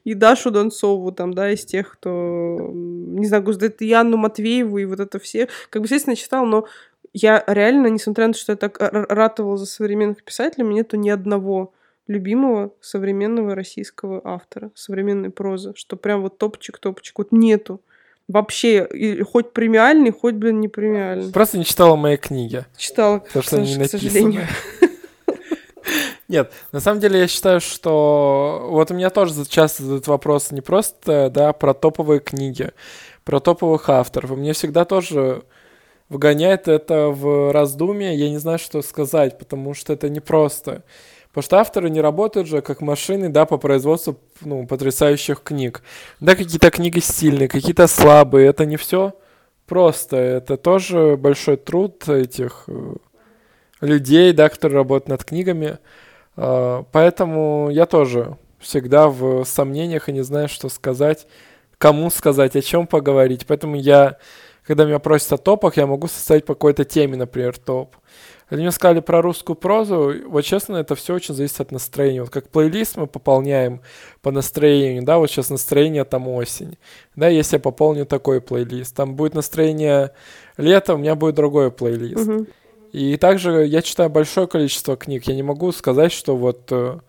и 0.04 0.14
Дашу 0.14 0.50
Донцову, 0.50 1.12
там, 1.12 1.34
да, 1.34 1.50
из 1.50 1.64
тех, 1.64 1.92
кто, 1.92 2.70
не 2.72 3.26
знаю, 3.26 3.44
это 3.48 3.84
Яну 3.84 4.16
Матвееву 4.16 4.78
и 4.78 4.84
вот 4.84 5.00
это 5.00 5.18
все. 5.18 5.48
Как 5.70 5.82
бы, 5.82 5.86
естественно, 5.86 6.16
читал, 6.16 6.46
но 6.46 6.66
я 7.12 7.42
реально, 7.46 7.86
несмотря 7.86 8.26
на 8.26 8.34
то, 8.34 8.38
что 8.38 8.52
я 8.52 8.56
так 8.56 8.76
ратовала 8.78 9.56
за 9.56 9.66
современных 9.66 10.22
писателей, 10.22 10.64
мне 10.64 10.76
нету 10.76 10.96
ни 10.96 11.08
одного 11.08 11.72
любимого 12.06 12.72
современного 12.80 13.54
российского 13.54 14.20
автора, 14.24 14.70
современной 14.74 15.30
прозы, 15.30 15.72
что 15.76 15.96
прям 15.96 16.22
вот 16.22 16.38
топчик-топчик, 16.38 17.18
вот 17.18 17.32
нету. 17.32 17.80
Вообще, 18.28 18.84
и, 18.86 19.22
хоть 19.22 19.52
премиальный, 19.52 20.10
хоть, 20.10 20.34
блин, 20.34 20.60
не 20.60 20.68
премиальный. 20.68 21.32
Просто 21.32 21.58
не 21.58 21.64
читала 21.64 21.94
мои 21.94 22.16
книги. 22.16 22.64
Читала, 22.76 23.20
то, 23.32 23.40
что 23.40 23.56
к, 23.56 23.60
не 23.60 23.78
к 23.78 23.88
сожалению. 23.88 24.46
Нет, 26.28 26.52
на 26.72 26.80
самом 26.80 27.00
деле 27.00 27.20
я 27.20 27.28
считаю, 27.28 27.60
что 27.60 28.66
вот 28.70 28.90
у 28.90 28.94
меня 28.94 29.10
тоже 29.10 29.44
часто 29.46 29.84
задают 29.84 30.08
вопрос 30.08 30.50
не 30.50 30.60
просто, 30.60 31.30
да, 31.32 31.52
про 31.52 31.72
топовые 31.72 32.18
книги, 32.18 32.70
про 33.22 33.38
топовых 33.38 33.88
авторов. 33.88 34.32
И 34.32 34.34
мне 34.34 34.52
всегда 34.52 34.84
тоже 34.84 35.44
вгоняет 36.08 36.66
это 36.66 37.08
в 37.08 37.52
раздумье, 37.52 38.16
я 38.16 38.28
не 38.28 38.38
знаю, 38.38 38.58
что 38.58 38.82
сказать, 38.82 39.38
потому 39.38 39.74
что 39.74 39.92
это 39.92 40.08
непросто. 40.08 40.82
Потому 41.36 41.44
что 41.48 41.58
авторы 41.58 41.90
не 41.90 42.00
работают 42.00 42.48
же 42.48 42.62
как 42.62 42.80
машины, 42.80 43.28
да, 43.28 43.44
по 43.44 43.58
производству 43.58 44.16
ну, 44.40 44.66
потрясающих 44.66 45.42
книг. 45.42 45.82
Да, 46.18 46.34
какие-то 46.34 46.70
книги 46.70 46.98
стильные, 46.98 47.46
какие-то 47.46 47.88
слабые. 47.88 48.46
Это 48.46 48.64
не 48.64 48.78
все 48.78 49.12
просто. 49.66 50.16
Это 50.16 50.56
тоже 50.56 51.18
большой 51.18 51.58
труд 51.58 52.08
этих 52.08 52.64
э, 52.68 52.94
людей, 53.82 54.32
да, 54.32 54.48
которые 54.48 54.78
работают 54.78 55.08
над 55.10 55.24
книгами. 55.24 55.78
А, 56.38 56.86
поэтому 56.90 57.68
я 57.70 57.84
тоже 57.84 58.38
всегда 58.58 59.08
в 59.10 59.44
сомнениях 59.44 60.08
и 60.08 60.14
не 60.14 60.22
знаю, 60.22 60.48
что 60.48 60.70
сказать, 60.70 61.26
кому 61.76 62.08
сказать, 62.08 62.56
о 62.56 62.62
чем 62.62 62.86
поговорить. 62.86 63.44
Поэтому 63.46 63.76
я, 63.76 64.16
когда 64.62 64.86
меня 64.86 65.00
просят 65.00 65.34
о 65.34 65.36
топах, 65.36 65.76
я 65.76 65.86
могу 65.86 66.08
составить 66.08 66.46
по 66.46 66.54
какой-то 66.54 66.86
теме, 66.86 67.18
например, 67.18 67.58
топ. 67.58 67.94
Они 68.48 68.62
мне 68.62 68.70
сказали 68.70 69.00
про 69.00 69.22
русскую 69.22 69.56
прозу, 69.56 70.14
вот 70.28 70.42
честно, 70.42 70.76
это 70.76 70.94
все 70.94 71.14
очень 71.14 71.34
зависит 71.34 71.60
от 71.60 71.72
настроения. 71.72 72.20
Вот 72.20 72.30
как 72.30 72.48
плейлист 72.48 72.96
мы 72.96 73.08
пополняем 73.08 73.80
по 74.22 74.30
настроению, 74.30 75.02
да, 75.02 75.18
вот 75.18 75.28
сейчас 75.28 75.50
настроение 75.50 76.04
там 76.04 76.28
осень, 76.28 76.78
да, 77.16 77.26
если 77.26 77.56
я 77.56 77.60
пополню 77.60 78.06
такой 78.06 78.40
плейлист, 78.40 78.94
там 78.94 79.16
будет 79.16 79.34
настроение 79.34 80.12
лето, 80.56 80.94
у 80.94 80.98
меня 80.98 81.16
будет 81.16 81.34
другой 81.34 81.72
плейлист. 81.72 82.28
Uh-huh. 82.28 82.48
И 82.92 83.16
также 83.16 83.66
я 83.66 83.82
читаю 83.82 84.10
большое 84.10 84.46
количество 84.46 84.96
книг, 84.96 85.24
я 85.26 85.34
не 85.34 85.42
могу 85.42 85.72
сказать, 85.72 86.12
что 86.12 86.36
вот... 86.36 86.68
Э, 86.70 87.00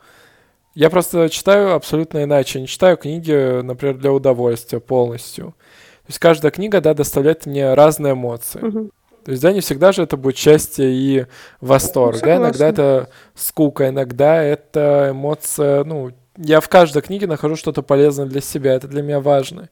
я 0.74 0.90
просто 0.90 1.30
читаю 1.30 1.74
абсолютно 1.74 2.24
иначе, 2.24 2.62
не 2.62 2.68
читаю 2.68 2.98
книги, 2.98 3.62
например, 3.62 3.98
для 3.98 4.12
удовольствия 4.12 4.80
полностью. 4.80 5.56
То 6.06 6.10
есть 6.10 6.20
каждая 6.20 6.52
книга, 6.52 6.82
да, 6.82 6.94
доставляет 6.94 7.46
мне 7.46 7.74
разные 7.74 8.14
эмоции. 8.14 8.60
Uh-huh. 8.60 8.92
То 9.28 9.32
есть, 9.32 9.44
да, 9.44 9.52
не 9.52 9.60
всегда 9.60 9.92
же 9.92 10.04
это 10.04 10.16
будет 10.16 10.38
счастье 10.38 10.90
и 10.90 11.26
восторг, 11.60 12.22
да, 12.22 12.38
иногда 12.38 12.70
это 12.70 13.10
скука, 13.36 13.90
иногда 13.90 14.42
это 14.42 15.10
эмоция, 15.12 15.84
ну, 15.84 16.14
я 16.38 16.62
в 16.62 16.70
каждой 16.70 17.02
книге 17.02 17.28
нахожу 17.28 17.58
что-то 17.58 17.82
полезное 17.82 18.26
для 18.26 18.40
себя, 18.40 18.74
это 18.74 18.88
для 18.88 19.02
меня 19.02 19.20
важно. 19.20 19.68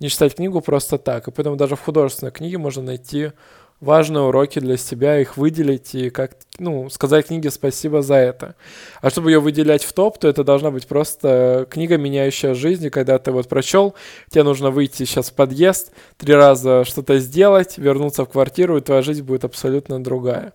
Не 0.00 0.10
читать 0.10 0.34
книгу 0.34 0.60
просто 0.60 0.98
так, 0.98 1.28
и 1.28 1.30
поэтому 1.30 1.56
даже 1.56 1.76
в 1.76 1.80
художественной 1.80 2.30
книге 2.30 2.58
можно 2.58 2.82
найти 2.82 3.32
важные 3.80 4.24
уроки 4.24 4.58
для 4.58 4.76
себя, 4.76 5.18
их 5.18 5.36
выделить 5.36 5.94
и 5.94 6.10
как, 6.10 6.32
ну, 6.58 6.90
сказать 6.90 7.26
книге 7.26 7.50
спасибо 7.50 8.02
за 8.02 8.16
это. 8.16 8.54
А 9.00 9.10
чтобы 9.10 9.30
ее 9.30 9.40
выделять 9.40 9.84
в 9.84 9.92
топ, 9.92 10.18
то 10.18 10.28
это 10.28 10.44
должна 10.44 10.70
быть 10.70 10.86
просто 10.86 11.66
книга, 11.70 11.96
меняющая 11.96 12.54
жизнь, 12.54 12.86
и 12.86 12.90
когда 12.90 13.18
ты 13.18 13.32
вот 13.32 13.48
прочел, 13.48 13.94
тебе 14.28 14.42
нужно 14.42 14.70
выйти 14.70 15.04
сейчас 15.04 15.30
в 15.30 15.34
подъезд, 15.34 15.92
три 16.18 16.34
раза 16.34 16.84
что-то 16.84 17.18
сделать, 17.18 17.78
вернуться 17.78 18.24
в 18.24 18.28
квартиру, 18.28 18.76
и 18.76 18.82
твоя 18.82 19.02
жизнь 19.02 19.22
будет 19.22 19.44
абсолютно 19.44 20.02
другая. 20.02 20.52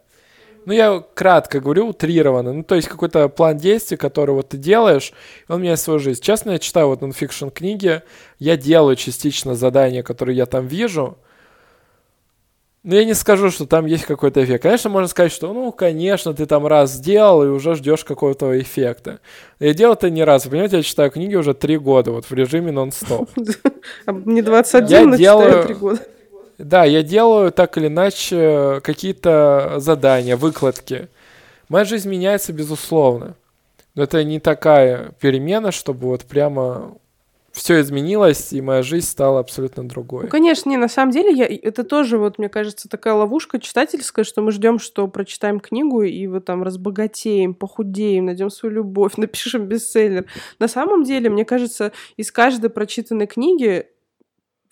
Ну, 0.65 0.73
я 0.73 1.03
кратко 1.13 1.59
говорю, 1.59 1.89
утрированно. 1.89 2.51
Ну, 2.51 2.63
то 2.63 2.73
есть 2.73 2.87
какой-то 2.87 3.29
план 3.29 3.57
действий, 3.57 3.97
который 3.97 4.33
вот 4.33 4.49
ты 4.49 4.57
делаешь, 4.57 5.13
он 5.47 5.61
меняет 5.61 5.79
свою 5.79 5.99
жизнь. 5.99 6.21
Честно, 6.21 6.51
я 6.51 6.59
читаю 6.59 6.87
вот 6.87 7.01
нонфикшн 7.01 7.49
книги, 7.49 8.01
я 8.39 8.57
делаю 8.57 8.95
частично 8.95 9.53
задания, 9.53 10.01
которые 10.01 10.35
я 10.35 10.47
там 10.47 10.65
вижу, 10.65 11.19
ну, 12.85 12.93
я 12.93 13.03
не 13.03 13.15
скажу, 13.15 13.49
что 13.49 13.65
там 13.65 13.87
есть 13.87 14.05
какой-то 14.05 14.43
эффект. 14.43 14.61
Конечно, 14.61 14.91
можно 14.91 15.07
сказать, 15.07 15.31
что, 15.31 15.51
ну, 15.51 15.71
конечно, 15.71 16.35
ты 16.35 16.45
там 16.45 16.67
раз 16.67 16.91
сделал 16.91 17.43
и 17.43 17.47
уже 17.47 17.73
ждешь 17.73 18.03
какого-то 18.03 18.61
эффекта. 18.61 19.19
Я 19.59 19.73
делал 19.73 19.95
это 19.95 20.11
не 20.11 20.23
раз. 20.23 20.45
Вы 20.45 20.51
понимаете, 20.51 20.77
я 20.77 20.83
читаю 20.83 21.09
книги 21.09 21.33
уже 21.33 21.55
три 21.55 21.79
года, 21.79 22.11
вот 22.11 22.25
в 22.25 22.33
режиме 22.33 22.71
нон-стоп. 22.71 23.27
А 24.05 24.11
не 24.11 24.43
21, 24.43 25.09
но 25.09 25.17
читаю 25.17 25.63
три 25.65 25.73
года. 25.73 25.99
Да, 26.59 26.85
я 26.85 27.01
делаю 27.01 27.51
так 27.51 27.75
или 27.77 27.87
иначе 27.87 28.81
какие-то 28.83 29.75
задания, 29.77 30.37
выкладки. 30.37 31.07
Моя 31.69 31.85
жизнь 31.85 32.07
меняется, 32.07 32.53
безусловно. 32.53 33.33
Но 33.95 34.03
это 34.03 34.23
не 34.23 34.39
такая 34.39 35.11
перемена, 35.19 35.71
чтобы 35.71 36.09
вот 36.09 36.23
прямо 36.25 36.95
все 37.55 37.79
изменилось, 37.79 38.51
и 38.51 38.59
моя 38.61 38.81
жизнь 38.83 39.07
стала 39.07 39.39
абсолютно 39.39 39.87
другой. 39.87 40.23
Ну, 40.25 40.29
конечно, 40.29 40.69
не, 40.69 40.75
на 40.75 40.89
самом 40.89 41.11
деле, 41.11 41.31
я, 41.31 41.45
это 41.45 41.85
тоже, 41.85 42.17
вот, 42.17 42.37
мне 42.37 42.49
кажется, 42.49 42.89
такая 42.89 43.13
ловушка 43.13 43.61
читательская, 43.61 44.25
что 44.25 44.41
мы 44.41 44.51
ждем, 44.51 44.77
что 44.77 45.07
прочитаем 45.07 45.61
книгу, 45.61 46.03
и 46.03 46.27
вот 46.27 46.43
там 46.43 46.63
разбогатеем, 46.63 47.53
похудеем, 47.53 48.25
найдем 48.25 48.49
свою 48.49 48.75
любовь, 48.75 49.13
напишем 49.17 49.67
бестселлер. 49.67 50.25
На 50.59 50.67
самом 50.67 51.03
деле, 51.03 51.29
мне 51.29 51.45
кажется, 51.45 51.93
из 52.17 52.29
каждой 52.29 52.69
прочитанной 52.69 53.25
книги 53.25 53.87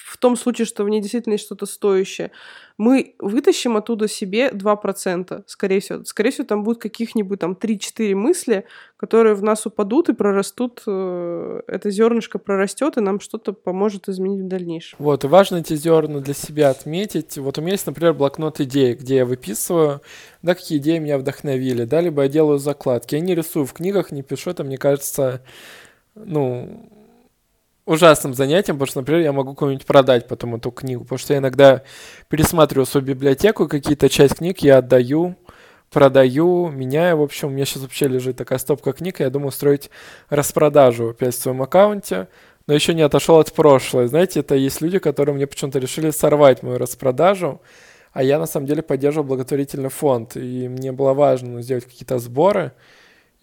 в 0.04 0.18
том 0.18 0.36
случае, 0.36 0.66
что 0.66 0.84
в 0.84 0.89
ней 0.89 1.01
действительно 1.01 1.34
есть 1.34 1.45
что-то 1.45 1.66
стоящее, 1.66 2.32
мы 2.78 3.16
вытащим 3.20 3.78
оттуда 3.78 4.08
себе 4.08 4.49
2%, 4.49 5.43
скорее 5.47 5.80
всего. 5.80 6.04
Скорее 6.04 6.32
всего, 6.32 6.45
там 6.45 6.64
будут 6.64 6.82
каких-нибудь 6.82 7.39
там 7.39 7.54
3-4 7.54 8.16
мысли, 8.16 8.66
которые 8.97 9.36
в 9.36 9.43
нас 9.43 9.66
упадут 9.66 10.10
и 10.10 10.14
прорастут, 10.14 10.82
э, 10.88 11.62
это 11.68 11.89
зернышко 11.89 12.39
прорастет, 12.39 12.97
и 12.97 13.01
нам 13.01 13.20
что-то 13.20 13.54
поможет 13.54 14.10
изменить 14.10 14.41
в 14.41 14.47
дальнейшем. 14.47 14.97
Вот, 14.99 15.24
и 15.24 15.28
важно 15.28 15.58
эти 15.58 15.76
зерна 15.76 16.20
для 16.20 16.34
себя 16.34 16.70
отметить. 16.70 17.38
Вот 17.38 17.58
у 17.58 17.62
меня 17.62 17.74
есть, 17.74 17.86
например, 17.86 18.14
блокнот 18.14 18.60
идей, 18.60 18.95
где 18.95 19.18
я 19.18 19.26
выписываю, 19.26 20.01
да, 20.41 20.56
какие 20.56 20.80
идеи 20.80 20.97
меня 20.97 21.18
вдохновили, 21.18 21.86
да, 21.86 22.01
либо 22.01 22.24
я 22.24 22.28
делаю 22.28 22.58
закладки. 22.58 23.16
Я 23.16 23.22
не 23.22 23.36
рисую 23.36 23.66
в 23.66 23.74
книгах, 23.74 24.12
не 24.12 24.24
пишу, 24.24 24.49
это, 24.49 24.64
мне 24.64 24.78
кажется, 24.78 25.41
ну, 26.16 26.89
ужасным 27.86 28.34
занятием, 28.34 28.77
потому 28.77 28.88
что, 28.88 28.99
например, 29.01 29.21
я 29.21 29.34
могу 29.34 29.55
кому-нибудь 29.55 29.86
продать 29.86 30.27
потом 30.27 30.55
эту 30.55 30.71
книгу, 30.71 31.03
потому 31.03 31.19
что 31.19 31.34
я 31.34 31.39
иногда 31.39 31.84
пересматриваю 32.29 32.86
свою 32.86 33.05
библиотеку, 33.05 33.67
какие-то 33.67 34.09
часть 34.09 34.36
книг 34.36 34.59
я 34.59 34.77
отдаю, 34.77 35.36
продаю, 35.91 36.69
меняю. 36.69 37.17
В 37.17 37.21
общем, 37.21 37.49
у 37.49 37.51
меня 37.51 37.65
сейчас 37.65 37.84
вообще 37.84 38.07
лежит 38.07 38.38
такая 38.38 38.59
стопка 38.59 38.93
книг, 38.93 39.19
и 39.19 39.23
я 39.23 39.29
думаю 39.29 39.49
устроить 39.49 39.89
распродажу 40.29 41.09
опять 41.09 41.36
в 41.36 41.39
своем 41.39 41.61
аккаунте, 41.61 42.27
но 42.67 42.73
еще 42.73 42.93
не 42.93 43.01
отошел 43.01 43.38
от 43.39 43.53
прошлого. 43.53 44.07
Знаете, 44.07 44.39
это 44.39 44.55
есть 44.55 44.81
люди, 44.81 44.99
которые 44.99 45.36
мне 45.36 45.47
почему-то 45.47 45.79
решили 45.79 46.09
сорвать 46.11 46.63
мою 46.63 46.77
распродажу, 46.77 47.61
а 48.13 48.23
я 48.23 48.39
на 48.39 48.45
самом 48.45 48.67
деле 48.67 48.81
поддерживал 48.81 49.27
благотворительный 49.27 49.89
фонд, 49.89 50.38
и 50.38 50.67
мне 50.67 50.91
было 50.91 51.13
важно 51.13 51.61
сделать 51.61 51.86
какие-то 51.86 52.19
сборы, 52.19 52.71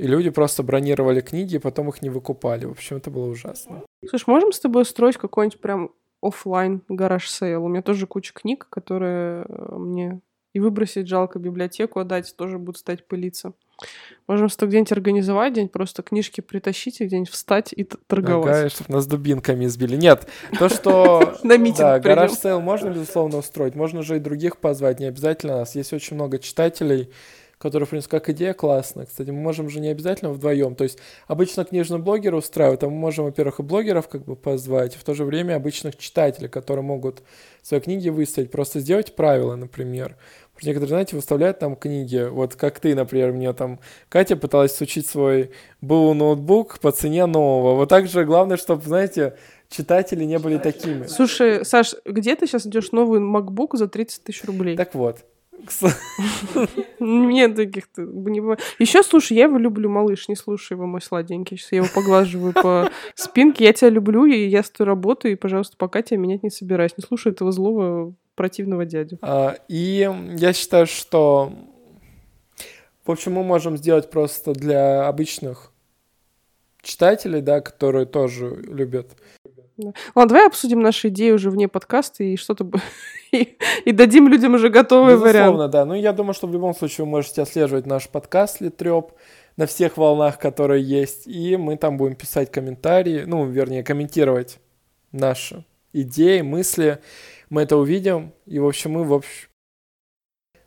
и 0.01 0.07
люди 0.07 0.31
просто 0.31 0.63
бронировали 0.63 1.21
книги, 1.21 1.57
и 1.57 1.59
потом 1.59 1.91
их 1.91 2.01
не 2.01 2.09
выкупали. 2.09 2.65
В 2.65 2.71
общем, 2.71 2.97
это 2.97 3.11
было 3.11 3.27
ужасно. 3.27 3.83
Слушай, 4.09 4.25
можем 4.29 4.53
с 4.53 4.59
тобой 4.59 4.83
устроить 4.83 5.19
какой-нибудь 5.19 5.61
прям 5.61 5.91
офлайн 6.23 6.83
garage 6.89 7.29
sale? 7.29 7.65
У 7.65 7.69
меня 7.69 7.83
тоже 7.83 8.07
куча 8.07 8.33
книг, 8.33 8.67
которые 8.71 9.45
э, 9.47 9.77
мне 9.77 10.21
и 10.53 10.59
выбросить 10.59 11.07
жалко 11.07 11.39
библиотеку 11.39 12.01
отдать, 12.01 12.35
тоже 12.35 12.59
будут 12.59 12.79
стоять 12.79 13.07
пылиться. 13.07 13.53
Можем 14.27 14.49
что 14.49 14.67
где-нибудь 14.67 14.93
организовать, 14.93 15.53
где-нибудь 15.53 15.73
просто 15.73 16.03
книжки 16.03 16.41
притащить 16.41 17.01
и 17.01 17.05
где-нибудь 17.05 17.31
встать 17.31 17.73
и 17.73 17.85
торговать. 17.85 18.57
Ага, 18.57 18.69
чтобы 18.69 18.95
нас 18.95 19.07
дубинками 19.07 19.67
избили. 19.67 19.97
Нет, 19.97 20.27
то, 20.59 20.69
что... 20.69 21.37
На 21.43 21.57
митинг 21.57 21.79
Да, 21.79 21.99
garage 22.01 22.33
sale 22.33 22.61
можно, 22.61 22.89
безусловно, 22.89 23.39
устроить. 23.39 23.75
Можно 23.75 24.03
же 24.03 24.17
и 24.17 24.19
других 24.19 24.57
позвать, 24.57 24.99
не 24.99 25.07
обязательно 25.07 25.59
нас. 25.59 25.75
Есть 25.75 25.93
очень 25.93 26.17
много 26.17 26.39
читателей, 26.39 27.11
который, 27.61 27.85
в 27.85 27.91
принципе, 27.91 28.19
как 28.19 28.31
идея 28.31 28.55
классная. 28.55 29.05
Кстати, 29.05 29.29
мы 29.31 29.41
можем 29.41 29.69
же 29.69 29.81
не 29.81 29.89
обязательно 29.89 30.33
вдвоем. 30.33 30.75
То 30.75 30.85
есть 30.85 30.99
обычно 31.27 31.65
книжные 31.67 32.01
блогеры 32.01 32.39
устраивают, 32.39 32.83
а 32.83 32.89
мы 32.89 32.97
можем, 32.97 33.27
во-первых, 33.27 33.61
и 33.61 33.63
блогеров 33.63 34.09
как 34.09 34.25
бы 34.25 34.35
позвать, 34.35 34.97
и 34.97 34.99
в 34.99 35.05
то 35.05 35.13
же 35.13 35.25
время 35.25 35.57
обычных 35.57 35.97
читателей, 35.99 36.49
которые 36.49 36.83
могут 36.83 37.23
свои 37.63 37.81
книги 37.81 38.09
выставить. 38.09 38.51
Просто 38.51 38.81
сделать 38.81 39.15
правила, 39.15 39.57
например. 39.57 40.17
Некоторые, 40.63 40.89
знаете, 40.89 41.17
выставляют 41.17 41.59
там 41.59 41.77
книги, 41.77 42.29
вот 42.31 42.55
как 42.55 42.81
ты, 42.81 42.95
например, 42.95 43.33
мне 43.33 43.53
там, 43.55 43.79
Катя 44.11 44.37
пыталась 44.37 44.79
учить 44.81 45.07
свой 45.07 45.53
был 45.81 46.13
ноутбук 46.13 46.81
по 46.81 46.93
цене 46.93 47.25
нового. 47.27 47.77
Вот 47.77 47.89
так 47.89 48.09
же 48.09 48.25
главное, 48.25 48.59
чтобы, 48.59 48.83
знаете, 48.83 49.37
читатели 49.71 50.25
не 50.25 50.39
были 50.39 50.59
такими. 50.59 51.07
Слушай, 51.07 51.65
Саш, 51.65 51.95
где 52.05 52.37
ты 52.37 52.47
сейчас 52.47 52.67
идешь 52.67 52.93
новый 52.93 53.21
MacBook 53.21 53.77
за 53.77 53.89
30 53.89 54.25
тысяч 54.25 54.45
рублей? 54.45 54.77
Так 54.77 54.95
вот, 54.95 55.25
нет 57.01 57.55
таких-то 57.55 58.03
не 58.03 58.41
бывает. 58.41 58.61
Еще, 58.79 59.03
слушай, 59.03 59.37
я 59.37 59.45
его 59.45 59.59
люблю, 59.59 59.89
малыш, 59.89 60.29
не 60.29 60.37
слушай 60.37 60.75
его, 60.75 60.87
мой 60.87 61.01
сладенький. 61.01 61.57
Сейчас 61.57 61.73
я 61.73 61.79
его 61.79 61.89
поглаживаю 61.95 62.53
по 62.53 62.91
спинке. 63.15 63.65
Я 63.65 63.73
тебя 63.73 63.91
люблю, 63.91 64.25
и 64.27 64.47
я 64.47 64.63
с 64.63 64.71
тобой 64.71 64.89
работаю, 64.89 65.33
и, 65.33 65.37
пожалуйста, 65.37 65.77
пока 65.77 66.03
тебя 66.03 66.19
менять 66.19 66.43
не 66.43 66.51
собираюсь. 66.51 66.97
Не 66.97 67.05
слушай 67.07 67.33
этого 67.33 67.53
злого 67.53 68.15
противного 68.35 68.85
дядю. 68.85 69.19
А, 69.23 69.57
и 69.69 70.11
я 70.37 70.53
считаю, 70.53 70.87
что 70.87 71.53
в 73.05 73.11
общем, 73.11 73.33
мы 73.33 73.43
можем 73.43 73.77
сделать 73.77 74.11
просто 74.11 74.53
для 74.53 75.09
обычных 75.09 75.73
читателей, 76.83 77.41
да, 77.41 77.61
которые 77.61 78.07
тоже 78.07 78.55
любят 78.63 79.17
да. 79.81 79.93
Ладно, 80.15 80.35
давай 80.35 80.47
обсудим 80.47 80.81
наши 80.81 81.09
идеи 81.09 81.31
уже 81.31 81.51
вне 81.51 81.67
подкаста 81.67 82.23
и 82.23 82.37
что-то 82.37 82.71
и, 83.33 83.57
и 83.85 83.93
дадим 83.93 84.29
людям 84.29 84.55
уже 84.55 84.69
готовый 84.69 85.15
Безусловно, 85.15 85.53
вариант. 85.53 85.73
да. 85.73 85.85
Ну, 85.85 85.95
я 85.95 86.13
думаю, 86.13 86.35
что 86.35 86.47
в 86.47 86.53
любом 86.53 86.75
случае 86.75 87.05
вы 87.05 87.11
можете 87.11 87.43
отслеживать 87.43 87.87
наш 87.87 88.09
подкаст 88.09 88.61
Литреп 88.61 89.13
на 89.57 89.67
всех 89.67 89.97
волнах, 89.97 90.39
которые 90.39 90.83
есть, 90.83 91.27
и 91.27 91.57
мы 91.57 91.77
там 91.77 91.97
будем 91.97 92.15
писать 92.15 92.51
комментарии, 92.51 93.25
ну, 93.27 93.45
вернее, 93.47 93.83
комментировать 93.83 94.59
наши 95.13 95.65
идеи, 95.93 96.41
мысли. 96.41 97.01
Мы 97.49 97.63
это 97.63 97.77
увидим, 97.77 98.33
и, 98.47 98.59
в 98.59 98.67
общем, 98.67 98.93
мы, 98.93 99.05
в 99.05 99.13
общем... 99.13 99.49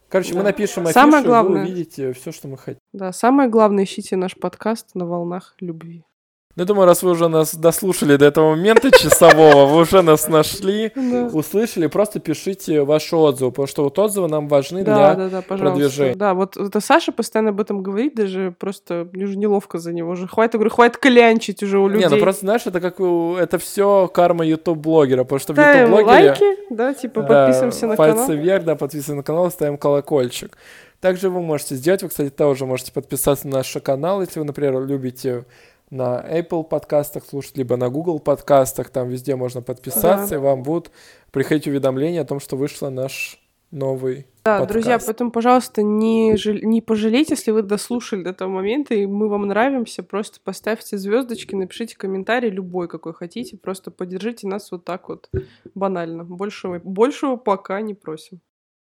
Короче, 0.10 0.34
да. 0.34 0.40
мы 0.40 0.44
напишем 0.44 0.84
афишу, 0.84 0.94
Самое 0.94 1.24
главное... 1.24 1.64
вы 1.64 1.68
увидите 1.68 2.14
все, 2.14 2.32
что 2.32 2.48
мы 2.48 2.58
хотим. 2.58 2.80
Да, 2.92 3.12
самое 3.14 3.50
главное, 3.50 3.86
ищите 3.86 4.16
наш 4.16 4.36
подкаст 4.36 4.94
на 4.94 5.08
волнах 5.08 5.56
любви. 5.60 6.06
Ну, 6.56 6.66
думаю, 6.66 6.86
раз 6.86 7.02
вы 7.02 7.12
уже 7.12 7.30
нас 7.30 7.56
дослушали 7.56 8.16
до 8.16 8.26
этого 8.26 8.52
момента 8.52 8.92
часового, 8.92 9.66
вы 9.66 9.82
уже 9.82 10.04
нас 10.04 10.28
нашли, 10.28 10.92
услышали, 11.34 11.88
просто 11.88 12.20
пишите 12.20 12.84
ваши 12.84 13.16
отзывы, 13.16 13.50
потому 13.50 13.68
что 13.68 13.84
вот 13.84 13.98
отзывы 13.98 14.28
нам 14.28 14.48
важны 14.48 14.84
для 14.84 15.42
продвижения. 15.48 16.16
Да, 16.16 16.36
вот 16.36 16.56
это 16.56 16.80
Саша 16.80 17.12
постоянно 17.12 17.50
об 17.50 17.60
этом 17.60 17.82
говорит, 17.82 18.14
даже 18.14 18.54
просто 18.60 19.08
мне 19.14 19.24
уже 19.24 19.36
неловко 19.36 19.80
за 19.80 19.94
него 19.94 20.12
уже. 20.12 20.28
Хватит, 20.28 20.54
говорю, 20.54 20.70
хватит 20.70 20.98
клянчить 20.98 21.64
уже 21.64 21.80
у 21.80 21.88
людей. 21.88 22.08
Не, 22.08 22.16
ну 22.16 22.22
просто, 22.22 22.42
знаешь, 22.42 22.62
это 22.66 22.80
как 22.80 23.00
это 23.00 23.58
все 23.58 24.08
карма 24.14 24.46
YouTube-блогера, 24.46 25.24
потому 25.24 25.40
что 25.40 25.54
в 25.54 25.58
YouTube-блогере... 25.58 26.06
лайки, 26.06 26.46
да, 26.70 26.94
типа 26.94 27.24
подписываемся 27.24 27.88
на 27.88 27.96
канал. 27.96 28.16
Пальцы 28.16 28.36
вверх, 28.36 28.64
да, 28.64 28.76
подписываемся 28.76 29.16
на 29.16 29.24
канал, 29.24 29.50
ставим 29.50 29.78
колокольчик. 29.80 30.56
Также 31.02 31.30
вы 31.30 31.42
можете 31.42 31.76
сделать, 31.76 32.04
вы, 32.04 32.10
кстати, 32.10 32.30
тоже 32.30 32.66
можете 32.66 32.94
подписаться 32.94 33.48
на 33.48 33.58
наш 33.58 33.76
канал, 33.84 34.22
если 34.22 34.40
вы, 34.40 34.46
например, 34.46 34.86
любите 34.86 35.46
на 35.94 36.26
Apple 36.28 36.64
подкастах 36.64 37.24
слушать, 37.24 37.56
либо 37.56 37.78
на 37.78 37.90
Google 37.90 38.20
подкастах, 38.20 38.90
там 38.90 39.10
везде 39.10 39.36
можно 39.36 39.62
подписаться, 39.62 40.32
да. 40.32 40.36
и 40.36 40.40
вам 40.40 40.64
будут 40.64 40.92
приходить 41.32 41.68
уведомления 41.68 42.22
о 42.22 42.26
том, 42.26 42.40
что 42.40 42.58
вышла 42.58 42.90
наш 42.90 43.40
новый 43.70 44.26
да, 44.44 44.60
подкаст. 44.60 44.72
друзья, 44.72 45.00
поэтому, 45.00 45.32
пожалуйста, 45.32 45.84
не, 45.84 46.36
жал... 46.36 46.56
не 46.56 46.82
пожалейте, 46.82 47.34
если 47.34 47.52
вы 47.52 47.62
дослушали 47.62 48.24
до 48.24 48.32
этого 48.32 48.50
момента, 48.50 48.96
и 48.96 49.06
мы 49.06 49.30
вам 49.30 49.48
нравимся, 49.48 50.02
просто 50.02 50.40
поставьте 50.44 50.98
звездочки, 50.98 51.54
напишите 51.54 51.96
комментарий 51.96 52.50
любой, 52.50 52.88
какой 52.88 53.14
хотите, 53.14 53.58
просто 53.58 53.92
поддержите 53.92 54.48
нас 54.48 54.72
вот 54.72 54.86
так 54.86 55.10
вот 55.10 55.30
банально. 55.76 56.24
Большего, 56.24 56.80
большего 56.84 57.36
пока 57.36 57.82
не 57.82 57.94
просим. 57.94 58.42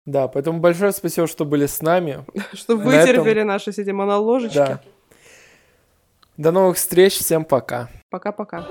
Да, 0.05 0.27
поэтому 0.27 0.59
большое 0.59 0.91
спасибо, 0.91 1.27
что 1.27 1.45
были 1.45 1.65
с 1.65 1.81
нами. 1.81 2.25
Что 2.53 2.77
вытерпели 2.77 3.43
наши 3.43 3.71
эти 3.71 3.91
моноложечки. 3.91 4.55
Да. 4.55 4.81
До 6.37 6.51
новых 6.51 6.77
встреч, 6.77 7.17
всем 7.17 7.43
пока. 7.43 7.89
Пока-пока. 8.11 8.63